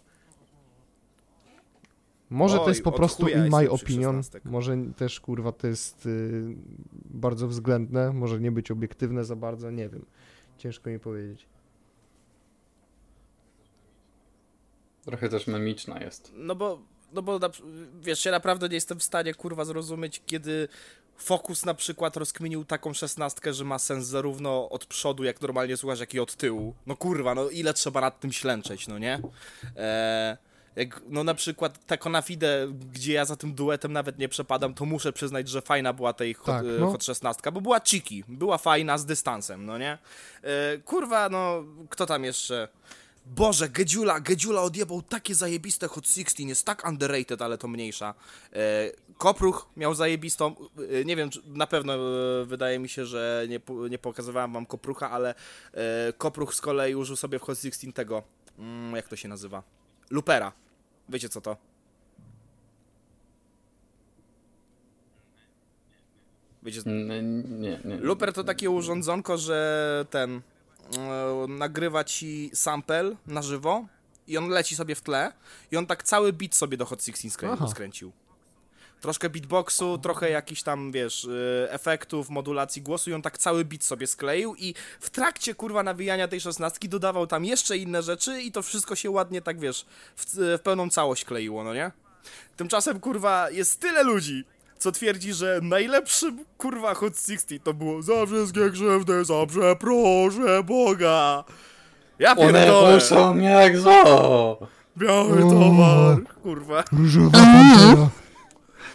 Może 2.29 2.57
to 2.57 2.63
Oj, 2.63 2.69
jest 2.69 2.83
po 2.83 2.91
prostu 2.91 3.27
in 3.27 3.49
my 3.49 3.69
opinion, 3.69 4.21
może 4.45 4.77
też 4.97 5.19
kurwa 5.19 5.51
to 5.51 5.67
jest 5.67 6.05
y, 6.05 6.43
bardzo 7.05 7.47
względne, 7.47 8.13
może 8.13 8.39
nie 8.39 8.51
być 8.51 8.71
obiektywne 8.71 9.25
za 9.25 9.35
bardzo, 9.35 9.71
nie 9.71 9.89
wiem. 9.89 10.05
Ciężko 10.57 10.89
mi 10.89 10.99
powiedzieć. 10.99 11.47
trochę 15.05 15.29
też 15.29 15.47
memiczna 15.47 15.99
jest. 15.99 16.31
No 16.35 16.55
bo, 16.55 16.79
no 17.13 17.21
bo 17.21 17.39
na, 17.39 17.49
wiesz, 18.01 18.25
ja 18.25 18.31
naprawdę 18.31 18.69
nie 18.69 18.75
jestem 18.75 18.99
w 18.99 19.03
stanie 19.03 19.33
kurwa 19.33 19.65
zrozumieć, 19.65 20.21
kiedy 20.25 20.67
Focus 21.17 21.65
na 21.65 21.73
przykład 21.73 22.17
rozkminił 22.17 22.65
taką 22.65 22.93
szesnastkę, 22.93 23.53
że 23.53 23.63
ma 23.63 23.79
sens 23.79 24.05
zarówno 24.07 24.69
od 24.69 24.85
przodu, 24.85 25.23
jak 25.23 25.41
normalnie 25.41 25.77
słuchasz, 25.77 25.99
jak 25.99 26.13
i 26.13 26.19
od 26.19 26.35
tyłu. 26.35 26.73
No 26.85 26.95
kurwa, 26.95 27.35
no 27.35 27.49
ile 27.49 27.73
trzeba 27.73 28.01
nad 28.01 28.19
tym 28.19 28.31
ślęczeć, 28.31 28.87
no 28.87 28.97
nie? 28.99 29.19
E, 29.77 30.37
jak, 30.75 31.01
no 31.09 31.23
na 31.23 31.33
przykład 31.33 31.85
ta 31.85 31.97
Konafide, 31.97 32.67
gdzie 32.93 33.13
ja 33.13 33.25
za 33.25 33.35
tym 33.35 33.53
duetem 33.53 33.93
nawet 33.93 34.17
nie 34.19 34.29
przepadam, 34.29 34.73
to 34.73 34.85
muszę 34.85 35.13
przyznać, 35.13 35.49
że 35.49 35.61
fajna 35.61 35.93
była 35.93 36.13
tej 36.13 36.33
hot, 36.33 36.45
Tak, 36.45 36.65
e, 36.65 36.79
no. 36.79 36.91
hot 36.91 37.03
16, 37.03 37.51
bo 37.51 37.61
była 37.61 37.79
chiki, 37.79 38.23
była 38.27 38.57
fajna 38.57 38.97
z 38.97 39.05
dystansem, 39.05 39.65
no 39.65 39.77
nie? 39.77 39.97
E, 40.43 40.77
kurwa, 40.77 41.29
no 41.29 41.63
kto 41.89 42.05
tam 42.05 42.23
jeszcze? 42.23 42.67
Boże, 43.25 43.69
Gedziula, 43.69 44.19
Gedziula 44.19 44.61
odjebał 44.61 45.01
takie 45.01 45.35
zajebiste 45.35 45.87
Hot 45.87 46.07
16, 46.07 46.43
jest 46.43 46.65
tak 46.65 46.87
underrated, 46.87 47.41
ale 47.41 47.57
to 47.57 47.67
mniejsza. 47.67 48.13
E, 48.53 48.91
Kopruch 49.17 49.69
miał 49.77 49.93
zajebistą, 49.93 50.55
e, 50.91 51.05
nie 51.05 51.15
wiem, 51.15 51.29
na 51.45 51.67
pewno 51.67 51.93
e, 51.93 52.45
wydaje 52.45 52.79
mi 52.79 52.89
się, 52.89 53.05
że 53.05 53.45
nie, 53.49 53.59
nie 53.89 53.97
pokazywałem 53.97 54.53
wam 54.53 54.65
Koprucha, 54.65 55.11
ale 55.11 55.35
Kopruch 56.17 56.53
z 56.53 56.61
kolei 56.61 56.95
użył 56.95 57.15
sobie 57.15 57.39
w 57.39 57.41
Hot 57.41 57.57
16 57.57 57.93
tego, 57.93 58.23
mm, 58.59 58.95
jak 58.95 59.07
to 59.07 59.15
się 59.15 59.27
nazywa? 59.27 59.63
Lupera. 60.09 60.51
Wiecie 61.09 61.29
co 61.29 61.41
to? 61.41 61.57
Wiecie, 66.63 66.81
Nie, 66.85 67.79
nie. 67.85 67.97
Looper 67.97 68.33
to 68.33 68.43
takie 68.43 68.69
urządzonko, 68.69 69.37
że 69.37 70.05
ten 70.09 70.41
nagrywa 71.47 72.03
ci 72.03 72.51
sample 72.53 73.15
na 73.27 73.41
żywo 73.41 73.85
i 74.27 74.37
on 74.37 74.47
leci 74.49 74.75
sobie 74.75 74.95
w 74.95 75.01
tle 75.01 75.33
i 75.71 75.77
on 75.77 75.85
tak 75.87 76.03
cały 76.03 76.33
beat 76.33 76.55
sobie 76.55 76.77
do 76.77 76.85
Hot 76.85 77.03
16 77.05 77.29
skrę- 77.29 77.69
skręcił. 77.71 78.11
Troszkę 79.01 79.29
beatboxu, 79.29 79.97
trochę 79.97 80.29
jakichś 80.29 80.63
tam, 80.63 80.91
wiesz, 80.91 81.25
e, 81.63 81.71
efektów, 81.71 82.29
modulacji 82.29 82.81
głosu 82.81 83.09
i 83.09 83.13
on 83.13 83.21
tak 83.21 83.37
cały 83.37 83.65
beat 83.65 83.83
sobie 83.83 84.07
skleił 84.07 84.55
i 84.55 84.73
w 84.99 85.09
trakcie, 85.09 85.55
kurwa, 85.55 85.83
nawijania 85.83 86.27
tej 86.27 86.41
szesnastki 86.41 86.89
dodawał 86.89 87.27
tam 87.27 87.45
jeszcze 87.45 87.77
inne 87.77 88.03
rzeczy 88.03 88.41
i 88.41 88.51
to 88.51 88.61
wszystko 88.61 88.95
się 88.95 89.11
ładnie, 89.11 89.41
tak, 89.41 89.59
wiesz, 89.59 89.85
w, 90.15 90.25
w 90.35 90.59
pełną 90.63 90.89
całość 90.89 91.25
kleiło, 91.25 91.63
no 91.63 91.73
nie? 91.73 91.91
Tymczasem, 92.57 92.99
kurwa, 92.99 93.49
jest 93.49 93.79
tyle 93.79 94.03
ludzi, 94.03 94.45
co 94.81 94.91
twierdzi, 94.91 95.33
że 95.33 95.59
najlepszym, 95.63 96.45
kurwa, 96.57 96.93
Hot 96.93 97.17
16 97.17 97.59
to 97.59 97.73
było 97.73 98.01
za 98.01 98.25
wszystkie 98.25 98.69
krzywdy, 98.69 99.25
za 99.25 99.45
przeproszę 99.45 100.63
Boga. 100.63 101.43
Ja 102.19 102.31
One 102.35 102.53
pierdolę, 102.53 102.95
muszą 102.95 103.37
jak 103.37 103.77
zło! 103.77 104.67
biały 104.97 105.41
towar, 105.41 106.23
kurwa. 106.43 106.83
Różowa 106.91 107.31
pantera. 107.31 108.09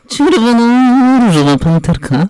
Czerwona 0.08 1.26
różowa 1.26 1.58
panterka. 1.58 2.28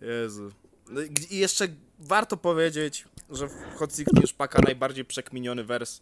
Jezu. 0.00 0.50
No 0.90 1.00
i 1.30 1.36
jeszcze 1.36 1.68
warto 1.98 2.36
powiedzieć, 2.36 3.04
że 3.30 3.48
w 3.48 3.52
Hot 3.76 3.96
16 3.96 4.26
szpaka 4.26 4.62
najbardziej 4.62 5.04
przekminiony 5.04 5.64
wers 5.64 6.00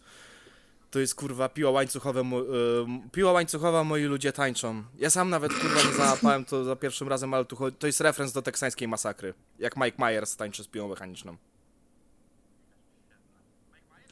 to 0.93 0.99
jest 1.01 1.15
kurwa 1.15 1.49
piła 1.49 1.71
łańcuchowe, 1.71 2.23
mo- 2.23 2.41
ym, 2.83 3.11
piła 3.13 3.33
łańcuchowa 3.33 3.85
moi 3.85 4.05
ludzie 4.05 4.33
tańczą. 4.33 4.85
Ja 4.99 5.11
sam 5.11 5.31
nawet 5.31 5.55
kurwa 5.55 5.83
nie 5.83 5.93
załapałem 5.97 6.45
to 6.45 6.65
za 6.65 6.77
pierwszym 6.77 7.09
razem, 7.09 7.35
ale 7.35 7.45
tu 7.45 7.57
chodzi, 7.57 7.77
to 7.77 7.87
jest 7.87 8.01
referenc 8.01 8.33
do 8.33 8.43
teksańskiej 8.43 8.89
masakry. 8.89 9.35
Jak 9.59 9.77
Mike 9.77 10.07
Myers 10.07 10.37
tańczy 10.37 10.65
z 10.65 10.69
piłą 10.69 10.89
mechaniczną. 10.89 11.37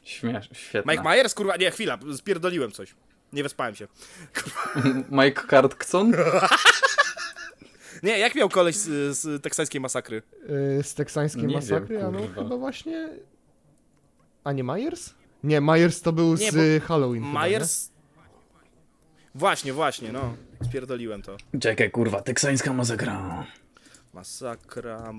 Śmiesz, 0.03 0.49
świetne. 0.53 0.93
Mike 0.93 1.09
Myers, 1.09 1.33
kurwa, 1.33 1.55
nie, 1.55 1.71
chwila, 1.71 1.97
spierdoliłem 2.17 2.71
coś. 2.71 2.95
Nie 3.33 3.43
wyspałem 3.43 3.75
się. 3.75 3.87
Mike 5.21 5.41
Cartkson? 5.49 6.11
Nie, 8.03 8.19
jak 8.19 8.35
miał 8.35 8.49
koleś 8.49 8.75
z, 8.75 9.17
z 9.17 9.43
teksańskiej 9.43 9.81
masakry? 9.81 10.21
Y, 10.79 10.83
z 10.83 10.93
teksańskiej 10.93 11.43
Nie 11.47 11.55
masakry, 11.55 11.97
wiem, 11.97 12.11
no 12.11 12.43
chyba 12.43 12.57
właśnie... 12.57 13.09
A 14.43 14.51
nie 14.51 14.63
Myers? 14.63 15.13
Nie, 15.43 15.61
Myers 15.61 16.01
to 16.01 16.13
był 16.13 16.35
Nie, 16.35 16.51
z 16.51 16.55
bo 16.55 16.61
y, 16.61 16.79
Halloween 16.79 17.23
chyba, 17.23 17.45
Myers... 17.45 17.91
Właśnie, 19.35 19.73
właśnie, 19.73 20.11
no. 20.11 20.33
Spierdoliłem 20.65 21.21
to. 21.21 21.37
Czekaj, 21.59 21.91
kurwa, 21.91 22.21
teksańska 22.21 22.73
masakra. 22.73 23.45
Masakra. 24.13 25.13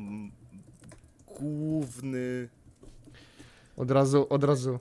Główny. 1.27 2.49
Od 3.77 3.91
razu, 3.91 4.27
od 4.31 4.45
razu. 4.45 4.79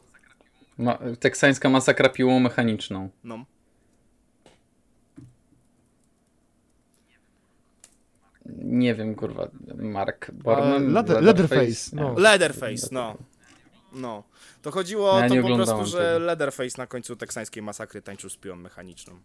Ma 0.78 1.00
teksańska 1.20 1.70
masakra 1.70 2.10
piłą 2.10 2.40
mechaniczną. 2.40 3.10
No. 3.24 3.46
Nie 8.56 8.96
wiem, 8.96 9.16
kurwa, 9.16 9.48
Mark 9.76 10.32
Borman? 10.32 10.94
Leather- 10.94 11.22
Leatherface, 11.22 11.96
Nie. 11.96 12.02
no. 12.02 12.14
Leatherface, 12.20 12.88
no. 12.92 13.18
No. 13.92 14.24
To 14.62 14.72
chodziło 14.72 15.20
Ja 15.20 15.26
o 15.26 15.30
to 15.30 15.36
po 15.42 15.56
prostu, 15.56 15.86
że 15.86 16.14
tego. 16.14 16.26
Leatherface 16.26 16.78
na 16.78 16.88
końcu 16.88 17.16
teksańskiej 17.16 17.64
masakry 17.64 18.02
tańczył 18.02 18.30
z 18.30 18.38
piłą 18.38 18.56
mechaniczną. 18.56 19.20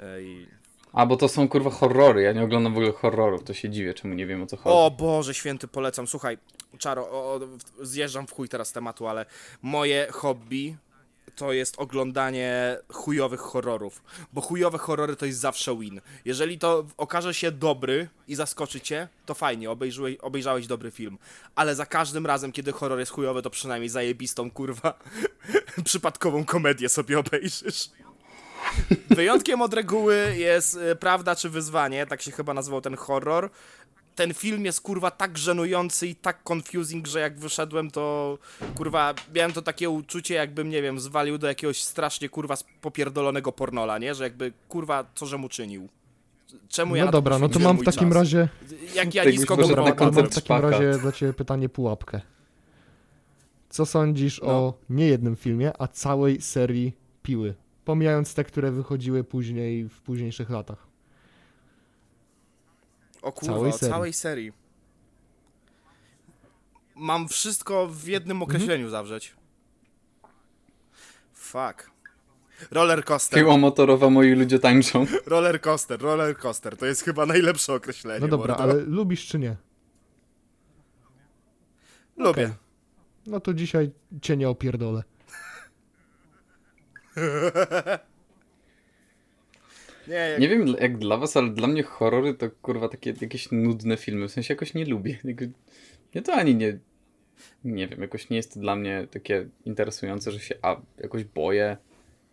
Ej. 0.00 0.48
A, 0.92 1.06
bo 1.06 1.16
to 1.16 1.28
są 1.28 1.48
kurwa 1.48 1.70
horrory, 1.70 2.22
ja 2.22 2.32
nie 2.32 2.44
oglądam 2.44 2.74
w 2.74 2.76
ogóle 2.76 2.92
horrorów, 2.92 3.44
to 3.44 3.54
się 3.54 3.70
dziwię, 3.70 3.94
czemu 3.94 4.14
nie 4.14 4.26
wiem 4.26 4.42
o 4.42 4.46
co 4.46 4.56
chodzi. 4.56 4.76
O 4.76 4.90
Boże 4.90 5.34
święty, 5.34 5.68
polecam. 5.68 6.06
Słuchaj, 6.06 6.38
Czaro, 6.78 7.10
o, 7.10 7.34
o, 7.34 7.40
zjeżdżam 7.82 8.26
w 8.26 8.32
chuj 8.32 8.48
teraz 8.48 8.68
z 8.68 8.72
tematu, 8.72 9.06
ale 9.06 9.26
moje 9.62 10.06
hobby 10.10 10.76
to 11.38 11.52
jest 11.52 11.74
oglądanie 11.78 12.76
chujowych 12.92 13.40
horrorów. 13.40 14.02
Bo 14.32 14.40
chujowe 14.40 14.78
horrory 14.78 15.16
to 15.16 15.26
jest 15.26 15.38
zawsze 15.38 15.76
win. 15.76 16.00
Jeżeli 16.24 16.58
to 16.58 16.86
okaże 16.96 17.34
się 17.34 17.52
dobry 17.52 18.08
i 18.28 18.34
zaskoczy 18.34 18.80
cię, 18.80 19.08
to 19.26 19.34
fajnie, 19.34 19.70
obejrzałeś, 19.70 20.16
obejrzałeś 20.16 20.66
dobry 20.66 20.90
film. 20.90 21.18
Ale 21.54 21.74
za 21.74 21.86
każdym 21.86 22.26
razem, 22.26 22.52
kiedy 22.52 22.72
horror 22.72 22.98
jest 22.98 23.12
chujowy, 23.12 23.42
to 23.42 23.50
przynajmniej 23.50 23.88
zajebistą, 23.88 24.50
kurwa, 24.50 24.98
przypadkową 25.84 26.44
komedię 26.44 26.88
sobie 26.88 27.18
obejrzysz. 27.18 27.90
Wyjątkiem 29.10 29.62
od 29.62 29.74
reguły 29.74 30.34
jest 30.36 30.74
y, 30.92 30.96
Prawda 30.96 31.36
czy 31.36 31.50
Wyzwanie, 31.50 32.06
tak 32.06 32.22
się 32.22 32.30
chyba 32.32 32.54
nazywał 32.54 32.80
ten 32.80 32.96
horror. 32.96 33.50
Ten 34.18 34.34
film 34.34 34.64
jest 34.64 34.80
kurwa 34.80 35.10
tak 35.10 35.38
żenujący 35.38 36.06
i 36.06 36.14
tak 36.14 36.40
confusing, 36.52 37.06
że 37.06 37.20
jak 37.20 37.38
wyszedłem 37.38 37.90
to 37.90 38.38
kurwa 38.76 39.14
miałem 39.34 39.52
to 39.52 39.62
takie 39.62 39.90
uczucie 39.90 40.34
jakbym 40.34 40.70
nie 40.70 40.82
wiem 40.82 41.00
zwalił 41.00 41.38
do 41.38 41.46
jakiegoś 41.46 41.82
strasznie 41.82 42.28
kurwa 42.28 42.54
popierdolonego 42.80 43.52
pornola, 43.52 43.98
nie? 43.98 44.14
Że 44.14 44.24
jakby 44.24 44.52
kurwa 44.68 45.04
co 45.14 45.26
że 45.26 45.38
mu 45.38 45.48
czynił. 45.48 45.88
Czemu 46.68 46.96
ja 46.96 47.04
No 47.04 47.10
dobra, 47.10 47.38
no 47.38 47.48
to 47.48 47.58
mam 47.58 47.78
w 47.78 47.84
takim 47.84 48.08
czas? 48.08 48.16
razie... 48.16 48.48
Jak 48.94 49.14
ja 49.14 49.24
nisko 49.24 49.56
Dobra, 49.56 49.84
na 49.84 49.94
mam 49.94 50.12
w 50.12 50.16
takim 50.16 50.30
Szpaka. 50.30 50.70
razie 50.70 50.98
dla 50.98 51.12
ciebie 51.12 51.32
pytanie 51.32 51.68
pułapkę. 51.68 52.20
Co 53.68 53.86
sądzisz 53.86 54.40
No. 54.42 54.48
o 54.48 54.74
nie 54.90 55.06
jednym 55.06 55.36
filmie, 55.36 55.72
a 55.78 55.88
całej 55.88 56.40
serii 56.40 56.92
Piły? 57.22 57.54
Pomijając 57.84 58.34
te, 58.34 58.44
które 58.44 58.70
wychodziły 58.70 59.24
później, 59.24 59.88
w 59.88 60.00
późniejszych 60.00 60.50
latach. 60.50 60.87
O 63.28 63.32
kurwa, 63.32 63.54
Całej 63.54 63.72
serii. 63.72 63.92
całej 63.92 64.12
serii. 64.12 64.52
Mam 66.94 67.28
wszystko 67.28 67.88
w 67.88 68.06
jednym 68.06 68.42
określeniu 68.42 68.88
zawrzeć. 68.88 69.36
Fuck. 71.34 71.90
Roller 72.70 73.04
coaster. 73.04 73.38
Piła 73.38 73.56
motorowa, 73.56 74.10
moi 74.10 74.32
ludzie 74.32 74.58
tańczą. 74.58 75.06
Roller 75.26 75.60
coaster, 75.60 76.00
roller 76.00 76.36
coaster. 76.38 76.76
To 76.76 76.86
jest 76.86 77.02
chyba 77.02 77.26
najlepsze 77.26 77.74
określenie. 77.74 78.20
No 78.20 78.28
dobra, 78.28 78.54
mordo. 78.54 78.62
ale 78.72 78.74
lubisz 78.82 79.26
czy 79.26 79.38
nie? 79.38 79.56
Lubię. 82.16 82.44
okej. 82.44 82.54
No 83.26 83.40
to 83.40 83.54
dzisiaj 83.54 83.90
cię 84.22 84.36
nie 84.36 84.48
opierdolę. 84.48 85.02
Nie, 90.08 90.14
jak... 90.14 90.40
Nie 90.40 90.48
wiem 90.48 90.66
jak 90.80 90.98
dla 90.98 91.16
was, 91.16 91.36
ale 91.36 91.50
dla 91.50 91.68
mnie 91.68 91.82
horrory 91.82 92.34
to 92.34 92.50
kurwa 92.62 92.88
takie 92.88 93.14
jakieś 93.20 93.48
nudne 93.52 93.96
filmy. 93.96 94.28
W 94.28 94.32
sensie 94.32 94.54
jakoś 94.54 94.74
nie 94.74 94.84
lubię. 94.84 95.18
Ja 96.14 96.22
to 96.22 96.32
ani 96.32 96.54
nie. 96.54 96.78
Nie 97.64 97.88
wiem, 97.88 98.00
jakoś 98.00 98.30
nie 98.30 98.36
jest 98.36 98.54
to 98.54 98.60
dla 98.60 98.76
mnie 98.76 99.06
takie 99.10 99.48
interesujące, 99.64 100.32
że 100.32 100.40
się 100.40 100.54
a, 100.62 100.76
jakoś 100.98 101.24
boję, 101.24 101.76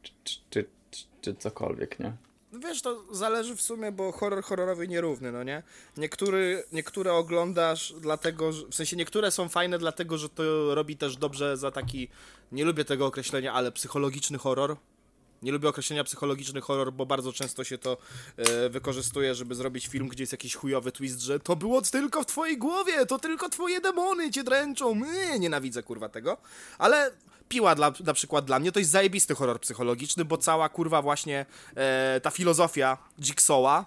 czy, 0.01 0.11
czy, 0.23 0.39
czy, 0.49 0.65
czy, 0.91 1.05
czy 1.21 1.35
cokolwiek, 1.35 1.99
nie? 1.99 2.13
No 2.51 2.59
Wiesz, 2.59 2.81
to 2.81 3.03
zależy 3.11 3.55
w 3.55 3.61
sumie, 3.61 3.91
bo 3.91 4.11
horror 4.11 4.43
horrorowy 4.43 4.87
nierówny, 4.87 5.31
no 5.31 5.43
nie? 5.43 5.63
Niektóry, 5.97 6.63
niektóre 6.71 7.13
oglądasz 7.13 7.93
dlatego, 7.99 8.51
że, 8.51 8.67
w 8.67 8.75
sensie 8.75 8.95
niektóre 8.95 9.31
są 9.31 9.49
fajne 9.49 9.79
dlatego, 9.79 10.17
że 10.17 10.29
to 10.29 10.75
robi 10.75 10.97
też 10.97 11.17
dobrze 11.17 11.57
za 11.57 11.71
taki, 11.71 12.07
nie 12.51 12.65
lubię 12.65 12.85
tego 12.85 13.05
określenia, 13.05 13.53
ale 13.53 13.71
psychologiczny 13.71 14.37
horror. 14.37 14.77
Nie 15.41 15.51
lubię 15.51 15.69
określenia 15.69 16.03
psychologiczny 16.03 16.61
horror, 16.61 16.93
bo 16.93 17.05
bardzo 17.05 17.33
często 17.33 17.63
się 17.63 17.77
to 17.77 17.97
e, 18.37 18.69
wykorzystuje, 18.69 19.35
żeby 19.35 19.55
zrobić 19.55 19.87
film, 19.87 20.07
gdzie 20.07 20.23
jest 20.23 20.33
jakiś 20.33 20.55
chujowy 20.55 20.91
twist, 20.91 21.21
że 21.21 21.39
to 21.39 21.55
było 21.55 21.81
tylko 21.81 22.21
w 22.21 22.25
twojej 22.25 22.57
głowie, 22.57 23.05
to 23.05 23.19
tylko 23.19 23.49
twoje 23.49 23.81
demony 23.81 24.31
cię 24.31 24.43
dręczą. 24.43 24.95
Yy, 24.95 25.39
nienawidzę 25.39 25.83
kurwa 25.83 26.09
tego. 26.09 26.37
Ale 26.77 27.11
Piła 27.49 27.75
dla, 27.75 27.93
na 28.05 28.13
przykład 28.13 28.45
dla 28.45 28.59
mnie 28.59 28.71
to 28.71 28.79
jest 28.79 28.91
zajebisty 28.91 29.35
horror 29.35 29.59
psychologiczny, 29.59 30.25
bo 30.25 30.37
cała 30.37 30.69
kurwa 30.69 31.01
właśnie 31.01 31.45
e, 31.75 32.21
ta 32.23 32.31
filozofia 32.31 32.97
Jigsawa 33.21 33.85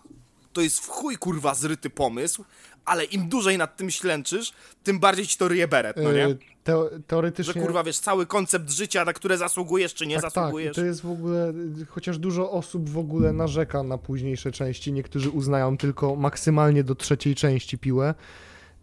to 0.53 0.61
jest 0.61 0.80
w 0.80 0.88
chuj 0.88 1.16
kurwa 1.16 1.55
zryty 1.55 1.90
pomysł, 1.90 2.44
ale 2.84 3.05
im 3.05 3.28
dłużej 3.28 3.59
nad 3.59 3.76
tym 3.76 3.90
ślęczysz, 3.90 4.53
tym 4.84 4.99
bardziej 4.99 5.26
ci 5.26 5.36
to 5.36 5.49
ryje 5.49 5.68
beret, 5.68 5.96
no 5.96 6.12
nie? 6.12 6.24
E, 6.24 6.36
Teo- 6.68 6.90
Że 6.92 7.00
teoretycznie... 7.06 7.62
kurwa 7.62 7.84
wiesz, 7.84 7.98
cały 7.98 8.26
koncept 8.26 8.70
życia, 8.70 9.04
na 9.04 9.12
które 9.12 9.38
zasługujesz 9.38 9.94
czy 9.94 10.06
nie 10.06 10.14
tak, 10.14 10.22
tak, 10.24 10.32
zasługujesz. 10.32 10.76
to 10.76 10.84
jest 10.84 11.00
w 11.00 11.10
ogóle, 11.10 11.52
chociaż 11.88 12.18
dużo 12.18 12.50
osób 12.50 12.90
w 12.90 12.98
ogóle 12.98 13.32
narzeka 13.32 13.82
na 13.82 13.98
późniejsze 13.98 14.52
części, 14.52 14.92
niektórzy 14.92 15.30
uznają 15.30 15.76
tylko 15.76 16.16
maksymalnie 16.16 16.84
do 16.84 16.94
trzeciej 16.94 17.34
części 17.34 17.78
piłę. 17.78 18.14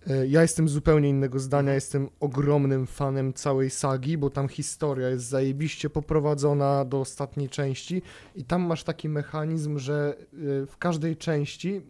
Y, 0.09 0.27
Ja 0.27 0.41
jestem 0.41 0.69
zupełnie 0.69 1.09
innego 1.09 1.39
zdania, 1.39 1.73
jestem 1.73 2.09
ogromnym 2.19 2.87
fanem 2.87 3.33
całej 3.33 3.69
sagi, 3.69 4.17
bo 4.17 4.29
tam 4.29 4.47
historia 4.49 5.09
jest 5.09 5.25
zajebiście 5.25 5.89
poprowadzona 5.89 6.85
do 6.85 6.99
ostatniej 6.99 7.49
części 7.49 8.01
i 8.35 8.43
tam 8.43 8.61
masz 8.61 8.83
taki 8.83 9.09
mechanizm, 9.09 9.79
że 9.79 10.15
y, 10.33 10.65
w 10.65 10.77
każdej 10.77 11.17
części, 11.17 11.81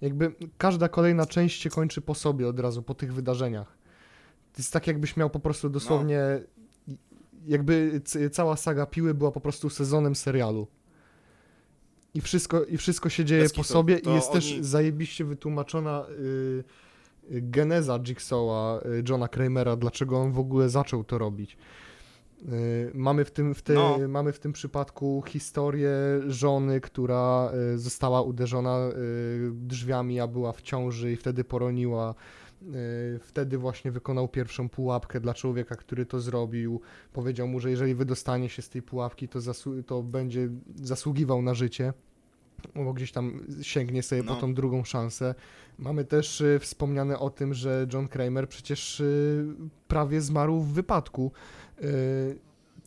jakby 0.00 0.32
każda 0.58 0.88
kolejna 0.88 1.26
część 1.26 1.62
się 1.62 1.70
kończy 1.70 2.00
po 2.00 2.14
sobie 2.14 2.48
od 2.48 2.60
razu, 2.60 2.82
po 2.82 2.94
tych 2.94 3.14
wydarzeniach. 3.14 3.79
To 4.60 4.62
jest 4.62 4.72
tak, 4.72 4.86
jakbyś 4.86 5.16
miał 5.16 5.30
po 5.30 5.40
prostu 5.40 5.70
dosłownie 5.70 6.20
jakby 7.46 8.00
c- 8.04 8.30
cała 8.30 8.56
saga 8.56 8.86
Piły 8.86 9.14
była 9.14 9.30
po 9.32 9.40
prostu 9.40 9.70
sezonem 9.70 10.14
serialu. 10.14 10.66
I 12.14 12.20
wszystko, 12.20 12.64
i 12.64 12.76
wszystko 12.76 13.08
się 13.08 13.24
dzieje 13.24 13.46
po 13.56 13.64
sobie 13.64 13.98
i 13.98 14.02
To 14.02 14.14
jest 14.14 14.32
też 14.32 14.52
oni- 14.52 14.64
zajebiście 14.64 15.24
wytłumaczona 15.24 16.04
y, 16.10 16.14
y, 17.34 17.42
geneza 17.42 17.98
Jigsawa 17.98 18.80
y, 18.86 19.02
Johna 19.08 19.28
Kramera, 19.28 19.76
dlaczego 19.76 20.18
on 20.20 20.32
w 20.32 20.38
ogóle 20.38 20.68
zaczął 20.68 21.04
to 21.04 21.18
robić. 21.18 21.56
Mamy, 22.94 23.24
w 23.24 23.30
tym, 23.30 23.54
w 23.54 23.62
te, 23.62 23.72
No. 23.74 23.98
mamy 24.08 24.32
w 24.32 24.38
tym 24.38 24.52
przypadku 24.52 25.22
historię 25.28 25.90
żony, 26.28 26.80
która 26.80 27.52
została 27.76 28.22
uderzona 28.22 28.78
drzwiami, 29.52 30.20
a 30.20 30.26
była 30.26 30.52
w 30.52 30.62
ciąży 30.62 31.12
i 31.12 31.16
wtedy 31.16 31.44
poroniła. 31.44 32.14
Y, 32.62 33.18
Wtedy 33.22 33.58
właśnie 33.58 33.90
wykonał 33.90 34.28
pierwszą 34.28 34.68
pułapkę 34.68 35.20
dla 35.20 35.34
człowieka, 35.34 35.76
który 35.76 36.06
to 36.06 36.20
zrobił. 36.20 36.80
Powiedział 37.12 37.48
mu, 37.48 37.60
że 37.60 37.70
jeżeli 37.70 37.94
wydostanie 37.94 38.48
się 38.48 38.62
z 38.62 38.68
tej 38.68 38.82
pułapki, 38.82 39.28
to, 39.28 39.38
zasłu- 39.38 39.84
to 39.84 40.02
będzie 40.02 40.48
zasługiwał 40.82 41.42
na 41.42 41.54
życie. 41.54 41.92
Bo 42.74 42.92
gdzieś 42.92 43.12
tam 43.12 43.40
sięgnie 43.62 44.02
sobie 44.02 44.22
No. 44.22 44.34
po 44.34 44.40
tą 44.40 44.54
drugą 44.54 44.84
szansę. 44.84 45.34
Mamy 45.78 46.04
też 46.04 46.40
y, 46.40 46.58
wspomniane 46.60 47.18
o 47.18 47.30
tym, 47.30 47.54
że 47.54 47.86
John 47.92 48.08
Kramer 48.08 48.48
przecież 48.48 49.00
y, 49.00 49.46
prawie 49.88 50.20
zmarł 50.20 50.60
w 50.60 50.72
wypadku. 50.72 51.32
Y, 51.82 52.38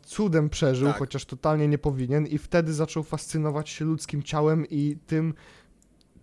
cudem 0.05 0.49
przeżył, 0.49 0.88
Tak. 0.88 0.97
chociaż 0.97 1.26
totalnie 1.26 1.67
nie 1.67 1.78
powinien, 1.78 2.28
i 2.28 2.38
wtedy 2.38 2.74
zaczął 2.74 3.03
fascynować 3.03 3.69
się 3.69 3.86
ludzkim 3.86 4.24
ciałem 4.24 4.65
i 4.69 4.97
tym, 5.07 5.34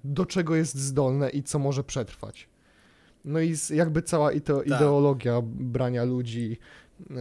do 0.05 0.27
czego 0.27 0.55
jest 0.57 0.75
zdolne 0.75 1.31
i 1.31 1.43
co 1.43 1.59
może 1.59 1.85
przetrwać. 1.85 2.49
No 3.25 3.41
i 3.41 3.55
jakby 3.75 4.03
cała 4.03 4.33
ito- 4.33 4.59
Tak. 4.59 4.67
ideologia 4.67 5.43
brania 5.45 6.05
ludzi, 6.05 6.57
e, 7.11 7.15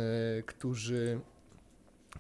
którzy 0.46 1.20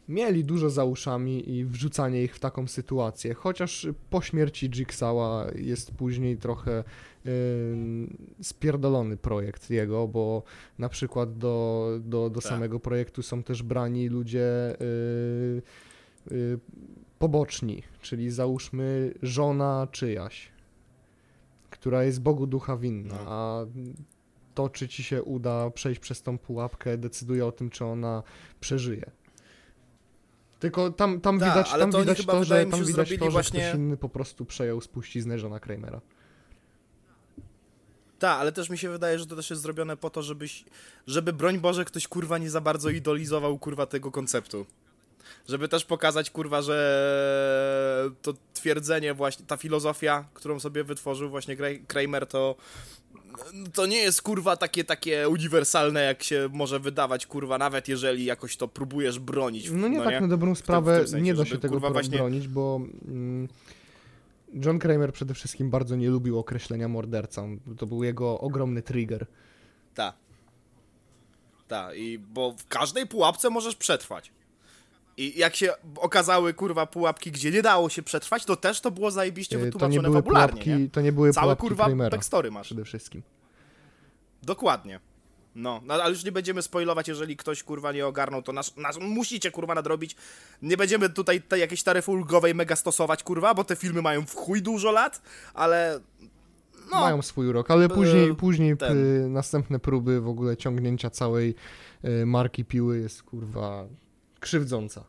mieli 0.09 0.43
dużo 0.45 0.69
za 0.69 0.83
uszami 0.85 1.49
i 1.49 1.65
wrzucanie 1.65 2.23
ich 2.23 2.35
w 2.35 2.39
taką 2.39 2.67
sytuację. 2.67 3.33
Chociaż 3.33 3.87
po 4.09 4.21
śmierci 4.21 4.69
Jigsawa 4.69 5.47
jest 5.55 5.91
później 5.91 6.37
trochę 6.37 6.71
e, 6.79 6.83
spierdolony 8.41 9.17
projekt 9.17 9.69
jego, 9.69 10.07
bo 10.07 10.43
na 10.79 10.89
przykład 10.89 11.37
do, 11.37 11.87
do, 12.03 12.29
do 12.29 12.41
Tak. 12.41 12.49
samego 12.49 12.79
projektu 12.79 13.21
są 13.23 13.43
też 13.43 13.63
brani 13.63 14.09
ludzie 14.09 14.45
e, 14.45 14.75
e, 16.31 16.35
poboczni, 17.19 17.83
czyli 18.01 18.31
załóżmy 18.31 19.13
żona 19.21 19.87
czyjaś, 19.91 20.51
która 21.69 22.03
jest 22.03 22.21
Bogu 22.21 22.47
ducha 22.47 22.77
winna, 22.77 23.15
No. 23.23 23.31
a 23.31 23.65
to, 24.55 24.69
czy 24.69 24.87
ci 24.87 25.03
się 25.03 25.23
uda 25.23 25.69
przejść 25.69 25.99
przez 26.01 26.21
tą 26.21 26.37
pułapkę, 26.37 26.97
decyduje 26.97 27.45
o 27.45 27.51
tym, 27.51 27.69
czy 27.69 27.85
ona 27.85 28.23
przeżyje. 28.59 29.11
Tylko 30.59 30.91
tam, 30.91 31.21
tam 31.21 31.39
Tak, 31.39 31.49
widać, 31.49 31.71
tam 31.71 31.91
to 31.91 31.99
widać 31.99 32.25
to, 32.25 32.43
że 32.43 32.65
tam 32.65 32.85
widać 32.85 33.09
to, 33.19 33.25
że 33.25 33.31
właśnie- 33.31 33.59
ktoś 33.61 33.75
inny 33.75 33.97
po 33.97 34.09
prostu 34.09 34.45
przejął 34.45 34.81
spuściznę 34.81 35.37
Johna 35.37 35.59
Kramera. 35.59 36.01
Tak, 38.19 38.39
ale 38.39 38.51
też 38.51 38.69
mi 38.69 38.77
się 38.77 38.89
wydaje, 38.89 39.19
że 39.19 39.25
to 39.25 39.35
też 39.35 39.49
jest 39.49 39.61
zrobione 39.61 39.97
po 39.97 40.09
to, 40.09 40.21
żebyś, 40.23 40.65
żeby 41.07 41.33
broń 41.33 41.57
Boże 41.59 41.85
ktoś 41.85 42.07
kurwa 42.07 42.37
nie 42.37 42.49
za 42.49 42.61
bardzo 42.61 42.89
idolizował 42.89 43.59
kurwa 43.59 43.85
tego 43.85 44.11
konceptu. 44.11 44.65
Żeby 45.47 45.67
też 45.67 45.85
pokazać 45.85 46.29
kurwa, 46.29 46.61
że 46.61 48.11
to 48.21 48.33
twierdzenie 48.53 49.13
właśnie, 49.13 49.45
ta 49.45 49.57
filozofia, 49.57 50.25
którą 50.33 50.59
sobie 50.59 50.83
wytworzył 50.83 51.29
właśnie 51.29 51.57
Kramer, 51.87 52.27
to 52.27 52.55
to 53.73 53.85
nie 53.85 53.97
jest 53.97 54.21
kurwa 54.21 54.57
takie 54.57 54.83
takie 54.83 55.29
uniwersalne, 55.29 56.03
jak 56.03 56.23
się 56.23 56.49
może 56.53 56.79
wydawać 56.79 57.27
kurwa, 57.27 57.57
nawet 57.57 57.87
jeżeli 57.87 58.25
jakoś 58.25 58.57
to 58.57 58.67
próbujesz 58.67 59.19
bronić. 59.19 59.71
No 59.71 59.87
nie 59.87 59.99
tak 59.99 60.09
nie? 60.09 60.21
na 60.21 60.27
dobrą 60.27 60.55
sprawę 60.55 60.97
tym 60.97 61.07
sensie, 61.07 61.23
nie 61.23 61.33
da 61.33 61.37
żeby, 61.37 61.49
się 61.49 61.57
tego 61.57 61.73
kurwa, 61.73 61.89
właśnie- 61.89 62.17
bronić, 62.17 62.47
bo 62.47 62.81
mm, 63.07 63.47
John 64.65 64.79
Kramer 64.79 65.13
przede 65.13 65.33
wszystkim 65.33 65.69
bardzo 65.69 65.95
nie 65.95 66.09
lubił 66.09 66.39
określenia 66.39 66.87
morderca. 66.87 67.43
To 67.77 67.87
był 67.87 68.03
jego 68.03 68.39
ogromny 68.39 68.81
trigger. 68.81 69.25
Tak. 69.95 70.13
Tak, 71.67 71.97
i 71.97 72.19
bo 72.19 72.51
w 72.51 72.67
każdej 72.67 73.07
pułapce 73.07 73.49
możesz 73.49 73.75
przetrwać. 73.75 74.31
I 75.21 75.39
jak 75.39 75.55
się 75.55 75.73
okazały, 75.97 76.53
kurwa, 76.53 76.85
pułapki, 76.85 77.31
gdzie 77.31 77.51
nie 77.51 77.61
dało 77.61 77.89
się 77.89 78.03
przetrwać, 78.03 78.45
to 78.45 78.55
też 78.55 78.81
to 78.81 78.91
było 78.91 79.11
zajebiście 79.11 79.55
E, 79.55 79.59
To 79.59 79.65
nie 79.65 79.71
wytłumaczone 79.71 80.01
były 80.09 80.15
fabularnie, 80.21 80.61
pułapki, 80.63 80.83
nie? 80.83 80.89
to 80.89 81.01
nie 81.01 81.11
były 81.11 81.33
Całe, 81.33 81.45
pułapki 81.45 81.61
kurwa, 81.67 81.85
Kramera 81.85 82.09
backstory 82.09 82.51
masz. 82.51 82.65
przede 82.67 82.85
wszystkim. 82.85 83.21
Dokładnie. 84.43 84.99
No, 85.55 85.81
no, 85.85 85.93
ale 85.93 86.09
już 86.13 86.23
nie 86.25 86.31
będziemy 86.31 86.61
spoilować, 86.61 87.07
jeżeli 87.07 87.37
ktoś, 87.37 87.63
kurwa, 87.63 87.91
nie 87.91 88.07
ogarnął, 88.07 88.41
to 88.41 88.51
nasz, 88.53 88.75
nasz 88.75 88.97
musicie, 88.97 89.51
kurwa, 89.51 89.75
nadrobić. 89.75 90.15
Nie 90.61 90.77
będziemy 90.77 91.09
tutaj 91.09 91.41
tej 91.41 91.59
jakiejś 91.61 91.83
taryfy 91.83 92.11
ulgowej 92.11 92.55
mega 92.55 92.75
stosować, 92.75 93.23
kurwa, 93.23 93.53
bo 93.53 93.63
te 93.63 93.75
filmy 93.75 94.01
mają 94.01 94.25
w 94.25 94.35
chuj 94.35 94.61
dużo 94.61 94.91
lat, 94.91 95.21
ale... 95.53 95.99
No, 96.91 96.99
Mają 96.99 97.21
swój 97.21 97.47
urok, 97.47 97.71
ale 97.71 97.89
później, 97.89 98.35
później 98.35 98.77
p- 98.77 98.93
następne 99.29 99.79
próby 99.79 100.21
w 100.21 100.27
ogóle 100.27 100.57
ciągnięcia 100.57 101.09
całej 101.09 101.55
e, 102.03 102.25
marki 102.25 102.65
piły 102.65 102.99
jest 102.99 103.23
kurwa 103.23 103.85
krzywdząca. 104.39 105.03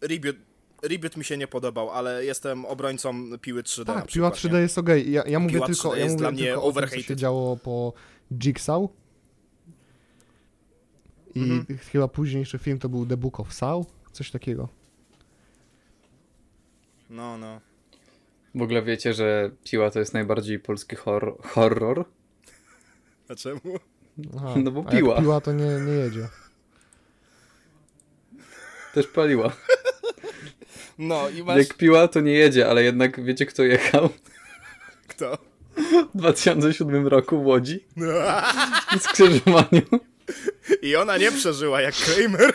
reboot, 0.00 0.36
reboot 0.82 1.16
mi 1.16 1.24
się 1.24 1.36
nie 1.36 1.46
podobał, 1.46 1.90
ale 1.90 2.24
jestem 2.24 2.64
obrońcą 2.64 3.38
Piły 3.38 3.62
3D 3.62 3.86
na 3.86 3.94
Tak, 3.94 4.06
piła 4.06 4.30
przykład, 4.30 4.52
3D 4.52 4.56
nie? 4.56 4.60
jest 4.62 4.78
okej. 4.78 5.12
Ja, 5.12 5.22
ja 5.26 5.38
mówię 5.38 5.54
Piła 5.54 5.66
tylko, 5.66 5.88
3D 5.88 5.96
ja 5.96 6.04
jest 6.04 6.12
mówię 6.14 6.18
dla 6.22 6.30
mnie 6.30 6.44
tylko 6.44 6.62
o 6.64 6.72
tym, 6.72 6.88
co 6.88 6.96
się 6.98 7.16
działo 7.16 7.56
po 7.56 7.92
Jigsaw. 8.38 8.82
I 11.34 11.40
Mhm. 11.40 11.78
chyba 11.78 12.08
późniejszy 12.08 12.58
film 12.58 12.78
to 12.78 12.88
był 12.88 13.06
The 13.06 13.16
Book 13.16 13.40
of 13.40 13.52
Saw, 13.54 13.86
coś 14.12 14.30
takiego. 14.30 14.68
No, 17.10 17.38
no. 17.38 17.60
W 18.54 18.62
ogóle 18.62 18.82
wiecie, 18.82 19.14
że 19.14 19.50
Piła 19.64 19.90
to 19.90 19.98
jest 19.98 20.14
najbardziej 20.14 20.58
polski 20.58 20.96
hor 20.96 21.36
horror? 21.42 22.04
A 23.28 23.34
czemu? 23.34 23.60
Aha, 24.36 24.54
No 24.56 24.70
bo 24.70 24.84
piła. 24.84 25.20
piła 25.20 25.40
to 25.40 25.52
nie, 25.52 25.64
nie 25.86 25.92
jedzie. 25.92 26.28
Też 28.98 29.06
paliła. 29.06 29.52
No 30.98 31.28
i 31.28 31.42
masz... 31.42 31.58
Jak 31.58 31.74
piła, 31.74 32.08
to 32.08 32.20
nie 32.20 32.32
jedzie, 32.32 32.68
ale 32.68 32.82
jednak 32.82 33.24
wiecie, 33.24 33.46
kto 33.46 33.62
jechał 33.62 34.08
Kto? 35.08 35.38
w 36.14 36.18
2007 36.18 37.06
roku 37.06 37.42
w 37.42 37.46
Łodzi 37.46 37.84
w 38.98 39.02
skrzyżowaniu. 39.02 39.82
I 40.82 40.96
ona 40.96 41.16
nie 41.16 41.32
przeżyła 41.32 41.80
jak 41.80 41.94
Kramer. 41.94 42.52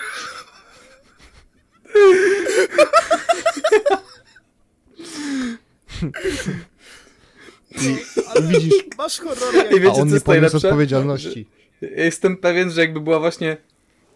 Widzisz, 8.42 8.74
Masz 8.98 9.20
horrory 9.20 9.58
jak... 9.58 9.72
I 9.72 9.80
wiecie, 9.80 9.92
a 9.92 9.96
co 9.96 10.02
on 10.02 10.08
nie 10.08 10.14
jest 10.14 10.26
poniósł 10.26 10.58
odpowiedzialności. 10.58 11.48
Ja 11.82 11.90
Jestem 12.04 12.38
pewien, 12.38 12.72
że 12.72 12.82
jakby 12.82 13.00
była 13.00 13.20
właśnie 13.20 13.58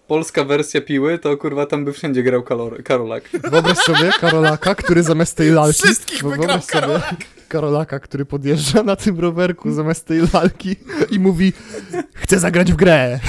polska 0.07 0.43
wersja 0.43 0.81
piły, 0.81 1.19
to 1.19 1.37
kurwa 1.37 1.65
tam 1.65 1.85
by 1.85 1.93
wszędzie 1.93 2.23
grał 2.23 2.43
Kalor 2.43 2.83
Karolak. 2.83 3.29
Wyobraź 3.51 3.77
sobie 3.77 4.11
Karolaka, 4.19 4.75
który 4.75 5.03
zamiast 5.03 5.37
tej 5.37 5.49
lalki... 5.49 5.83
Wszystkich 5.83 6.23
wyobraź 6.23 6.65
sobie 6.65 6.81
Karolak. 6.81 7.15
Karolaka, 7.47 7.99
który 7.99 8.25
podjeżdża 8.25 8.83
na 8.83 8.95
tym 8.95 9.19
rowerku 9.19 9.71
zamiast 9.71 10.05
tej 10.05 10.21
lalki 10.33 10.75
i 11.11 11.19
mówi 11.19 11.53
chcę 12.13 12.39
zagrać 12.39 12.73
w 12.73 12.75
grę. 12.75 13.19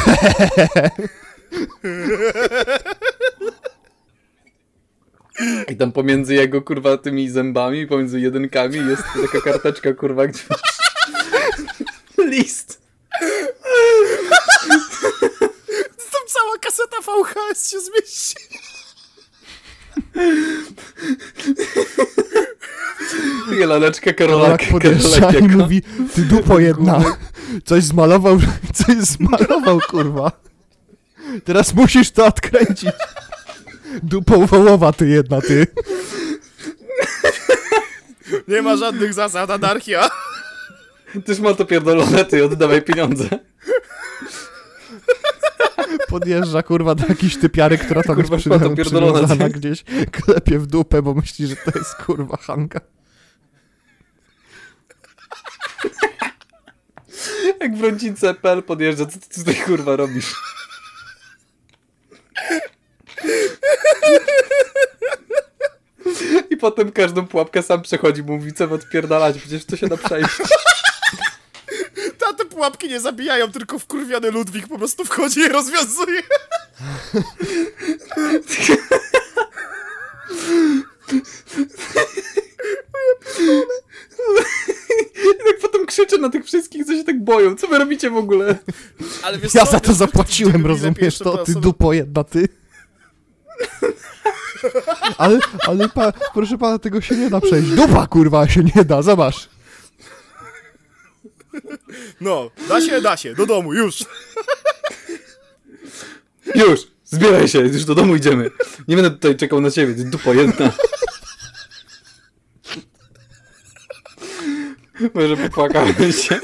I 5.69 5.77
tam 5.77 5.93
pomiędzy 5.93 6.35
jego 6.35 6.63
kurwa 6.63 6.97
tymi 6.97 7.31
zębami, 7.31 7.87
pomiędzy 7.87 8.21
jedynkami 8.21 8.77
jest 8.77 9.03
taka 9.33 9.41
karteczka 9.41 9.95
kurwa, 9.95 10.27
gdzie 10.27 10.43
masz 10.51 10.79
list. 12.31 12.83
Cała 16.29 16.59
kaseta 16.59 16.97
VHS 17.01 17.71
się 17.71 17.77
zmieści. 17.81 18.35
I 23.53 23.65
laleczka 23.65 24.13
Karolak 24.13 24.61
Karolaka. 24.61 24.67
podjeżdża 24.73 25.21
Karolak 25.21 25.53
i 25.53 25.57
mówi 25.57 25.83
ty 26.15 26.23
dupo 26.23 26.59
jedna. 26.59 27.05
Coś 27.65 27.85
zmalował, 27.85 28.39
coś 28.85 28.97
zmalował 28.97 29.81
kurwa. 29.91 30.33
Teraz 31.45 31.75
musisz 31.75 32.11
to 32.11 32.27
odkręcić. 32.27 32.91
Dupo 34.03 34.47
wołowa 34.47 34.93
ty 34.93 35.09
jedna, 35.09 35.41
ty. 35.41 35.67
Nie 38.49 38.63
ma 38.63 38.77
żadnych 38.77 39.15
zasad, 39.15 39.51
anarchia. 39.51 40.11
Tyż 41.27 41.39
ma 41.39 41.55
to 41.55 41.65
pierdolone, 41.65 42.25
ty 42.25 42.45
oddawaj 42.45 42.83
pieniądze. 42.83 43.29
Podjeżdża 46.09 46.63
kurwa 46.63 46.95
do 46.95 47.07
jakiejś 47.09 47.37
typiary, 47.37 47.79
która 47.79 48.03
tam 48.03 48.17
Kurwa, 48.17 48.37
jest 48.37 48.47
pierdolona, 48.77 49.13
przywiązana 49.13 49.49
gdzieś, 49.49 49.85
klepie 50.11 50.59
w 50.59 50.67
dupę, 50.67 51.03
bo 51.03 51.15
myśli, 51.15 51.47
że 51.47 51.57
to 51.57 51.79
jest 51.79 51.95
kurwa 51.95 52.37
Hanka. 52.37 52.81
Jak 57.61 57.77
w 57.77 57.83
rodzice 57.83 58.35
PL 58.35 58.63
podjeżdża, 58.63 59.07
co 59.07 59.19
ty 59.19 59.29
tutaj 59.35 59.55
kurwa 59.55 59.97
robisz? 59.97 60.35
I 66.51 66.57
potem 66.57 66.93
każdą 66.93 67.27
pułapkę 67.27 67.63
sam 67.63 67.83
przechodzi, 67.83 68.23
mówi 68.23 68.53
co 68.53 68.65
odpierdalać, 68.65 69.39
przecież 69.39 69.65
to 69.65 69.77
się 69.77 69.89
da 69.89 69.97
przejść. 69.97 70.31
Pułapki 72.59 72.89
nie 72.89 73.01
zabijają, 73.01 73.53
tylko 73.53 73.79
wkurwiony 73.79 74.31
Ludwik 74.31 74.69
po 74.69 74.79
prostu 74.79 75.05
wchodzi 75.05 75.41
i 75.41 75.49
rozwiązuje. 75.49 76.23
I 85.15 85.45
tak 85.47 85.59
potem 85.63 85.87
krzyczę 85.87 86.19
na 86.19 86.31
tych 86.31 86.45
wszystkich, 86.45 86.87
co 86.87 86.93
się 86.93 87.05
tak 87.05 87.25
boją. 87.25 87.57
Co 87.57 87.69
wy 87.69 87.79
robicie 87.79 88.11
w 88.11 88.17
ogóle? 88.17 88.59
Ale 89.23 89.39
wiesz 89.39 89.55
Ja 89.55 89.65
co, 89.67 89.73
za 89.73 89.81
to 89.81 89.95
zapłaciłem, 89.95 90.67
rozumiesz 90.67 91.19
to? 91.19 91.39
Ty 91.45 91.53
dupo 91.53 91.93
jedna, 91.93 92.25
ty. 92.25 92.49
Ale, 95.19 95.39
ale 95.67 95.89
pa, 95.89 96.13
proszę 96.35 96.59
pana, 96.59 96.79
tego 96.79 97.01
się 97.01 97.17
nie 97.17 97.31
da 97.31 97.41
przejść. 97.41 97.69
Dupa 97.69 98.07
kurwa 98.07 98.49
się 98.49 98.63
nie 98.77 98.85
da, 98.85 99.03
zobacz. 99.03 99.49
No, 102.21 102.51
da 102.69 102.81
się, 102.81 103.01
da 103.01 103.17
się, 103.17 103.35
do 103.35 103.47
domu, 103.47 103.75
już. 103.75 104.05
Już! 106.55 106.81
Zbieraj 107.05 107.49
się, 107.49 107.59
już 107.59 107.85
do 107.85 107.95
domu 107.95 108.17
idziemy. 108.17 108.51
Nie 108.89 108.97
będę 108.97 109.11
tutaj 109.11 109.37
czekał 109.37 109.61
na 109.61 109.71
ciebie, 109.71 109.95
ty 109.95 110.05
dupo 110.05 110.35
jedna. 110.35 110.73
Może 115.15 115.37
popłakałem 115.37 116.13
się. 116.13 116.41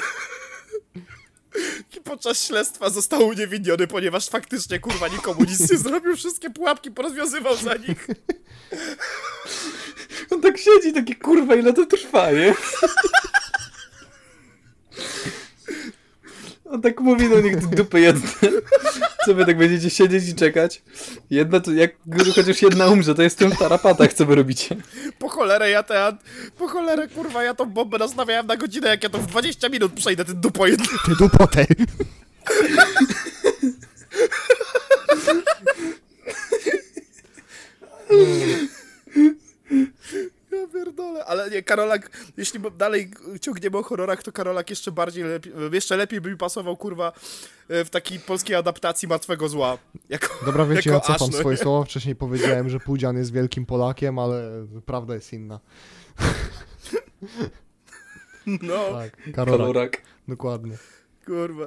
I 1.97 2.01
podczas 2.01 2.47
śledztwa 2.47 2.91
został 2.91 3.27
uniewinniony, 3.27 3.87
ponieważ 3.87 4.29
faktycznie, 4.29 4.79
kurwa, 4.79 5.09
nikomu 5.09 5.41
nic 5.45 5.71
nie 5.71 5.79
zrobił, 5.79 6.17
wszystkie 6.17 6.51
pułapki 6.51 6.91
porozwiązywał 6.91 7.57
za 7.57 7.75
nich. 7.75 8.07
On 10.31 10.41
tak 10.41 10.59
siedzi, 10.59 10.93
taki 10.93 11.17
kurwa, 11.17 11.55
ile 11.55 11.73
to 11.73 11.87
trwa, 11.87 12.31
nie? 12.31 12.55
On 16.65 16.83
tak 16.83 17.01
mówi 17.01 17.29
do 17.29 17.41
nich, 17.41 17.57
ty 17.57 17.77
dupy 17.77 18.01
jedne. 18.01 18.31
Co 19.27 19.35
wy 19.35 19.47
tak 19.47 19.59
będziecie 19.59 19.91
siedzieć 19.91 20.29
i 20.29 20.35
czekać? 20.35 20.83
Jedna 21.31 21.61
to, 21.61 21.73
jak 21.73 21.91
chociaż 22.35 22.63
jedna 22.63 22.87
umrze, 22.87 23.15
to 23.15 23.23
jest 23.23 23.37
w 23.37 23.39
tym 23.39 23.53
tarapatach, 23.53 24.13
co 24.13 24.27
wy 24.27 24.35
robicie. 24.35 24.77
Po 25.19 25.29
cholerę 25.29 25.71
ja 25.71 25.83
ten, 25.83 26.17
po 26.59 26.69
cholerę, 26.69 27.09
kurwa, 27.09 27.45
ja 27.45 27.55
tą 27.55 27.67
bombę 27.67 27.99
nastawiałem 27.99 28.47
na 28.47 28.57
godzinę, 28.57 28.89
jak 28.89 29.03
ja 29.03 29.09
to 29.09 29.19
w 29.19 29.27
20 29.27 29.69
minut 29.69 29.93
przejdę, 29.93 30.25
ten 30.25 30.41
dupo 30.41 30.67
jedno. 30.67 30.87
Ty 31.07 31.17
dupo 31.19 31.47
tej. 31.47 31.67
Ja 40.61 40.67
pierdolę, 40.73 41.25
ale 41.25 41.51
nie, 41.51 41.63
Karolak, 41.63 42.11
jeśli 42.37 42.61
dalej 42.79 43.11
ciągniemy 43.41 43.79
o 43.79 43.83
horrorach, 43.83 44.23
to 44.23 44.33
Karolak 44.33 44.71
jeszcze 44.71 44.93
bardziej, 44.93 45.25
lepiej, 45.25 45.53
jeszcze 45.73 45.97
lepiej 45.97 46.21
by 46.21 46.31
mi 46.31 46.37
pasował, 46.37 46.77
kurwa, 46.77 47.13
w 47.69 47.89
takiej 47.91 48.21
polskiej 48.21 48.57
adaptacji 48.57 49.09
Martwego 49.09 49.49
Zła. 49.49 49.79
Jako, 50.09 50.29
Dobra, 50.47 50.67
wiecie, 50.67 50.91
ja 50.91 50.95
jako 50.97 51.07
cofam 51.07 51.29
Aż, 51.29 51.35
swoje 51.35 51.57
nie? 51.57 51.63
słowa. 51.63 51.85
Wcześniej 51.85 52.17
powiedziałem, 52.17 52.69
że 52.69 52.81
Pudzian 52.81 53.17
jest 53.17 53.33
wielkim 53.33 53.67
Polakiem, 53.67 54.19
ale 54.19 54.67
prawda 54.87 55.15
jest 55.15 55.33
inna. 55.33 55.61
No, 58.47 58.93
Tak, 58.93 59.33
Karolak, 59.35 59.59
Kalorak. 59.59 60.03
dokładnie. 60.29 60.77
kurwa. 61.27 61.67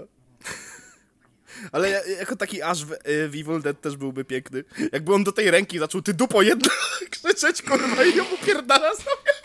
Ale 1.72 1.90
ja, 1.90 2.00
jako 2.20 2.36
taki 2.36 2.62
aż 2.62 2.86
w, 2.86 2.92
y, 2.92 2.96
w 3.30 3.36
Evil 3.36 3.62
Dead 3.62 3.82
też 3.82 3.98
byłby 3.98 4.26
piękny. 4.26 4.64
Jakby 4.92 5.14
on 5.14 5.24
do 5.24 5.32
tej 5.32 5.52
ręki 5.52 5.80
zaczął, 5.80 6.02
ty 6.02 6.14
dupo 6.14 6.42
jedna, 6.42 6.70
krzyczeć, 7.12 7.62
kurwa, 7.62 8.04
i 8.04 8.16
ją 8.16 8.24
upierdala 8.42 8.96
sobie. 8.96 9.38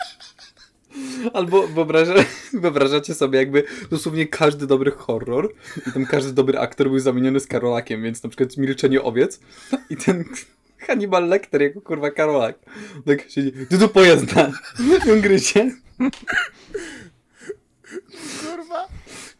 Albo 1.33 1.67
wyobraża, 1.67 2.13
wyobrażacie 2.53 3.13
sobie, 3.13 3.39
jakby 3.39 3.63
dosłownie 3.91 4.27
każdy 4.27 4.67
dobry 4.67 4.91
horror 4.91 5.53
i 5.87 5.91
tam 5.91 6.05
każdy 6.05 6.33
dobry 6.33 6.59
aktor 6.59 6.89
był 6.89 6.99
zamieniony 6.99 7.39
z 7.39 7.47
Karolakiem, 7.47 8.03
więc 8.03 8.23
na 8.23 8.29
przykład 8.29 8.57
Milczenie 8.57 9.01
owiec 9.01 9.39
i 9.89 9.97
ten 9.97 10.25
Hannibal 10.87 11.27
Lecter 11.27 11.61
jako 11.61 11.81
kurwa 11.81 12.11
Karolak. 12.11 12.55
Tak 13.05 13.29
siedzi, 13.29 13.51
ty 13.69 13.77
tu 13.77 13.89
pojezdna, 13.89 14.51
i 15.07 15.11
on 15.11 15.21
gryzie. 15.21 15.71
Kurwa, 18.41 18.87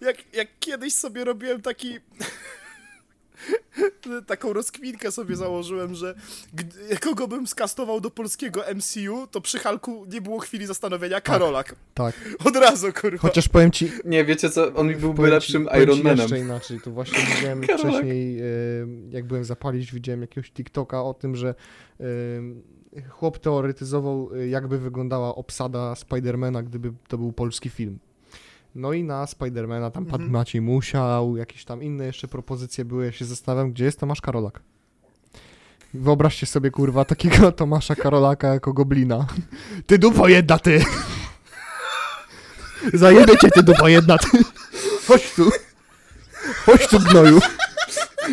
jak, 0.02 0.18
jak 0.34 0.48
kiedyś 0.60 0.94
sobie 0.94 1.24
robiłem 1.26 1.62
taki... 1.62 2.00
Taką 4.28 4.54
rozkminkę 4.54 5.12
sobie 5.12 5.36
założyłem, 5.36 5.96
że 5.96 6.16
kogo 7.02 7.28
bym 7.28 7.48
skastował 7.48 8.02
do 8.02 8.12
polskiego 8.12 8.64
MCU, 8.76 9.28
to 9.32 9.42
przy 9.42 9.60
Halku 9.60 10.06
nie 10.14 10.22
było 10.22 10.40
chwili 10.40 10.66
zastanowienia. 10.66 11.22
Karolak. 11.22 11.76
Tak. 11.94 12.16
Od 12.48 12.56
razu, 12.56 12.88
kurwa. 13.02 13.18
Chociaż 13.18 13.50
powiem 13.50 13.72
ci, 13.72 13.92
Nie, 14.06 14.26
wiecie 14.26 14.50
co, 14.50 14.74
on 14.74 14.88
byłby 14.88 15.00
Powiem 15.16 15.26
ci- 15.26 15.32
lepszym 15.34 15.68
ci 15.74 15.82
Iron 15.82 15.98
Manem. 16.04 16.18
jeszcze 16.18 16.40
inaczej, 16.40 16.80
to 16.84 16.92
właśnie 16.92 17.20
widziałem 17.36 17.62
Karolak. 17.62 17.80
wcześniej, 17.92 18.40
e, 18.42 18.44
jak 19.10 19.26
byłem 19.26 19.44
zapalić, 19.46 19.94
widziałem 19.94 20.22
jakiegoś 20.22 20.52
TikToka 20.52 21.04
o 21.04 21.14
tym, 21.14 21.36
że 21.36 21.56
e, 22.00 22.04
chłop 23.10 23.38
teoretyzował, 23.40 24.30
e, 24.36 24.48
jakby 24.48 24.78
wyglądała 24.80 25.36
obsada 25.36 25.96
Spidermana, 25.96 26.64
gdyby 26.64 26.94
to 27.08 27.18
był 27.18 27.32
polski 27.32 27.70
film. 27.70 28.00
No 28.76 28.94
i 28.94 29.04
na 29.04 29.28
Spidermana 29.28 29.92
tam 29.92 30.06
padł 30.06 30.24
Mhm. 30.24 30.32
Maciej 30.32 30.62
Musiał, 30.62 31.38
jakieś 31.38 31.66
tam 31.66 31.84
inne 31.84 32.06
jeszcze 32.06 32.28
propozycje 32.28 32.86
były. 32.86 33.06
Ja 33.06 33.12
się 33.12 33.26
zastanawiam, 33.26 33.72
gdzie 33.72 33.86
jest 33.86 34.00
Tomasz 34.00 34.22
Karolak. 34.22 34.62
Wyobraźcie 35.94 36.46
sobie, 36.46 36.72
kurwa, 36.72 37.06
takiego 37.06 37.52
Tomasza 37.62 37.96
Karolaka 37.96 38.48
jako 38.54 38.74
goblina. 38.74 39.28
Ty 39.88 39.98
dupo 40.00 40.28
jedna, 40.28 40.60
ty! 40.60 40.86
Zajebie 42.94 43.38
cię, 43.38 43.50
ty 43.52 43.64
dupo 43.64 43.88
jedna, 43.88 44.18
ty! 44.18 44.28
Chodź 45.08 45.34
tu! 45.34 45.52
Chodź 46.66 46.88
tu, 46.88 47.00
gnoju! 47.00 47.40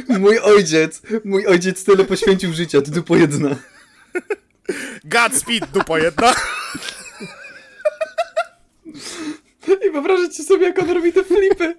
Mój 0.08 0.38
ojciec, 0.38 1.02
mój 1.24 1.46
ojciec 1.46 1.84
tyle 1.84 2.04
poświęcił 2.04 2.52
życia, 2.52 2.82
ty 2.82 2.90
tu 2.90 3.02
po 3.02 3.16
jedna. 3.16 3.56
Godspeed, 5.04 5.70
dupo 5.70 5.98
jedna! 5.98 6.34
I 9.86 9.90
wyobrażacie 9.90 10.42
sobie, 10.42 10.66
jak 10.66 10.78
on 10.78 10.90
robi 10.90 11.12
te 11.12 11.24
flipy. 11.24 11.76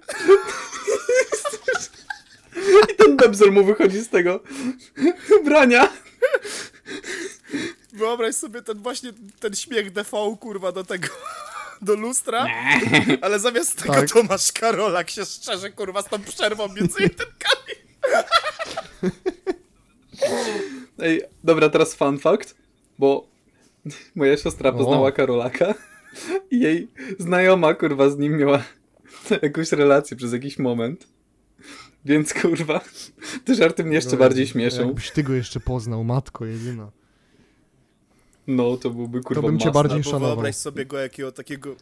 I 2.92 2.96
ten 2.96 3.16
bebzel 3.16 3.52
mu 3.52 3.64
wychodzi 3.64 4.00
z 4.00 4.08
tego 4.08 4.40
brania. 5.44 5.92
Wyobraź 7.92 8.34
sobie 8.34 8.62
ten 8.62 8.78
właśnie, 8.78 9.12
ten 9.40 9.54
śmiech 9.54 9.92
DV, 9.92 10.36
kurwa, 10.40 10.72
do 10.72 10.84
tego, 10.84 11.08
do 11.82 11.94
lustra, 11.94 12.46
ale 13.20 13.38
zamiast 13.38 13.82
tego 13.82 13.94
Tak. 13.94 14.10
Tomasz 14.10 14.52
Karolak 14.52 15.10
się 15.10 15.24
szczerze, 15.24 15.70
kurwa, 15.70 16.02
z 16.02 16.08
tą 16.08 16.22
przerwą 16.22 16.68
między 16.68 17.02
jedynkami. 17.02 17.72
Ej, 20.98 21.22
dobra, 21.44 21.68
teraz 21.68 21.94
fun 21.94 22.18
fact, 22.18 22.54
bo 22.98 23.26
moja 24.14 24.36
siostra 24.36 24.72
poznała 24.72 25.08
O. 25.08 25.12
Karolaka 25.12 25.74
jej 26.50 26.88
znajoma, 27.18 27.74
kurwa, 27.74 28.10
z 28.10 28.18
nim 28.18 28.36
miała 28.38 28.62
jakąś 29.42 29.72
relację 29.72 30.16
przez 30.16 30.32
jakiś 30.32 30.58
moment. 30.58 31.08
Więc, 32.04 32.34
kurwa, 32.34 32.80
te 33.44 33.54
żarty 33.54 33.84
mnie 33.84 33.94
jeszcze 33.94 34.16
bardziej 34.16 34.46
śmieszą. 34.46 34.86
Jakbyś 34.86 35.10
ty 35.10 35.22
go 35.22 35.32
jeszcze 35.34 35.60
poznał, 35.60 36.04
matko 36.04 36.44
jedyna. 36.44 36.90
No, 38.46 38.76
to 38.76 38.90
byłby, 38.90 39.20
kurwa, 39.20 39.42
To 39.42 39.46
bym 39.48 39.58
cię 39.58 39.66
masna. 39.66 39.82
bardziej 39.82 40.04
szanował. 40.04 40.28
wyobraź 40.28 40.56
sobie 40.56 40.86
go 40.86 40.98
jakiego 40.98 41.32
takiego... 41.32 41.76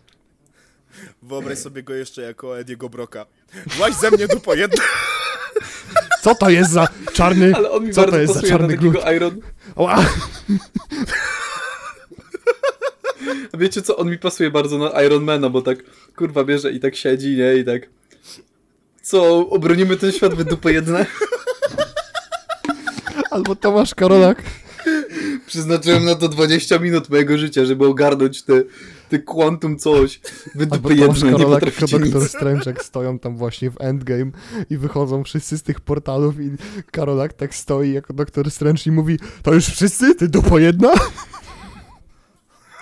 Wyobraź 1.22 1.59
sobie 1.59 1.83
go 1.83 1.95
jeszcze 1.95 2.22
jako 2.22 2.59
Ediego 2.59 2.89
Broka. 2.89 3.26
Właź 3.66 3.95
ze 3.95 4.11
mnie, 4.11 4.28
dupo 4.28 4.55
jedna! 4.55 4.85
Co 6.22 6.35
to 6.35 6.51
jest 6.51 6.70
za 6.70 6.89
czarny... 7.12 7.55
Ale 7.55 7.70
on 7.70 7.85
mi 7.85 7.93
Co 7.93 8.05
to 8.05 8.18
jest 8.18 8.33
za 8.35 8.41
pasuje 8.41 8.53
na 8.53 8.59
czarny 8.59 8.74
takiego 8.74 8.91
glut? 8.93 9.05
Iron... 9.16 9.41
Ła! 9.76 10.05
A 13.53 13.57
wiecie 13.57 13.83
co, 13.83 13.97
on 13.97 14.11
mi 14.11 14.18
pasuje 14.18 14.51
bardzo 14.51 14.79
na 14.79 15.03
Ironmana, 15.03 15.51
bo 15.51 15.62
tak, 15.62 15.79
kurwa, 16.16 16.45
bierze 16.45 16.73
i 16.73 16.81
tak 16.81 16.97
siedzi, 16.97 17.37
nie? 17.37 17.57
I 17.57 17.64
tak... 17.64 17.89
Co, 19.03 19.49
obronimy 19.49 19.97
ten 19.97 20.12
świat 20.12 20.35
we 20.35 20.45
dupę 20.45 20.73
jedne? 20.73 21.07
Albo 23.31 23.57
Tomasz 23.57 23.95
Karolak. 23.95 24.43
Przeznaczyłem 25.47 26.05
na 26.05 26.14
to 26.14 26.29
20 26.29 26.79
minut 26.79 27.11
mojego 27.11 27.39
życia, 27.39 27.64
żeby 27.64 27.87
ogarnąć 27.87 28.43
te, 28.43 28.62
te 29.09 29.18
quantum 29.18 29.79
coś. 29.79 30.21
Wy 30.55 30.64
Albo 30.71 30.77
dupy 30.77 30.97
Tomasz 30.97 31.23
jedne, 31.23 31.39
nie 31.39 31.45
potraficie 31.45 31.99
Doktor 31.99 32.57
nic. 32.57 32.66
Jak 32.66 32.85
stoją 32.85 33.18
tam 33.18 33.37
właśnie 33.37 33.71
w 33.71 33.81
Endgame 33.81 34.31
i 34.71 34.77
wychodzą 34.77 35.25
wszyscy 35.25 35.59
z 35.59 35.62
tych 35.62 35.81
portalów 35.81 36.41
i 36.41 36.51
Karolak 36.91 37.33
tak 37.33 37.55
stoi 37.55 37.93
jako 37.93 38.12
Doktor 38.12 38.51
Strange 38.51 38.83
i 38.87 38.91
mówi 38.91 39.18
to 39.43 39.55
już 39.55 39.66
wszyscy? 39.66 40.14
Ty 40.14 40.29
dupo 40.29 40.59
jedna? 40.59 40.93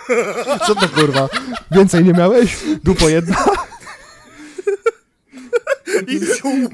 Co 0.66 0.74
to 0.74 0.88
kurwa? 0.88 1.28
Więcej 1.70 2.04
nie 2.04 2.12
miałeś? 2.12 2.56
Dupo 2.84 3.09
jedna? 3.09 3.36
I 6.09 6.20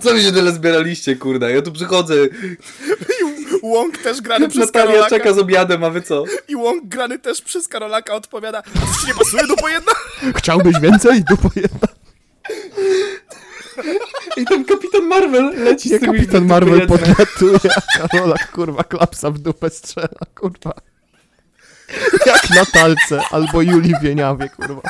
Co 0.03 0.13
wy 0.15 0.23
się 0.23 0.33
tyle 0.33 0.53
zbieraliście, 0.53 1.17
kurda? 1.17 1.51
Ja 1.51 1.63
tu 1.63 1.73
przychodzę, 1.73 2.15
Łąk 3.63 3.99
też 3.99 4.21
grany 4.21 4.49
przez 4.49 4.67
Natalia 4.67 4.87
Karolaka. 4.87 5.11
czeka 5.11 5.33
z 5.33 5.39
obiadem, 5.39 5.85
a 5.85 5.91
wy 5.91 6.03
co? 6.03 6.25
I 6.49 6.57
Łąk 6.57 6.85
grany 6.87 7.19
też 7.19 7.43
przez 7.43 7.69
Karolaka 7.69 8.15
odpowiada 8.15 8.63
ci 8.63 9.07
nie 9.07 9.15
pasuje, 9.15 9.47
dupo 9.47 9.69
jedna? 9.69 9.93
Chciałbyś 10.37 10.81
więcej? 10.81 11.25
Dupo 11.31 11.51
jedna? 11.57 11.89
I 14.37 14.45
ten 14.45 14.65
Kapitan 14.65 15.03
Marvel 15.07 15.65
leci 15.65 15.89
z 15.89 16.01
tymi 16.01 16.07
Kapitan 16.07 16.47
Marvel 16.47 16.87
podlatuje, 16.87 17.59
a 17.99 18.09
Karolak 18.09 18.51
kurwa 18.53 18.85
klapsa 18.85 19.31
w 19.31 19.39
dupę 19.39 19.71
strzela, 19.71 20.09
kurwa. 20.35 20.73
Jak 22.27 22.51
na 22.51 22.65
talce, 22.65 23.21
albo 23.31 23.63
Julii 23.63 23.95
Wieniawie, 24.03 24.49
kurwa. 24.49 24.81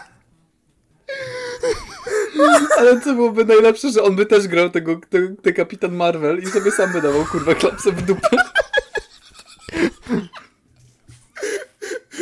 Ale 2.78 3.00
co 3.00 3.14
byłoby 3.14 3.44
najlepsze, 3.44 3.90
że 3.90 4.02
on 4.02 4.16
by 4.16 4.26
też 4.26 4.48
grał 4.48 4.70
tego, 4.70 5.00
te, 5.10 5.34
te 5.42 5.52
Kapitan 5.52 5.92
Marvel 5.92 6.38
i 6.38 6.46
sobie 6.46 6.70
sam 6.70 6.92
by 6.92 7.02
dawał, 7.02 7.24
kurwa, 7.24 7.54
klapsę 7.54 7.92
w 7.92 8.02
dupę. 8.02 8.28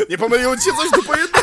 Nie 0.09 0.19
pomyliło 0.19 0.57
ci 0.57 0.63
się 0.63 0.71
coś, 0.77 0.91
dupo 0.91 1.17
jedna? 1.17 1.41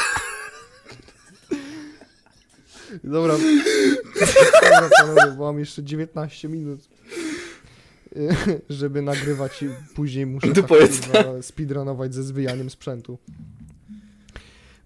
Dobra. 3.04 3.36
Dobra, 4.62 4.90
panowie, 5.00 5.36
bo 5.38 5.46
mam 5.46 5.60
jeszcze 5.60 5.84
19 5.84 6.50
minut. 6.50 6.80
Żeby 8.70 9.02
nagrywać 9.02 9.64
i 9.64 9.70
później 9.96 10.26
muszę 10.26 10.48
tak, 10.48 10.68
kurwa, 10.68 11.42
speedrunować 11.42 12.14
ze 12.14 12.24
zwyjaniem 12.24 12.70
sprzętu. 12.70 13.18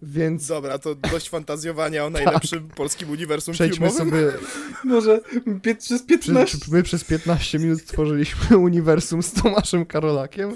Więc 0.01 0.47
Dobra, 0.47 0.77
to 0.77 0.95
dość 0.95 1.29
fantazjowania 1.29 2.05
o 2.05 2.09
najlepszym 2.09 2.69
polskim 2.69 3.09
uniwersum 3.09 3.53
przejdźmy 3.53 3.89
filmowym. 3.89 4.09
sobie. 4.09 4.31
Może 4.93 5.21
pie- 5.61 5.75
przez 5.75 6.01
Przy, 6.03 6.07
15... 6.07 6.57
czy 6.57 6.71
my 6.71 6.83
przez 6.83 7.03
15 7.03 7.59
minut 7.59 7.81
stworzyliśmy 7.81 8.57
uniwersum 8.57 9.23
z 9.23 9.33
Tomaszem 9.33 9.85
Karolakiem? 9.85 10.55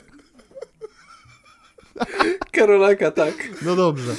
Karolaka, 2.51 3.11
tak. 3.11 3.33
No 3.61 3.75
dobrze. 3.75 4.15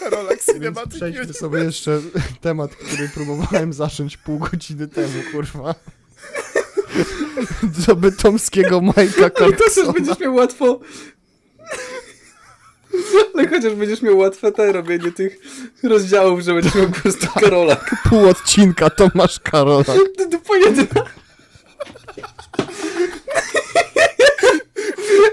Karolak 0.00 0.44
Cinematic 0.44 0.94
przejdźmy 0.94 1.32
sobie 1.32 1.64
jeszcze 1.64 2.00
temat, 2.40 2.76
który 2.76 3.08
próbowałem 3.08 3.72
zacząć 3.72 4.16
pół 4.16 4.38
godziny 4.38 4.88
temu, 4.88 5.22
kurwa. 5.32 5.74
Do 7.86 7.96
bytomskiego 7.96 8.80
Majka 8.80 9.30
Ale 9.44 9.52
to 9.52 9.64
też 9.74 9.92
będziesz 9.94 10.18
miał 10.18 10.34
łatwo... 10.34 10.80
Ale 13.34 13.48
chociaż 13.48 13.74
będziesz 13.74 14.02
miał 14.02 14.18
łatwe 14.18 14.52
te 14.52 14.72
robienie 14.72 15.12
tych 15.12 15.38
rozdziałów, 15.82 16.40
że 16.40 16.54
będziesz 16.54 16.74
miał 16.74 16.86
po 16.88 17.00
prostu 17.00 17.26
Karolak. 17.40 17.94
Pół 18.08 18.28
odcinka 18.28 18.90
Tomasz 18.90 19.40
Karolak. 19.40 19.86
Ty 20.16 20.28
dupa 20.28 20.56
jedyna. 20.56 21.04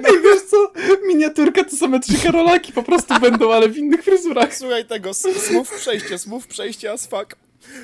Ej, 0.05 0.21
wiesz 0.23 0.41
co? 0.49 0.71
Miniaturka 1.07 1.63
to 1.63 1.75
same 1.77 1.99
trzy 1.99 2.13
Karolaki 2.23 2.73
po 2.73 2.83
prostu 2.83 3.19
będą, 3.19 3.53
ale 3.53 3.69
w 3.69 3.77
innych 3.77 4.03
fryzurach. 4.03 4.55
Słuchaj 4.55 4.85
tego, 4.85 5.09
s- 5.09 5.27
smooth 5.47 5.67
przejście, 5.77 6.17
smooth 6.17 6.47
przejście 6.47 6.91
as 6.91 7.07
fuck. 7.07 7.35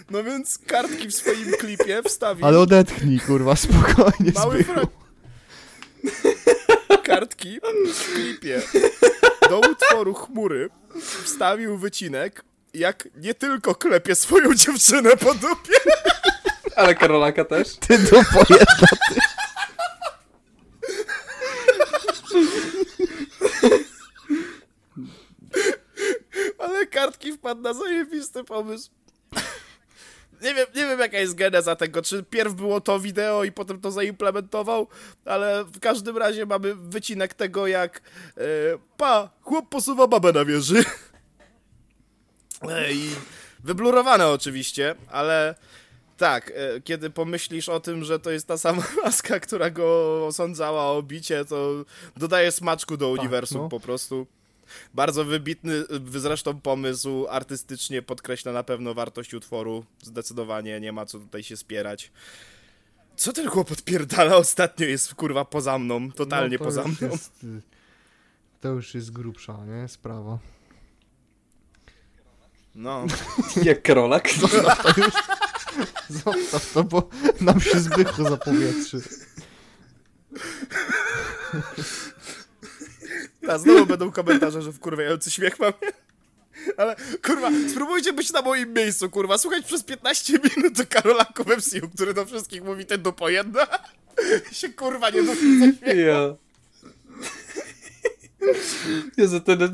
No 0.09 0.23
więc 0.23 0.59
kartki 0.67 1.07
w 1.07 1.15
swoim 1.15 1.51
klipie 1.59 2.03
wstawił. 2.03 2.45
Ale 2.45 2.59
odetchnij, 2.59 3.19
kurwa, 3.19 3.55
spokojnie, 3.55 4.31
Mały 4.35 4.63
fra... 4.63 4.81
Kartki 7.03 7.59
w 7.93 8.13
klipie 8.13 8.61
do 9.49 9.59
utworu 9.59 10.13
Chmury 10.13 10.69
wstawił 11.23 11.77
wycinek, 11.77 12.43
jak 12.73 13.07
nie 13.15 13.33
tylko 13.33 13.75
klepie 13.75 14.15
swoją 14.15 14.55
dziewczynę 14.55 15.17
po 15.17 15.33
dupie, 15.33 15.73
Ale 16.75 16.95
Karolaka 16.95 17.45
też. 17.45 17.75
Ty 17.75 17.97
dupo 17.97 18.39
jedna, 18.49 18.87
ty. 19.09 19.19
ale 26.59 26.85
kartki 26.87 27.33
wpadł 27.33 27.61
na 27.61 27.73
zajebisty 27.73 28.43
pomysł. 28.43 28.91
Nie 30.41 30.53
wiem, 30.55 30.67
nie 30.75 30.81
wiem 30.81 30.99
jaka 30.99 31.17
jest 31.17 31.35
geneza 31.35 31.75
tego, 31.75 32.01
czy 32.01 32.23
pierw 32.23 32.53
było 32.53 32.81
to 32.81 32.99
wideo 32.99 33.43
i 33.43 33.51
potem 33.51 33.81
to 33.81 33.91
zaimplementował, 33.91 34.87
ale 35.25 35.63
w 35.63 35.79
każdym 35.79 36.17
razie 36.17 36.45
mamy 36.45 36.75
wycinek 36.75 37.33
tego 37.33 37.67
jak 37.67 38.01
e, 38.37 38.41
pa, 38.97 39.29
chłop 39.41 39.69
posuwa 39.69 40.07
babę 40.07 40.31
na 40.33 40.45
wieży. 40.45 40.83
E, 42.69 42.93
I 42.93 43.09
wyblurowane 43.63 44.27
oczywiście, 44.27 44.95
ale 45.11 45.55
tak, 46.17 46.51
e, 46.55 46.81
kiedy 46.81 47.09
pomyślisz 47.09 47.69
o 47.69 47.79
tym, 47.79 48.03
że 48.03 48.19
to 48.19 48.31
jest 48.31 48.47
ta 48.47 48.57
sama 48.57 48.83
maska, 49.03 49.39
która 49.39 49.69
go 49.69 50.25
osądzała 50.27 50.91
o 50.91 51.03
bicie, 51.03 51.45
to 51.45 51.85
dodaje 52.17 52.51
smaczku 52.51 52.97
do 52.97 53.09
uniwersum 53.09 53.61
no. 53.61 53.69
po 53.69 53.79
prostu. 53.79 54.27
Bardzo 54.93 55.25
wybitny 55.25 55.83
zresztą 56.15 56.61
pomysł, 56.61 57.25
artystycznie 57.29 58.01
podkreśla 58.01 58.51
na 58.51 58.63
pewno 58.63 58.93
wartość 58.93 59.33
utworu. 59.33 59.85
Zdecydowanie 60.03 60.79
nie 60.79 60.91
ma 60.91 61.05
co 61.05 61.19
tutaj 61.19 61.43
się 61.43 61.57
spierać. 61.57 62.11
Co 63.15 63.33
ten 63.33 63.49
chłop 63.49 63.71
odpierdala 63.71 64.35
ostatnio 64.35 64.87
jest 64.87 65.15
kurwa 65.15 65.45
poza 65.45 65.79
mną, 65.79 66.11
totalnie 66.11 66.57
No, 66.57 66.59
to 66.59 66.65
poza 66.65 66.83
mną. 66.83 67.11
Jest, 67.11 67.43
y, 67.43 67.61
to 68.61 68.69
już 68.69 68.95
jest 68.95 69.11
grubsza, 69.11 69.57
nie? 69.65 69.87
Sprawa. 69.87 70.39
No. 72.75 73.05
Jak 73.63 73.83
Karolak. 73.83 74.29
Zostaw 74.39 74.95
to 74.95 75.01
już. 75.01 75.13
Zostaw 76.09 76.73
to, 76.73 76.83
bo 76.83 77.09
nam 77.41 77.61
się 77.61 77.79
Zbychu 77.79 78.23
zapowietrzy. 78.23 79.01
A 83.49 83.57
znowu 83.57 83.85
będą 83.85 84.11
komentarze, 84.11 84.61
że 84.61 84.73
wkurwiający 84.73 85.31
śmiech 85.31 85.59
mam. 85.59 85.73
Ale 86.77 86.95
kurwa, 87.25 87.49
spróbujcie 87.71 88.13
być 88.13 88.33
na 88.33 88.41
moim 88.41 88.73
miejscu, 88.73 89.09
kurwa. 89.09 89.37
Słuchać 89.37 89.65
przez 89.65 89.83
15 89.83 90.33
minut 90.55 90.73
do 90.73 90.85
Karola 90.89 91.25
Kowemsiu, 91.25 91.89
który 91.95 92.13
do 92.13 92.25
wszystkich 92.25 92.63
mówi 92.63 92.85
ten 92.85 93.01
do 93.01 93.13
pojedna. 93.13 93.67
się 94.51 94.69
kurwa 94.69 95.09
nie 95.09 95.35
śmiechu. 95.35 95.77
Ja. 95.85 96.35
Jezu, 99.17 99.39
ten... 99.39 99.71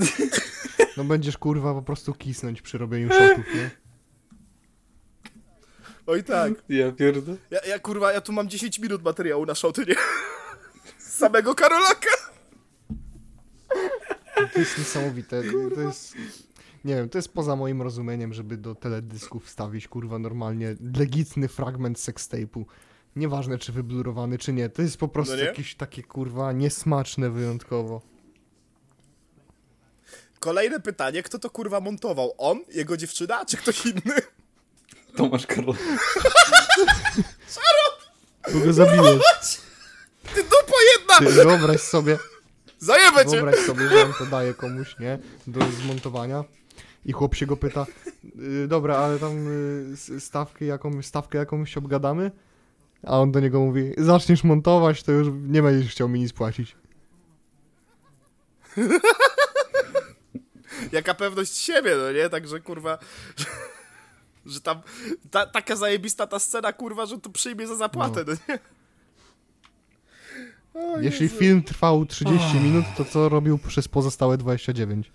No 0.97 1.03
będziesz 1.03 1.37
kurwa 1.37 1.73
po 1.73 1.81
prostu 1.81 2.13
kisnąć 2.13 2.61
przy 2.61 2.77
robieniu 2.77 3.09
shotów, 3.09 3.45
nie? 3.55 3.69
Oj 6.07 6.23
tak. 6.23 6.53
Ja 6.69 6.91
pierdolę. 6.91 7.37
Ja, 7.51 7.59
ja 7.67 7.79
kurwa, 7.79 8.13
ja 8.13 8.21
tu 8.21 8.33
mam 8.33 8.49
10 8.49 8.79
minut 8.79 9.03
materiału 9.03 9.45
na 9.45 9.55
szoty, 9.55 9.85
nie? 9.87 9.95
Z 10.97 11.13
samego 11.19 11.55
Karolaka. 11.55 12.34
To 14.53 14.59
jest 14.59 14.77
niesamowite. 14.77 15.41
To 15.75 15.81
jest... 15.81 16.13
Nie 16.85 16.95
wiem, 16.95 17.09
to 17.09 17.17
jest 17.17 17.33
poza 17.33 17.55
moim 17.55 17.81
rozumieniem, 17.81 18.33
żeby 18.33 18.57
do 18.57 18.75
teledysków 18.75 19.45
wstawić, 19.45 19.87
kurwa, 19.87 20.19
normalnie 20.19 20.75
legitny 20.97 21.47
fragment 21.47 21.97
sextape'u. 21.97 22.65
Nieważne, 23.15 23.57
czy 23.57 23.71
wyblurowany, 23.71 24.37
czy 24.37 24.53
nie. 24.53 24.69
To 24.69 24.81
jest 24.81 24.97
po 24.97 25.07
prostu 25.07 25.35
No 25.37 25.43
jakieś 25.43 25.75
takie, 25.75 26.03
kurwa, 26.03 26.51
niesmaczne 26.51 27.29
wyjątkowo. 27.29 28.01
Kolejne 30.39 30.79
pytanie, 30.79 31.23
kto 31.23 31.39
to 31.39 31.49
kurwa 31.49 31.79
montował? 31.79 32.33
On, 32.37 32.59
jego 32.73 32.97
dziewczyna, 32.97 33.45
czy 33.45 33.57
ktoś 33.57 33.85
inny? 33.85 34.15
Tomasz 35.15 35.47
Karolak. 35.47 35.77
Tu 38.51 38.59
go 38.59 38.73
zabiłeś. 38.73 39.21
Ty 40.35 40.43
dupo 40.43 40.75
jedna! 40.97 41.17
Ty 41.27 41.33
wyobraź 41.33 41.81
sobie, 41.81 42.17
Zajebę 42.79 43.25
cię! 43.25 43.31
wyobraź 43.31 43.55
sobie, 43.55 43.89
że 43.89 44.05
on 44.05 44.13
to 44.19 44.25
daje 44.25 44.53
komuś, 44.53 44.99
nie? 44.99 45.19
Do 45.47 45.59
zmontowania. 45.71 46.43
I 47.05 47.11
chłop 47.11 47.35
się 47.35 47.45
go 47.45 47.57
pyta, 47.57 47.85
y, 48.63 48.67
dobra, 48.67 48.97
ale 48.97 49.19
tam 49.19 49.47
y, 50.11 50.19
stawkę, 50.19 50.65
jaką, 50.65 51.01
stawkę 51.01 51.37
jakąś 51.37 51.77
obgadamy? 51.77 52.31
A 53.03 53.19
on 53.19 53.31
do 53.31 53.39
niego 53.39 53.59
mówi, 53.59 53.93
zaczniesz 53.97 54.43
montować, 54.43 55.03
to 55.03 55.11
już 55.11 55.27
nie 55.47 55.61
będziesz 55.61 55.91
chciał 55.91 56.09
mi 56.09 56.19
nic 56.19 56.33
płacić. 56.33 56.75
Jaka 60.91 61.13
pewność 61.13 61.57
siebie, 61.57 61.95
no 61.95 62.11
nie? 62.11 62.29
Także 62.29 62.59
kurwa... 62.59 62.97
Że, 64.45 64.61
tam 64.61 64.81
ta, 65.31 65.45
taka 65.45 65.75
zajebista 65.75 66.27
ta 66.27 66.39
scena, 66.39 66.73
kurwa, 66.73 67.05
że 67.05 67.19
to 67.19 67.29
przyjmie 67.29 67.67
za 67.67 67.75
zapłatę, 67.75 68.23
no, 68.27 68.33
nie? 68.49 68.59
O 70.75 70.99
Jeśli 70.99 71.23
Jezu. 71.23 71.37
film 71.37 71.63
trwał 71.63 72.05
30 72.05 72.57
minut, 72.57 72.85
to 72.97 73.05
co 73.05 73.29
robił 73.29 73.57
przez 73.57 73.87
pozostałe 73.87 74.37
29? 74.37 75.11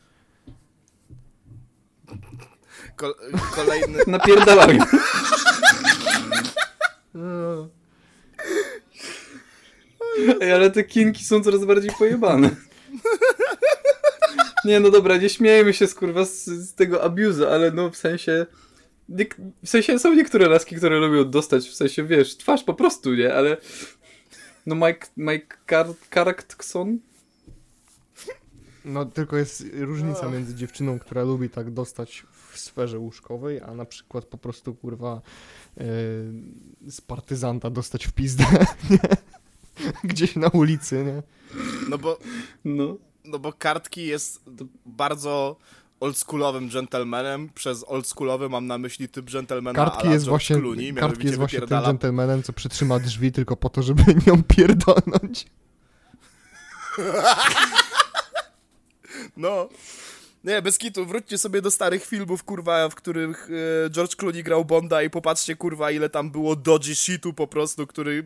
Kol 2.97 3.15
kolejny... 3.55 3.99
Napierdalał. 4.07 4.69
Ej, 10.41 10.53
ale 10.53 10.71
te 10.71 10.85
kinki 10.85 11.25
są 11.25 11.43
coraz 11.43 11.65
bardziej 11.65 11.91
pojebane. 11.99 12.51
Nie, 14.65 14.81
no 14.81 14.91
dobra, 14.91 15.17
nie 15.17 15.29
śmiejmy 15.29 15.73
się 15.73 15.87
skurwa 15.87 16.25
z, 16.25 16.45
z 16.45 16.75
tego 16.75 17.03
abuzu, 17.03 17.47
ale 17.47 17.71
no 17.71 17.91
w 17.91 17.97
sensie... 17.97 18.47
W 19.63 19.69
sensie 19.69 19.99
są 19.99 20.15
niektóre 20.15 20.49
laski, 20.49 20.77
które 20.77 20.99
lubią 20.99 21.31
dostać, 21.31 21.69
w 21.69 21.75
sensie 21.75 22.05
wiesz, 22.05 22.37
twarz 22.37 22.65
po 22.65 22.75
prostu, 22.75 23.15
nie? 23.15 23.35
Ale... 23.35 23.57
No 24.67 24.75
Mike, 24.75 25.07
Mike 25.17 25.57
Caractson? 26.15 26.99
No 28.85 29.05
tylko 29.05 29.37
jest 29.37 29.65
różnica 29.73 30.29
między 30.29 30.55
dziewczyną, 30.55 30.99
która 30.99 31.23
lubi 31.23 31.51
tak 31.51 31.71
dostać 31.71 32.27
w 32.51 32.59
sferze 32.59 32.99
łóżkowej, 32.99 33.61
a 33.61 33.75
na 33.75 33.85
przykład 33.85 34.25
po 34.25 34.39
prostu 34.39 34.75
kurwa 34.75 35.21
yy, 35.77 35.85
z 36.91 37.01
partyzanta 37.07 37.71
dostać 37.71 38.07
w 38.07 38.13
pizdę, 38.13 38.45
nie? 38.91 38.99
Gdzieś 40.05 40.37
na 40.37 40.49
ulicy, 40.49 41.05
nie? 41.05 41.23
No 41.89 41.99
bo, 41.99 42.19
No. 42.65 42.97
no 43.25 43.39
bo 43.39 43.53
Kartki 43.53 44.07
jest 44.07 44.43
bardzo 44.87 45.57
oldschoolowym 46.01 46.69
gentlemanem. 46.69 47.49
Przez 47.55 47.85
oldschoolowy 47.89 48.49
mam 48.49 48.67
na 48.67 48.79
myśli 48.79 49.09
typ 49.09 49.31
gentlemana 49.31 49.77
Kartki 49.77 50.09
jest 50.09 50.25
George 50.25 50.29
właśnie, 50.29 50.57
Clooney, 50.57 50.95
kartki 50.95 51.27
jest 51.27 51.39
właśnie 51.39 51.59
tym 51.59 51.67
wypierdala 51.67 51.87
gentlemanem, 51.89 52.43
co 52.43 52.53
przytrzyma 52.53 52.99
drzwi 52.99 53.33
tylko 53.33 53.57
po 53.57 53.69
to, 53.71 53.83
żeby 53.83 54.03
nią 54.27 54.43
pierdolnąć. 54.43 55.47
No. 59.37 59.69
Nie, 60.45 60.63
bez 60.63 60.79
kitu, 60.79 61.07
wróćcie 61.07 61.39
sobie 61.39 61.63
do 61.63 61.71
starych 61.71 62.07
filmów, 62.07 62.45
kurwa, 62.45 62.89
w 62.89 62.95
których 62.95 63.49
e, 63.87 63.91
George 63.91 64.17
Clooney 64.17 64.43
grał 64.43 64.65
Bonda 64.65 65.03
i 65.03 65.11
popatrzcie, 65.11 65.57
kurwa, 65.57 65.91
ile 65.91 66.11
tam 66.11 66.31
było 66.31 66.57
dodgy 66.57 66.95
shitu 66.95 67.33
po 67.33 67.47
prostu, 67.47 67.87
który 67.87 68.25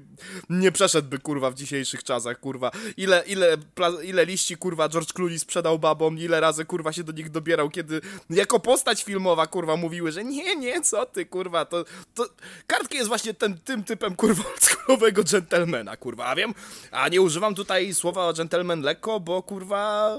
nie 0.51 0.73
przeszedłby, 0.73 1.19
kurwa, 1.19 1.51
w 1.51 1.55
dzisiejszych 1.55 2.05
czasach, 2.05 2.41
kurwa. 2.41 2.71
Ile, 2.97 3.25
ile, 3.27 3.57
ile 4.05 4.27
liści, 4.27 4.57
kurwa, 4.57 4.89
George 4.89 5.13
Clooney 5.13 5.39
sprzedał 5.39 5.79
babom, 5.79 6.19
ile 6.19 6.41
razy, 6.41 6.65
kurwa, 6.65 6.93
się 6.93 7.05
do 7.05 7.13
nich 7.13 7.31
dobierał, 7.31 7.71
kiedy 7.71 8.01
jako 8.31 8.61
postać 8.61 9.05
filmowa, 9.05 9.47
kurwa, 9.47 9.77
mówiły, 9.77 10.13
że 10.13 10.25
nie, 10.25 10.57
nie, 10.57 10.81
co 10.81 11.07
ty, 11.07 11.27
kurwa, 11.27 11.65
to... 11.65 11.85
to... 12.15 12.29
Kartki 12.67 12.97
jest 12.97 13.09
właśnie 13.09 13.35
ten, 13.35 13.59
tym 13.59 13.85
typem, 13.85 14.17
kurwa, 14.17 14.45
oldschoolowego 14.53 15.23
gentlemana, 15.33 15.97
kurwa, 15.97 16.27
a 16.27 16.37
wiem, 16.37 16.55
a 16.91 17.09
nie 17.09 17.21
używam 17.21 17.55
tutaj 17.55 17.95
słowa 17.95 18.33
gentleman 18.33 18.81
lekko, 18.81 19.21
bo, 19.21 19.43
kurwa... 19.43 20.11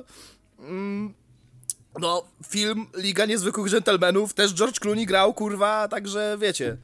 Mm, 0.59 1.13
no, 2.01 2.23
film 2.47 2.85
Liga 2.97 3.25
Niezwykłych 3.25 3.71
Gentlemanów 3.71 4.33
też 4.33 4.53
George 4.53 4.79
Clooney 4.79 5.05
grał, 5.05 5.33
kurwa, 5.33 5.87
także 5.87 6.37
wiecie. 6.41 6.77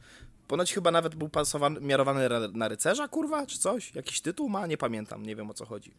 Ponoć 0.48 0.72
chyba 0.72 0.90
nawet 0.90 1.14
był 1.14 1.28
pasowany, 1.28 1.80
miarowany 1.80 2.28
na 2.52 2.68
rycerza, 2.68 3.08
kurwa, 3.08 3.46
czy 3.46 3.58
coś? 3.58 3.94
Jakiś 3.94 4.20
tytuł 4.20 4.48
ma? 4.48 4.66
Nie 4.66 4.76
pamiętam, 4.76 5.26
nie 5.26 5.36
wiem 5.36 5.50
o 5.50 5.54
co 5.54 5.66
chodzi. 5.66 5.92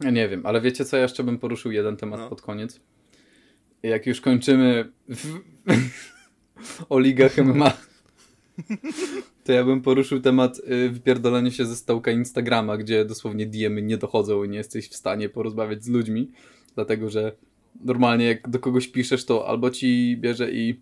Ja 0.00 0.10
nie 0.10 0.28
wiem, 0.28 0.46
ale 0.46 0.60
wiecie 0.60 0.84
co, 0.84 0.96
ja 0.96 1.02
jeszcze 1.02 1.24
bym 1.24 1.38
poruszył 1.38 1.72
jeden 1.72 1.96
temat 1.96 2.20
No. 2.20 2.28
pod 2.28 2.42
koniec. 2.42 2.80
Jak 3.82 4.06
już 4.06 4.20
kończymy 4.20 4.92
w... 5.08 5.40
o 6.88 6.98
ligach 6.98 7.38
MMA, 7.38 7.72
to 9.44 9.52
ja 9.52 9.64
bym 9.64 9.82
poruszył 9.82 10.20
temat 10.20 10.58
y, 10.58 10.90
wypierdolenia 10.90 11.50
się 11.50 11.66
ze 11.66 11.76
stołka 11.76 12.10
Instagrama, 12.10 12.76
gdzie 12.76 13.04
dosłownie 13.04 13.46
diemy 13.46 13.82
nie 13.82 13.96
dochodzą 13.96 14.44
i 14.44 14.48
nie 14.48 14.58
jesteś 14.58 14.88
w 14.88 14.94
stanie 14.96 15.28
porozmawiać 15.28 15.84
z 15.84 15.88
ludźmi, 15.88 16.30
dlatego 16.74 17.10
że 17.10 17.36
normalnie 17.80 18.24
jak 18.24 18.48
do 18.48 18.58
kogoś 18.58 18.88
piszesz, 18.88 19.24
to 19.24 19.48
albo 19.48 19.70
ci 19.70 20.16
bierze 20.20 20.52
i 20.52 20.80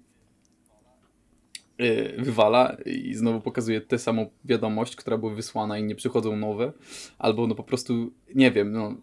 y, 1.80 2.14
wywala 2.18 2.76
i 2.86 3.14
znowu 3.14 3.40
pokazuje 3.40 3.80
tę 3.80 3.98
samą 3.98 4.30
wiadomość, 4.44 4.96
która 4.96 5.18
była 5.18 5.34
wysłana 5.34 5.78
i 5.78 5.82
nie 5.82 5.94
przychodzą 5.94 6.36
nowe, 6.36 6.72
albo 7.18 7.46
no 7.46 7.54
po 7.54 7.64
prostu, 7.64 8.12
nie 8.34 8.50
wiem, 8.50 8.72
no 8.72 8.96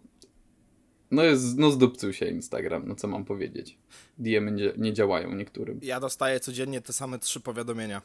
no 1.10 1.22
jest, 1.22 1.58
no 1.58 1.70
zdupcył 1.70 2.12
się 2.12 2.26
Instagram, 2.26 2.88
no 2.88 2.94
co 2.94 3.08
mam 3.08 3.24
powiedzieć. 3.24 3.78
DM 4.18 4.56
nie, 4.56 4.72
nie 4.76 4.92
działają 4.92 5.34
niektórym. 5.34 5.80
Ja 5.82 6.00
dostaję 6.00 6.40
codziennie 6.40 6.80
te 6.80 6.92
same 6.92 7.18
trzy 7.18 7.40
powiadomienia. 7.40 8.02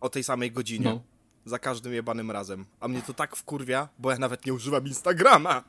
O 0.00 0.08
tej 0.08 0.24
samej 0.24 0.52
godzinie. 0.52 0.84
No. 0.84 1.02
Za 1.44 1.58
każdym 1.58 1.92
jebanym 1.92 2.30
razem. 2.30 2.64
A 2.80 2.88
mnie 2.88 3.02
to 3.02 3.14
tak 3.14 3.36
wkurwia, 3.36 3.88
bo 3.98 4.10
ja 4.10 4.18
nawet 4.18 4.46
nie 4.46 4.54
używam 4.54 4.86
Instagrama. 4.86 5.64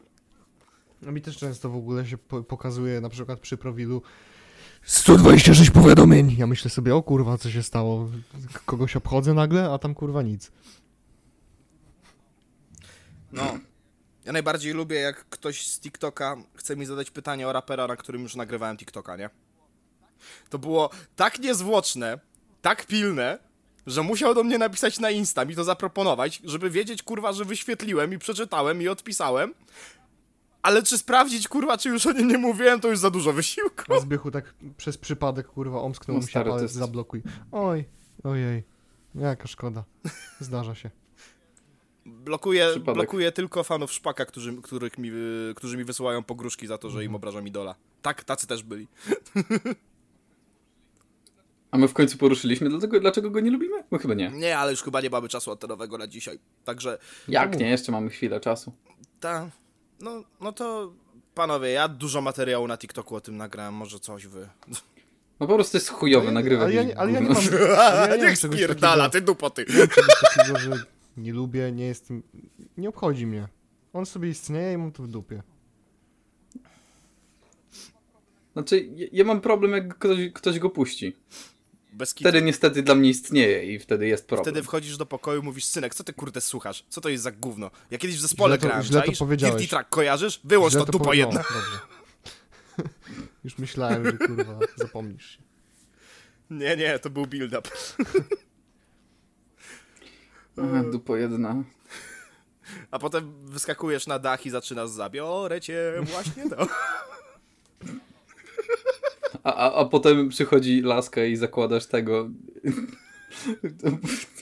No 1.01 1.11
mi 1.11 1.21
też 1.21 1.37
często 1.37 1.69
w 1.69 1.75
ogóle 1.75 2.05
się 2.07 2.17
po 2.17 2.43
pokazuje, 2.43 3.01
na 3.01 3.09
przykład 3.09 3.39
przy 3.39 3.57
profilu 3.57 4.01
126 4.83 5.71
powiadomień. 5.71 6.35
Ja 6.37 6.47
myślę 6.47 6.71
sobie, 6.71 6.95
o 6.95 7.03
kurwa, 7.03 7.37
co 7.37 7.51
się 7.51 7.63
stało? 7.63 8.09
Kogoś 8.65 8.95
obchodzę 8.95 9.33
nagle, 9.33 9.71
a 9.71 9.77
tam 9.77 9.95
kurwa 9.95 10.21
nic. 10.21 10.51
No. 13.31 13.59
Ja 14.25 14.31
najbardziej 14.31 14.73
lubię, 14.73 14.99
jak 14.99 15.25
ktoś 15.29 15.67
z 15.67 15.79
TikToka 15.79 16.37
chce 16.55 16.75
mi 16.75 16.85
zadać 16.85 17.11
pytanie 17.11 17.47
o 17.47 17.53
rapera, 17.53 17.87
na 17.87 17.95
którym 17.95 18.21
już 18.21 18.35
nagrywałem 18.35 18.77
TikToka, 18.77 19.17
nie? 19.17 19.29
To 20.49 20.59
było 20.59 20.89
tak 21.15 21.39
niezwłoczne, 21.39 22.19
tak 22.61 22.85
pilne, 22.85 23.39
że 23.87 24.03
musiał 24.03 24.33
do 24.33 24.43
mnie 24.43 24.57
napisać 24.57 24.99
na 24.99 25.11
Insta, 25.11 25.45
mi 25.45 25.55
to 25.55 25.63
zaproponować, 25.63 26.41
żeby 26.43 26.69
wiedzieć, 26.69 27.03
kurwa, 27.03 27.33
że 27.33 27.45
wyświetliłem 27.45 28.13
i 28.13 28.17
przeczytałem 28.17 28.81
i 28.81 28.87
odpisałem. 28.87 29.53
Ale 30.61 30.83
czy 30.83 30.97
sprawdzić, 30.97 31.47
kurwa, 31.47 31.77
czy 31.77 31.89
już 31.89 32.05
o 32.07 32.11
nim 32.11 32.27
nie 32.27 32.37
mówiłem, 32.37 32.79
to 32.79 32.87
już 32.87 32.99
za 32.99 33.09
dużo 33.11 33.33
wysiłku. 33.33 33.99
Zbychu 34.01 34.31
tak 34.31 34.53
przez 34.77 34.97
przypadek, 34.97 35.47
kurwa, 35.47 35.81
omsknął 35.81 36.17
No 36.17 36.21
mu 36.21 36.27
się 36.27 36.43
palec, 36.43 36.71
zablokuj. 36.71 37.21
Oj, 37.51 37.85
ojej. 38.23 38.63
Jaka 39.15 39.47
szkoda. 39.47 39.83
Zdarza 40.39 40.75
się. 40.75 40.89
Blokuję, 42.05 42.67
Przypadek. 42.71 42.95
blokuję 42.95 43.31
tylko 43.31 43.63
fanów 43.63 43.91
szpaka, 43.91 44.25
którzy, 44.25 44.61
których 44.61 44.97
mi, 44.97 45.11
którzy 45.55 45.77
mi 45.77 45.83
wysyłają 45.83 46.23
pogróżki 46.23 46.67
za 46.67 46.77
to, 46.77 46.89
że 46.89 46.93
Mhm. 46.93 47.05
im 47.11 47.15
obrażam 47.15 47.47
idola. 47.47 47.75
Tak, 48.01 48.23
tacy 48.23 48.47
też 48.47 48.63
byli. 48.63 48.87
A 51.71 51.77
my 51.77 51.87
w 51.87 51.93
końcu 51.93 52.17
poruszyliśmy, 52.17 52.69
dlatego, 52.69 52.99
dlaczego 52.99 53.29
go 53.31 53.39
nie 53.39 53.51
lubimy? 53.51 53.83
Bo 53.91 53.97
chyba 53.97 54.13
nie. 54.13 54.29
Nie, 54.29 54.57
ale 54.57 54.71
już 54.71 54.83
chyba 54.83 55.01
nie 55.01 55.09
mamy 55.09 55.29
czasu 55.29 55.51
antenowego 55.51 55.97
na 55.97 56.07
dzisiaj. 56.07 56.39
Także 56.65 56.97
Jak 57.27 57.59
nie? 57.59 57.69
Jeszcze 57.69 57.91
mamy 57.91 58.09
chwilę 58.09 58.39
czasu. 58.39 58.73
ta, 59.19 59.49
no, 60.01 60.23
no 60.41 60.51
to 60.51 60.93
panowie, 61.35 61.69
ja 61.69 61.87
dużo 61.87 62.21
materiału 62.21 62.67
na 62.67 62.77
TikToku 62.77 63.15
o 63.15 63.21
tym 63.21 63.37
nagrałem, 63.37 63.73
może 63.73 63.99
coś 63.99 64.27
wy. 64.27 64.49
No 65.39 65.47
po 65.47 65.55
prostu 65.55 65.77
jest 65.77 65.89
chujowy, 65.89 66.31
nagrywa 66.31 66.63
ale 66.63 66.73
ja, 66.73 66.83
nie- 66.83 66.97
ale 66.97 67.11
ja 67.11 67.19
nie 67.19 67.29
mam, 67.29 67.37
ale 67.79 67.99
ja 68.09 68.15
nie 68.15 68.21
mam 68.23 68.29
Niech 68.29 68.39
czegoś 68.39 68.57
spierdala, 68.57 69.09
takiego, 69.09 69.09
ty 69.09 69.21
dupoty. 69.21 69.65
nie 69.69 69.79
mam 69.79 69.87
czegoś 69.87 70.15
takiego, 70.35 70.59
że 70.59 70.71
nie 71.17 71.33
lubię, 71.33 71.71
nie 71.71 71.85
jestem, 71.85 72.23
nie 72.77 72.89
obchodzi 72.89 73.27
mnie. 73.27 73.47
On 73.93 74.05
sobie 74.05 74.29
istnieje 74.29 74.73
i 74.73 74.77
mam 74.77 74.91
to 74.91 75.03
w 75.03 75.07
dupie. 75.07 75.43
Znaczy, 78.53 78.79
ja, 78.95 79.07
ja 79.11 79.23
mam 79.23 79.41
problem, 79.41 79.71
jak 79.71 79.97
ktoś, 79.97 80.17
ktoś 80.33 80.59
go 80.59 80.69
puści. 80.69 81.15
Bez 81.91 82.13
kitu. 82.13 82.29
Wtedy 82.29 82.45
niestety 82.45 82.83
dla 82.83 82.95
mnie 82.95 83.09
istnieje 83.09 83.73
i 83.73 83.79
wtedy 83.79 84.07
jest 84.07 84.27
problem. 84.27 84.45
Wtedy 84.45 84.63
wchodzisz 84.63 84.97
do 84.97 85.05
pokoju, 85.05 85.43
mówisz, 85.43 85.65
synek, 85.65 85.95
co 85.95 86.03
ty 86.03 86.13
kurde 86.13 86.41
słuchasz? 86.41 86.85
Co 86.89 87.01
to 87.01 87.09
jest 87.09 87.23
za 87.23 87.31
gówno? 87.31 87.71
Ja 87.91 87.97
kiedyś 87.97 88.17
w 88.17 88.21
zespole 88.21 88.51
Źle 88.55 88.57
to- 88.61 88.67
grałem, 88.67 88.83
źle 88.83 89.01
to 89.01 89.11
powiedziałeś. 89.19 89.55
Dirty 89.55 89.69
Track, 89.69 89.89
kojarzysz? 89.89 90.41
Wyłącz 90.43 90.73
Źle 90.73 90.85
to, 90.85 90.91
dupo 90.91 91.13
jedna. 91.13 91.43
Już 93.43 93.57
myślałem, 93.57 94.05
że 94.05 94.13
kurwa 94.13 94.59
zapomnisz 94.75 95.31
się. 95.31 95.41
Nie, 96.49 96.77
nie, 96.77 96.99
to 96.99 97.09
był 97.09 97.27
build-up. 97.27 97.69
Dupo 100.91 101.17
jedna. 101.17 101.63
A 102.91 102.99
potem 102.99 103.33
wyskakujesz 103.45 104.07
na 104.07 104.19
dach 104.19 104.45
i 104.45 104.49
zaczynasz 104.49 104.89
zabiorę 104.89 105.61
cię 105.61 105.93
właśnie 106.03 106.49
to. 106.49 106.67
A, 109.43 109.53
a, 109.55 109.73
a 109.73 109.85
potem 109.85 110.29
przychodzi 110.29 110.81
laska 110.81 111.25
i 111.25 111.35
zakładasz 111.35 111.85
tego... 111.85 112.29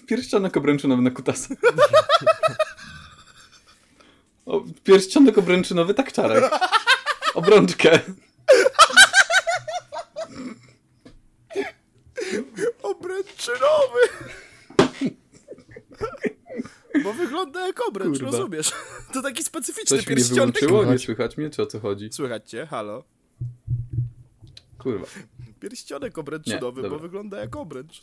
Pierścionek 0.08 0.58
obręczynowy 0.58 1.02
na 1.02 1.12
kutasa. 1.12 1.56
O, 4.46 4.64
pierścionek 4.84 5.38
obręczynowy 5.38 5.94
tak 5.94 6.14
czarek. 6.14 6.44
Obrączkę. 7.34 8.00
Obręczynowy! 12.84 14.00
Bo 17.04 17.14
wygląda 17.14 17.68
jak 17.68 17.88
obręcz, 17.88 18.20
Kurwa. 18.20 18.38
rozumiesz? 18.38 18.72
To 19.14 19.22
taki 19.22 19.44
specyficzny 19.44 19.98
Coś 19.98 20.08
mnie 20.08 20.16
pierścionek. 20.16 20.60
wyłączyło? 20.60 20.94
Nie 20.94 21.00
słychać 21.00 21.38
mnie? 21.38 21.50
Czy 21.50 21.62
o 21.62 21.66
co 21.66 21.80
chodzi? 21.80 22.10
Słychać 22.12 22.50
cię? 22.50 22.68
Halo? 22.68 23.04
Kurwa. 24.80 25.08
Pierścionek 25.60 26.18
obręczynowy, 26.18 26.82
Nie, 26.82 26.90
bo 26.90 27.00
wygląda 27.00 27.40
jak 27.40 27.56
obręcz. 27.56 28.02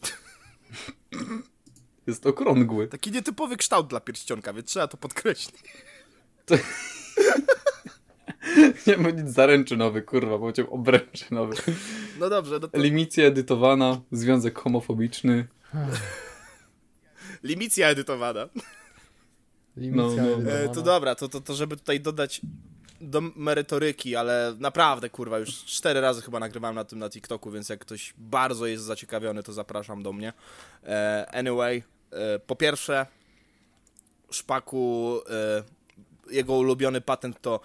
Jest 2.07 2.27
okrągły. 2.27 2.89
Taki 2.89 3.13
nietypowy 3.13 3.57
kształt 3.57 3.87
dla 3.87 4.01
pierścionka, 4.01 4.53
więc 4.53 4.69
trzeba 4.69 4.89
to 4.89 4.97
podkreślić. 4.97 5.63
Nie 8.87 8.97
ma 8.97 9.11
nic 9.11 9.29
zaręczynowy, 9.29 10.03
kurwa, 10.03 10.39
powiedział 10.39 10.75
obręczynowy. 10.75 11.57
No 12.21 12.29
dobrze, 12.31 12.59
no 12.63 12.69
to 12.69 12.79
Limicja 12.79 13.25
edytowana, 13.25 14.01
związek 14.13 14.59
homofobiczny. 14.59 15.47
limicja 17.43 17.89
edytowana. 17.89 18.49
Limicja 19.77 20.23
No, 20.23 20.39
no. 20.39 20.51
E, 20.51 20.69
to 20.69 20.83
dobra, 20.83 21.15
to, 21.15 21.29
to, 21.29 21.41
to 21.41 21.55
żeby 21.55 21.77
tutaj 21.77 22.01
dodać 22.01 22.41
do 23.01 23.21
merytoryki, 23.21 24.17
ale 24.17 24.55
naprawdę, 24.59 25.11
kurwa, 25.11 25.39
już 25.39 25.65
cztery 25.65 26.01
razy 26.01 26.23
chyba 26.23 26.41
nagrywałem 26.41 26.75
na 26.75 26.85
tym 26.85 26.99
na 26.99 27.11
TikToku, 27.11 27.51
więc 27.51 27.69
jak 27.69 27.81
ktoś 27.81 28.15
bardzo 28.19 28.67
jest 28.67 28.85
zaciekawiony, 28.85 29.43
to 29.43 29.53
zapraszam 29.53 30.03
do 30.03 30.13
mnie. 30.13 30.33
E, 30.85 31.27
anyway, 31.33 31.83
e, 32.11 32.39
po 32.39 32.57
pierwsze, 32.57 33.07
Szpaku, 34.31 35.21
e, 35.31 35.63
jego 36.31 36.55
ulubiony 36.55 37.01
patent 37.01 37.41
to 37.41 37.61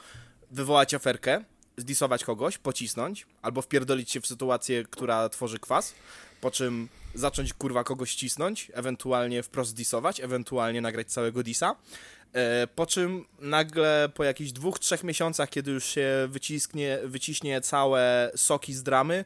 wywołać 0.52 0.94
aferkę, 0.94 1.44
zdisować 1.78 2.24
kogoś, 2.24 2.58
pocisnąć, 2.58 3.28
albo 3.42 3.62
wpierdolić 3.62 4.12
się 4.12 4.22
w 4.22 4.28
sytuację, 4.28 4.84
która 4.84 5.30
tworzy 5.30 5.60
kwas, 5.60 5.94
po 6.42 6.52
czym 6.52 6.90
zacząć 7.14 7.54
kurwa 7.54 7.84
kogoś 7.84 8.16
cisnąć, 8.16 8.72
ewentualnie 8.74 9.44
wprost 9.44 9.76
disować, 9.76 10.20
ewentualnie 10.20 10.82
nagrać 10.82 11.08
całego 11.08 11.44
disa. 11.44 11.76
E, 12.34 12.68
po 12.68 12.86
czym 12.86 13.26
nagle 13.40 14.10
po 14.14 14.24
jakichś 14.24 14.52
dwóch, 14.52 14.80
trzech 14.80 15.04
miesiącach, 15.04 15.50
kiedy 15.50 15.72
już 15.72 15.86
się 15.86 16.28
wycisknie, 16.30 17.00
wyciśnie 17.04 17.62
całe 17.62 18.32
soki 18.36 18.74
z 18.74 18.84
dramy, 18.84 19.26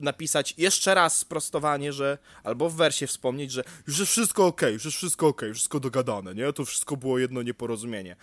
napisać 0.00 0.54
jeszcze 0.58 0.94
raz 0.94 1.16
sprostowanie, 1.16 1.92
że 1.92 2.18
albo 2.44 2.70
w 2.70 2.74
wersie 2.74 3.06
wspomnieć, 3.06 3.52
że 3.52 3.64
już 3.86 3.98
jest 3.98 4.12
wszystko 4.12 4.46
ok, 4.46 4.62
już 4.62 4.84
jest 4.84 4.96
wszystko 4.96 5.26
ok, 5.26 5.42
wszystko 5.54 5.80
dogadane, 5.80 6.34
nie? 6.34 6.52
To 6.52 6.64
wszystko 6.64 6.96
było 6.96 7.18
jedno 7.18 7.42
nieporozumienie. 7.42 8.16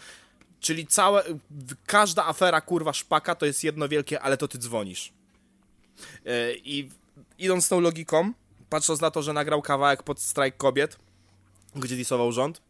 Czyli 0.60 0.88
całe, 0.88 1.24
każda 1.86 2.26
afera 2.26 2.62
kurwa 2.62 2.94
szpaka 2.94 3.36
to 3.36 3.46
jest 3.46 3.64
jedno 3.64 3.88
wielkie, 3.88 4.22
ale 4.22 4.38
to 4.38 4.48
ty 4.48 4.58
dzwonisz. 4.58 5.14
E, 6.26 6.56
I 6.56 6.90
idąc 7.38 7.70
tą 7.70 7.80
logiką, 7.80 8.34
patrząc 8.70 9.02
na 9.02 9.12
to, 9.12 9.22
że 9.22 9.34
nagrał 9.34 9.62
kawałek 9.62 10.04
pod 10.04 10.20
strajk 10.20 10.58
kobiet, 10.58 10.98
gdzie 11.76 11.96
disował 11.96 12.32
rząd, 12.32 12.62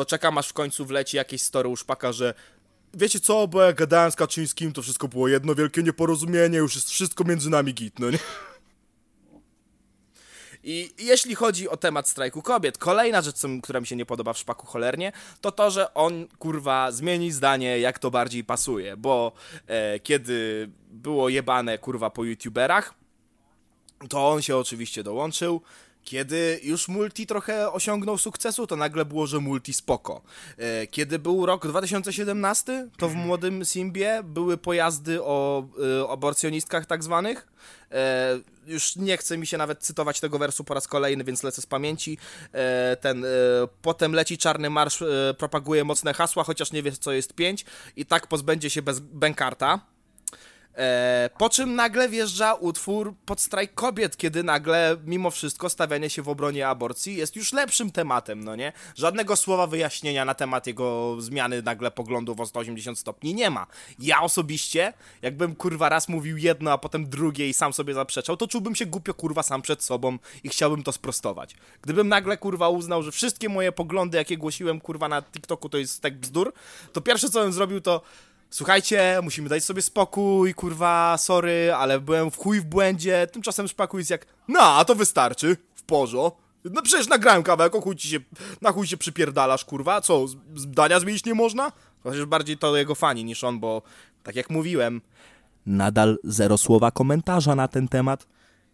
to 0.00 0.04
czekam 0.04 0.38
aż 0.38 0.48
w 0.48 0.52
końcu 0.52 0.86
wleci 0.86 1.16
jakieś 1.16 1.42
story 1.42 1.68
u 1.68 1.76
szpaka, 1.76 2.12
że 2.12 2.34
wiecie 2.94 3.20
co, 3.20 3.48
bo 3.48 3.62
jak 3.62 3.76
gadałem 3.76 4.10
z 4.10 4.16
Kaczyńskim, 4.16 4.72
to 4.72 4.82
wszystko 4.82 5.08
było 5.08 5.28
jedno 5.28 5.54
wielkie 5.54 5.82
nieporozumienie, 5.82 6.58
już 6.58 6.74
jest 6.74 6.90
wszystko 6.90 7.24
między 7.24 7.50
nami 7.50 7.74
git, 7.74 7.98
no 7.98 8.10
nie? 8.10 8.18
I 10.64 10.92
jeśli 10.98 11.34
chodzi 11.34 11.68
o 11.68 11.76
temat 11.76 12.08
strajku 12.08 12.42
kobiet, 12.42 12.78
kolejna 12.78 13.22
rzecz, 13.22 13.36
która 13.62 13.80
mi 13.80 13.86
się 13.86 13.96
nie 13.96 14.06
podoba 14.06 14.32
w 14.32 14.38
szpaku 14.38 14.66
cholernie, 14.66 15.12
to 15.40 15.52
to, 15.52 15.70
że 15.70 15.94
on 15.94 16.26
kurwa 16.38 16.92
zmieni 16.92 17.32
zdanie, 17.32 17.78
jak 17.78 17.98
to 17.98 18.10
bardziej 18.10 18.44
pasuje, 18.44 18.96
bo 18.96 19.32
e, 19.66 19.98
kiedy 20.00 20.70
było 20.90 21.28
jebane 21.28 21.78
kurwa 21.78 22.10
po 22.10 22.24
youtuberach, 22.24 22.94
to 24.08 24.28
on 24.28 24.42
się 24.42 24.56
oczywiście 24.56 25.02
dołączył. 25.02 25.62
Kiedy 26.04 26.60
już 26.62 26.88
multi 26.88 27.26
trochę 27.26 27.72
osiągnął 27.72 28.18
sukcesu, 28.18 28.66
to 28.66 28.76
nagle 28.76 29.04
było, 29.04 29.26
że 29.26 29.40
multi 29.40 29.72
spoko. 29.72 30.22
E, 30.58 30.86
Kiedy 30.86 31.18
był 31.18 31.46
rok 31.46 31.66
2017, 31.66 32.88
to 32.98 33.08
w 33.08 33.14
młodym 33.14 33.64
Simbie 33.64 34.22
były 34.24 34.56
pojazdy 34.56 35.22
o 35.22 35.66
e, 36.04 36.10
aborcjonistkach 36.10 36.86
tak 36.86 37.04
zwanych. 37.04 37.46
E, 37.92 38.38
Już 38.66 38.96
nie 38.96 39.16
chce 39.16 39.38
mi 39.38 39.46
się 39.46 39.58
nawet 39.58 39.78
cytować 39.82 40.20
tego 40.20 40.38
wersu 40.38 40.64
po 40.64 40.74
raz 40.74 40.86
kolejny, 40.88 41.24
więc 41.24 41.42
lecę 41.42 41.62
z 41.62 41.66
pamięci. 41.66 42.18
Ten 43.00 43.24
potem 43.82 44.12
leci 44.12 44.38
czarny 44.38 44.70
marsz, 44.70 45.04
propaguje 45.38 45.84
mocne 45.84 46.14
hasła, 46.14 46.44
chociaż 46.44 46.72
nie 46.72 46.82
wie 46.82 46.92
co 46.92 47.12
jest 47.12 47.34
pięć 47.34 47.64
i 47.96 48.06
tak 48.06 48.26
pozbędzie 48.26 48.70
się 48.70 48.82
bez 48.82 49.00
Benkarta. 49.00 49.80
E, 50.76 51.30
po 51.38 51.48
czym 51.48 51.74
nagle 51.74 52.08
wjeżdża 52.08 52.54
utwór 52.54 53.14
pod 53.26 53.40
strajk 53.40 53.74
kobiet, 53.74 54.16
kiedy 54.16 54.42
nagle 54.42 54.96
mimo 55.04 55.30
wszystko 55.30 55.68
stawianie 55.70 56.10
się 56.10 56.22
w 56.22 56.28
obronie 56.28 56.68
aborcji 56.68 57.16
jest 57.16 57.36
już 57.36 57.52
lepszym 57.52 57.90
tematem, 57.90 58.44
no 58.44 58.56
nie? 58.56 58.72
Żadnego 58.96 59.36
słowa 59.36 59.66
wyjaśnienia 59.66 60.24
na 60.24 60.34
temat 60.34 60.66
jego 60.66 61.16
zmiany 61.20 61.62
nagle 61.62 61.90
poglądów 61.90 62.40
o 62.40 62.46
180 62.46 62.98
stopni 62.98 63.34
nie 63.34 63.50
ma. 63.50 63.66
Ja 63.98 64.20
osobiście, 64.20 64.92
jakbym 65.22 65.54
kurwa 65.54 65.88
raz 65.88 66.08
mówił 66.08 66.36
jedno, 66.36 66.72
a 66.72 66.78
potem 66.78 67.08
drugie 67.08 67.48
i 67.48 67.54
sam 67.54 67.72
sobie 67.72 67.94
zaprzeczał, 67.94 68.36
to 68.36 68.48
czułbym 68.48 68.74
się 68.74 68.86
głupio 68.86 69.14
kurwa 69.14 69.42
sam 69.42 69.62
przed 69.62 69.82
sobą 69.82 70.18
i 70.44 70.48
chciałbym 70.48 70.82
to 70.82 70.92
sprostować. 70.92 71.56
Gdybym 71.82 72.08
nagle 72.08 72.36
kurwa 72.36 72.68
uznał, 72.68 73.02
że 73.02 73.12
wszystkie 73.12 73.48
moje 73.48 73.72
poglądy, 73.72 74.18
jakie 74.18 74.36
głosiłem 74.36 74.80
kurwa 74.80 75.08
na 75.08 75.22
TikToku 75.22 75.68
to 75.68 75.78
jest 75.78 76.00
tak 76.00 76.18
bzdur, 76.18 76.52
to 76.92 77.00
pierwsze 77.00 77.30
co 77.30 77.42
bym 77.42 77.52
zrobił 77.52 77.80
to 77.80 78.02
Słuchajcie, 78.50 79.18
musimy 79.22 79.48
dać 79.48 79.64
sobie 79.64 79.82
spokój, 79.82 80.54
kurwa, 80.54 81.18
sorry, 81.18 81.72
ale 81.76 82.00
byłem 82.00 82.30
w 82.30 82.36
chuj 82.36 82.60
w 82.60 82.64
błędzie. 82.64 83.26
Tymczasem 83.32 83.68
szpaku 83.68 83.98
jest 83.98 84.10
jak, 84.10 84.26
no, 84.48 84.60
a 84.60 84.84
to 84.84 84.94
wystarczy, 84.94 85.56
w 85.74 85.82
porzo. 85.82 86.36
No 86.64 86.82
przecież 86.82 87.08
nagrałem 87.08 87.42
kawałek, 87.42 87.74
o 87.74 87.80
chuj 87.80 87.96
ci 87.96 88.08
się, 88.08 88.18
na 88.60 88.72
chuj 88.72 88.86
się 88.86 88.96
przypierdalasz, 88.96 89.64
kurwa, 89.64 90.00
co, 90.00 90.26
zdania 90.56 91.00
zmienić 91.00 91.24
nie 91.24 91.34
można? 91.34 91.72
Chociaż 92.02 92.24
bardziej 92.24 92.58
to 92.58 92.76
jego 92.76 92.94
fani 92.94 93.24
niż 93.24 93.44
on, 93.44 93.60
bo 93.60 93.82
tak 94.22 94.36
jak 94.36 94.50
mówiłem, 94.50 95.00
nadal 95.66 96.18
zero 96.24 96.58
słowa 96.58 96.90
komentarza 96.90 97.54
na 97.54 97.68
ten 97.68 97.88
temat. 97.88 98.26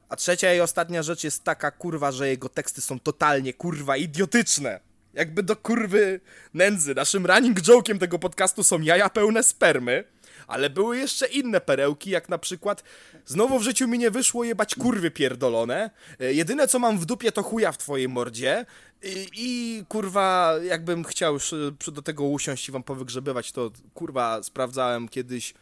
A 0.08 0.16
trzecia 0.16 0.54
i 0.54 0.60
ostatnia 0.60 1.02
rzecz 1.02 1.24
jest 1.24 1.44
taka, 1.44 1.70
kurwa, 1.70 2.12
że 2.12 2.28
jego 2.28 2.48
teksty 2.48 2.80
są 2.80 3.00
totalnie, 3.00 3.52
kurwa, 3.52 3.96
idiotyczne. 3.96 4.80
Jakby 5.16 5.42
do 5.42 5.56
kurwy 5.56 6.20
nędzy. 6.54 6.94
Naszym 6.94 7.26
running 7.26 7.60
joke'iem 7.60 7.98
tego 7.98 8.18
podcastu 8.18 8.64
są 8.64 8.80
jaja 8.80 9.10
pełne 9.10 9.42
spermy, 9.42 10.04
ale 10.46 10.70
były 10.70 10.98
jeszcze 10.98 11.26
inne 11.26 11.60
perełki, 11.60 12.10
jak 12.10 12.28
na 12.28 12.38
przykład 12.38 12.82
znowu 13.26 13.58
w 13.58 13.62
życiu 13.62 13.88
mi 13.88 13.98
nie 13.98 14.10
wyszło 14.10 14.44
jebać 14.44 14.74
kurwy 14.74 15.10
pierdolone. 15.10 15.90
E, 16.20 16.32
Jedyne 16.32 16.68
co 16.68 16.78
mam 16.78 16.98
w 16.98 17.06
dupie 17.06 17.32
to 17.32 17.42
chuja 17.42 17.72
w 17.72 17.78
twojej 17.78 18.08
mordzie. 18.08 18.66
I, 19.02 19.28
i 19.34 19.84
kurwa, 19.88 20.54
jakbym 20.62 21.04
chciał 21.04 21.34
już 21.34 21.54
do 21.92 22.02
tego 22.02 22.24
usiąść 22.24 22.68
i 22.68 22.72
wam 22.72 22.82
powygrzebywać, 22.82 23.52
to 23.52 23.70
kurwa 23.94 24.42
sprawdzałem 24.42 25.08
kiedyś 25.08 25.54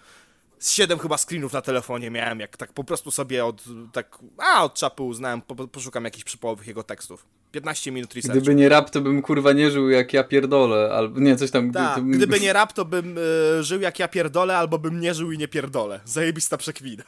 z 0.58 0.70
siedem 0.70 0.98
chyba 0.98 1.18
screenów 1.18 1.52
na 1.52 1.62
telefonie 1.62 2.10
miałem, 2.10 2.40
jak 2.40 2.56
tak 2.56 2.72
po 2.72 2.84
prostu 2.84 3.10
sobie 3.10 3.44
od, 3.44 3.64
tak, 3.92 4.18
a 4.38 4.64
od 4.64 4.74
czapy 4.74 5.02
uznałem, 5.02 5.42
po, 5.42 5.68
poszukam 5.68 6.04
jakichś 6.04 6.24
przypołowych 6.24 6.66
jego 6.66 6.82
tekstów. 6.82 7.26
15 7.54 7.90
minut 7.92 8.14
researchu. 8.14 8.40
Gdyby 8.40 8.54
nie 8.54 8.68
rap, 8.68 8.90
to 8.90 9.00
bym 9.00 9.22
kurwa 9.22 9.52
nie 9.52 9.70
żył 9.70 9.90
jak 9.90 10.12
ja 10.12 10.24
pierdolę, 10.24 10.92
albo 10.92 11.20
nie, 11.20 11.36
coś 11.36 11.50
tam. 11.50 11.72
Tak, 11.72 11.94
to 11.94 12.00
bym- 12.02 12.10
gdyby 12.10 12.40
nie 12.40 12.52
rap, 12.52 12.72
to 12.72 12.84
bym 12.84 13.18
y, 13.18 13.62
żył 13.62 13.80
jak 13.80 13.98
ja 13.98 14.08
pierdolę, 14.08 14.56
albo 14.56 14.78
bym 14.78 15.00
nie 15.00 15.14
żył 15.14 15.32
i 15.32 15.38
nie 15.38 15.48
pierdolę. 15.48 16.00
Zajebista 16.04 16.56
przekwina. 16.56 17.04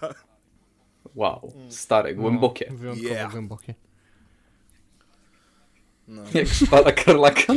Wow, 1.15 1.53
stare, 1.69 2.15
głębokie. 2.15 2.67
No, 2.71 2.77
wyjątkowo 2.79 3.15
Yeah. 3.15 3.33
głębokie. 3.33 3.75
Jak 6.35 6.49
szpala 6.49 6.93
karlaka. 6.93 7.55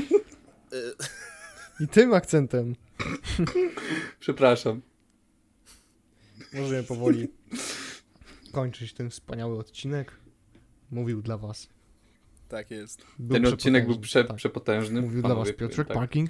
I 1.80 1.88
tym 1.88 2.14
akcentem 2.14 2.76
Przepraszam. 4.20 4.82
możemy 6.54 6.84
powoli 6.84 7.28
kończyć 8.52 8.94
ten 8.94 9.10
wspaniały 9.10 9.60
odcinek. 9.60 10.12
Mówił 10.92 11.22
dla 11.22 11.38
was. 11.38 11.70
Tak 12.50 12.72
jest. 12.72 13.06
Był 13.20 13.34
Ten 13.34 13.54
odcinek 13.54 13.86
był 13.86 14.00
przepotężny, 14.00 14.08
prze, 14.08 14.24
tak. 14.28 14.38
przepotężny. 14.38 15.02
Mówił 15.02 15.22
dla 15.22 15.36
was 15.36 15.52
Piotrek 15.52 15.88
tak. 15.88 15.98
Parking. 15.98 16.30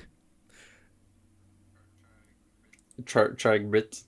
Charek 3.44 3.68
Brit. 3.68 4.04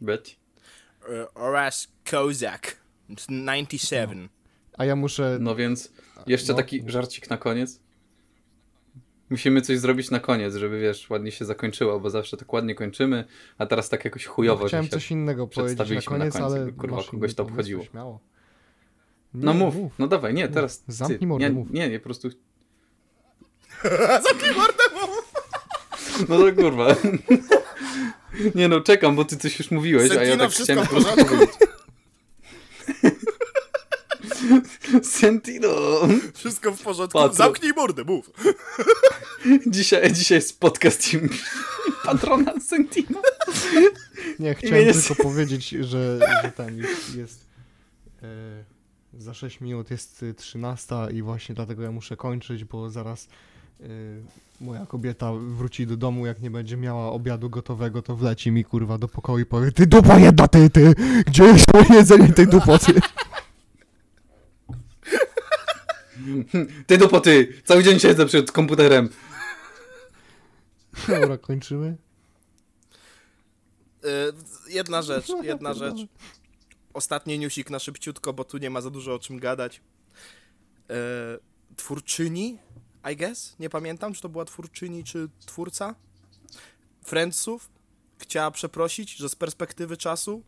Brit. 0.00 0.28
Y, 0.28 1.32
oraz 1.34 1.88
Kozak. 2.10 2.76
97. 3.08 4.28
A 4.78 4.84
ja 4.84 4.96
muszę... 4.96 5.38
No 5.40 5.54
więc 5.56 5.92
jeszcze 6.26 6.52
No. 6.52 6.56
taki 6.56 6.82
żarcik 6.86 7.30
na 7.30 7.36
koniec. 7.36 7.80
Musimy 9.30 9.62
coś 9.62 9.78
zrobić 9.78 10.10
na 10.10 10.20
koniec, 10.20 10.54
żeby 10.54 10.80
wiesz, 10.80 11.10
ładnie 11.10 11.32
się 11.32 11.44
zakończyło, 11.44 12.00
bo 12.00 12.10
zawsze 12.10 12.36
tak 12.36 12.52
ładnie 12.52 12.74
kończymy, 12.74 13.24
a 13.58 13.66
teraz 13.66 13.88
tak 13.88 14.04
jakoś 14.04 14.26
chujowo, 14.26 14.62
no, 14.62 14.68
chciałem 14.68 14.88
coś 14.88 15.10
innego 15.10 15.46
powiedzieć 15.46 15.78
na 15.78 15.84
na 15.94 16.02
koniec, 16.02 16.32
końcu, 16.32 16.44
ale 16.46 16.72
kurwa, 16.72 17.02
kogoś 17.10 17.34
to 17.34 17.42
obchodziło. 17.42 17.84
Śmiało. 17.84 18.20
No 19.34 19.52
Nie, 19.52 19.58
mów, 19.58 19.92
no 19.98 20.06
dawaj, 20.08 20.34
nie, 20.34 20.44
Mów. 20.46 20.54
teraz 20.54 20.84
Zamknij 20.88 21.18
ty. 21.18 21.26
mordę, 21.26 21.46
nie, 21.46 21.52
mów. 21.52 21.70
nie, 21.70 21.88
nie, 21.88 21.98
po 21.98 22.04
prostu... 22.04 22.28
Zamknij 24.28 24.54
mordę, 24.56 24.82
mów! 25.00 25.32
No 26.28 26.38
to 26.38 26.52
kurwa. 26.62 26.96
Nie 28.54 28.68
no, 28.68 28.80
czekam, 28.80 29.16
bo 29.16 29.24
ty 29.24 29.36
coś 29.36 29.58
już 29.58 29.70
mówiłeś, 29.70 30.10
a 30.10 30.14
ja 30.14 30.20
Sentino, 30.20 30.44
tak 30.44 30.52
chciałem 30.54 30.86
po 30.86 30.90
prostu 30.90 31.24
powiedzieć. 31.24 31.50
Sentino! 35.02 35.68
Wszystko 36.34 36.72
w 36.72 36.82
porządku. 36.82 37.18
Patro- 37.18 37.34
Zamknij 37.36 37.72
mordę, 37.76 38.04
mów. 38.04 38.30
Dzisiaj, 39.66 40.12
dzisiaj 40.12 40.36
jest 40.38 40.60
podcast 40.60 41.14
im 41.14 41.28
patrona 42.04 42.52
Sentino. 42.60 43.22
Nie, 44.38 44.54
chciałem 44.54 44.92
tylko 44.92 45.22
powiedzieć, 45.22 45.68
że, 45.68 45.84
że 46.42 46.52
ten 46.56 46.78
jest, 46.78 47.16
jest 47.16 47.40
e, 48.22 48.26
za 49.22 49.34
6 49.34 49.60
minut 49.60 49.90
jest 49.90 50.22
y, 50.22 50.34
13 50.34 50.94
i 51.14 51.22
właśnie 51.22 51.54
dlatego 51.54 51.82
ja 51.82 51.92
muszę 51.92 52.16
kończyć, 52.16 52.64
bo 52.64 52.90
zaraz 52.90 53.28
e, 53.80 53.84
moja 54.60 54.86
kobieta 54.86 55.32
wróci 55.32 55.86
do 55.86 55.96
domu, 55.96 56.26
jak 56.26 56.40
nie 56.40 56.50
będzie 56.50 56.76
miała 56.76 57.12
obiadu 57.12 57.50
gotowego, 57.50 58.02
to 58.02 58.16
wleci 58.16 58.50
mi 58.50 58.64
kurwa 58.64 58.98
do 58.98 59.08
pokoju 59.08 59.38
i 59.38 59.46
powie 59.46 59.72
Ty 59.72 59.86
dupa 59.86 60.18
jedna, 60.18 60.48
ty, 60.48 60.70
ty! 60.70 60.94
Gdzie 61.26 61.44
jest 61.44 61.74
moje 61.74 61.94
jedzenie 61.94 62.32
tej 62.32 62.46
dupoty? 62.46 62.92
Ty 66.86 66.98
dupoty! 66.98 67.48
Cały 67.64 67.82
dzień 67.82 68.00
siedzę 68.00 68.26
przed 68.26 68.52
komputerem. 68.52 69.08
Dobra, 71.08 71.38
kończymy. 71.38 71.96
Y, 74.04 74.08
jedna 74.68 75.02
rzecz, 75.02 75.28
jedna 75.42 75.74
rzecz. 75.74 75.96
Ostatni 76.94 77.38
newsik 77.38 77.70
na 77.70 77.78
szybciutko, 77.78 78.32
bo 78.32 78.44
tu 78.44 78.58
nie 78.58 78.70
ma 78.70 78.80
za 78.80 78.90
dużo 78.90 79.14
o 79.14 79.18
czym 79.18 79.38
gadać. 79.38 79.80
E, 80.90 80.94
twórczyni, 81.76 82.58
I 83.12 83.16
guess? 83.16 83.56
Nie 83.58 83.70
pamiętam, 83.70 84.14
czy 84.14 84.22
to 84.22 84.28
była 84.28 84.44
twórczyni, 84.44 85.04
czy 85.04 85.28
twórca 85.46 85.94
Friendsów. 87.04 87.70
Chciała 88.18 88.50
przeprosić, 88.50 89.16
że 89.16 89.28
z 89.28 89.34
perspektywy 89.36 89.96
czasu 89.96 90.42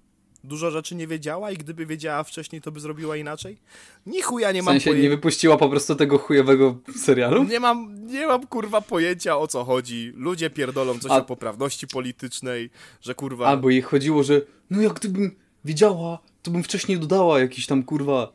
dużo 0.45 0.71
rzeczy 0.71 0.95
nie 0.95 1.07
wiedziała 1.07 1.51
i 1.51 1.57
gdyby 1.57 1.87
wiedziała 1.87 2.25
wcześniej, 2.25 2.63
to 2.63 2.73
by 2.73 2.81
zrobiła 2.81 3.17
inaczej. 3.17 3.59
Ni 4.07 4.23
chuja 4.23 4.53
nie 4.53 4.63
W 4.63 4.65
mam 4.65 4.75
sensie 4.75 4.91
nie 4.91 4.97
pojęcia. 4.97 5.17
wypuściła 5.17 5.57
po 5.57 5.69
prostu 5.69 5.95
tego 5.97 6.19
chujowego 6.19 6.79
serialu? 6.97 7.45
Nie 7.45 7.61
mam, 7.61 8.07
nie 8.07 8.27
mam 8.27 8.47
kurwa 8.47 8.81
pojęcia 8.81 9.39
o 9.39 9.47
co 9.47 9.65
chodzi. 9.65 10.13
Ludzie 10.15 10.51
pierdolą 10.51 10.99
coś 10.99 11.11
A- 11.13 11.17
o 11.17 11.25
poprawności 11.25 11.87
politycznej, 11.87 12.71
że 13.01 13.15
kurwa. 13.15 13.47
Albo 13.47 13.71
jej 13.71 13.83
chodziło, 13.83 14.23
że 14.23 14.41
no 14.71 14.83
jak 14.83 14.93
gdybym 14.93 15.37
wiedziała, 15.65 16.19
to 16.45 16.51
bym 16.51 16.63
wcześniej 16.63 16.99
dodała 16.99 17.41
jakiś 17.41 17.67
tam 17.67 17.83
kurwa, 17.83 18.33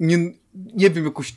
nie, 0.00 0.18
nie 0.54 0.90
wiem, 0.90 1.04
jakąś 1.04 1.34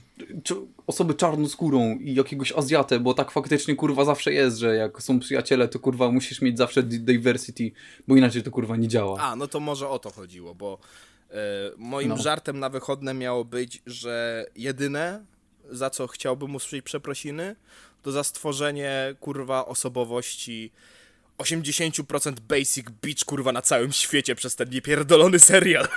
osobę 0.88 1.14
czarnoskórą 1.14 1.98
i 2.00 2.16
jakiegoś 2.16 2.52
Azjatę, 2.52 3.00
bo 3.00 3.14
tak 3.14 3.32
faktycznie 3.32 3.76
kurwa 3.76 4.06
zawsze 4.06 4.34
jest, 4.34 4.58
że 4.58 4.76
jak 4.76 5.02
są 5.02 5.20
przyjaciele, 5.20 5.68
to 5.68 5.80
kurwa 5.80 6.12
musisz 6.12 6.42
mieć 6.42 6.58
zawsze 6.58 6.84
di- 6.84 7.00
diversity, 7.00 7.72
bo 8.08 8.16
inaczej 8.16 8.44
to 8.44 8.52
kurwa 8.52 8.76
nie 8.76 8.88
działa. 8.88 9.20
A, 9.22 9.36
no 9.36 9.48
to 9.48 9.60
może 9.60 9.90
o 9.90 10.00
to 10.00 10.12
chodziło, 10.12 10.56
bo 10.56 10.78
e, 11.32 11.36
moim 11.78 12.10
No. 12.10 12.18
żartem 12.18 12.60
na 12.60 12.70
wychodne 12.70 13.14
miało 13.14 13.46
być, 13.46 13.82
że 13.86 14.46
jedyne, 14.56 15.26
za 15.72 15.90
co 15.90 16.08
chciałbym 16.08 16.56
usłyszeć 16.56 16.86
przeprosiny, 16.86 17.56
to 18.02 18.12
za 18.12 18.24
stworzenie, 18.24 19.16
kurwa, 19.20 19.66
osobowości 19.66 20.72
80% 21.38 22.40
basic 22.40 22.90
bitch, 23.02 23.26
kurwa, 23.26 23.52
na 23.52 23.62
całym 23.62 23.91
świecie 23.91 24.36
przez 24.36 24.56
ten 24.56 24.70
niepierdolony 24.70 25.40
serial. 25.40 25.88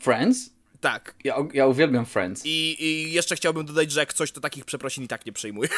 Friends? 0.00 0.56
tak. 0.80 1.14
Ja, 1.24 1.36
ja 1.54 1.66
uwielbiam 1.66 2.06
Friends. 2.06 2.42
I, 2.46 2.76
I 2.84 3.12
jeszcze 3.12 3.36
chciałbym 3.36 3.66
dodać, 3.66 3.92
że 3.92 4.00
jak 4.00 4.12
coś, 4.12 4.32
to 4.32 4.40
takich 4.40 4.64
przeprosin 4.64 5.04
i 5.04 5.08
tak 5.08 5.26
nie 5.26 5.32
przejmuję. 5.32 5.68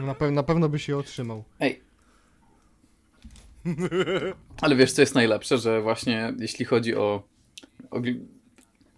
Na, 0.00 0.14
pe- 0.14 0.32
na 0.32 0.42
pewno 0.42 0.68
by 0.68 0.78
się 0.78 0.96
otrzymał. 0.96 1.44
Ej. 1.60 1.80
Ale 4.62 4.76
wiesz, 4.76 4.92
co 4.92 5.02
jest 5.02 5.14
najlepsze, 5.14 5.58
że 5.58 5.82
właśnie 5.82 6.34
jeśli 6.38 6.64
chodzi 6.64 6.94
o, 6.94 7.22
o 7.90 8.00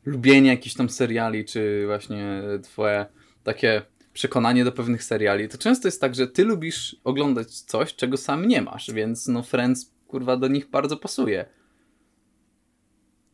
lubienie 0.05 0.51
jakichś 0.51 0.75
tam 0.75 0.89
seriali, 0.89 1.45
czy 1.45 1.83
właśnie 1.87 2.43
twoje 2.63 3.07
takie 3.45 3.83
przekonanie 4.23 4.65
do 4.65 4.73
pewnych 4.73 5.05
seriali, 5.05 5.49
to 5.49 5.59
często 5.59 5.89
jest 5.89 6.01
tak, 6.01 6.15
że 6.15 6.27
ty 6.29 6.45
lubisz 6.45 6.97
oglądać 7.05 7.61
coś, 7.61 7.95
czego 7.95 8.17
sam 8.17 8.49
nie 8.49 8.63
masz, 8.63 8.91
więc 8.91 9.27
no 9.27 9.43
Friends, 9.43 9.91
kurwa, 10.09 10.37
do 10.37 10.49
nich 10.49 10.71
bardzo 10.71 10.97
pasuje. 10.97 11.47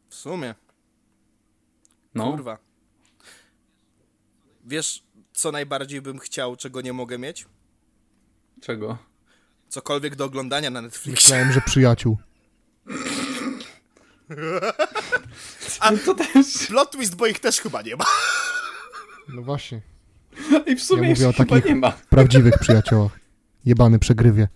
W 0.08 0.14
sumie, 0.14 0.54
No, 2.14 2.30
kurwa. 2.30 2.58
Wiesz, 4.64 5.02
co 5.32 5.52
najbardziej 5.52 6.02
bym 6.02 6.18
chciał, 6.18 6.56
czego 6.56 6.80
nie 6.80 6.92
mogę 6.92 7.18
mieć? 7.18 7.46
czego? 8.62 8.98
Cokolwiek 9.68 10.16
do 10.16 10.24
oglądania 10.24 10.70
na 10.70 10.82
Netflixie. 10.82 11.12
Myślałem, 11.12 11.52
że 11.52 11.60
przyjaciół. 11.60 12.18
A 15.80 15.90
No 15.90 15.98
to 16.04 16.14
też. 16.14 16.66
plot 16.68 16.90
twist, 16.90 17.14
bo 17.16 17.26
ich 17.26 17.40
też 17.40 17.60
chyba 17.60 17.82
nie 17.82 17.96
ma. 17.96 18.04
No 19.28 19.42
właśnie. 19.42 19.80
I 20.66 20.76
w 20.76 20.82
sumie 20.82 21.02
Ja 21.02 21.08
mówię 21.08 21.28
o 21.28 21.32
takich- 21.32 21.64
nie 21.64 21.74
ma. 21.76 21.92
Prawdziwych 22.10 22.58
przyjaciołach. 22.58 23.12
Jebany 23.64 23.98
przegrywie. 23.98 24.48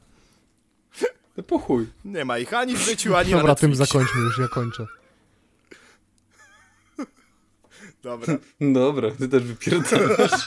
To 1.37 1.43
po 1.43 1.59
chuj. 1.59 1.87
Nie 2.05 2.25
ma 2.25 2.39
ich 2.39 2.55
ani 2.55 2.77
w 2.77 2.81
życiu, 2.83 3.17
ani 3.17 3.31
Dobra, 3.31 3.47
na 3.47 3.55
tym 3.55 3.75
zakończmy 3.75 4.21
już, 4.21 4.39
ja 4.39 4.49
kończę. 4.49 4.87
Dobra. 8.03 8.35
Dobra, 8.61 9.11
ty 9.11 9.29
też 9.29 9.43
wypierdalasz. 9.43 10.45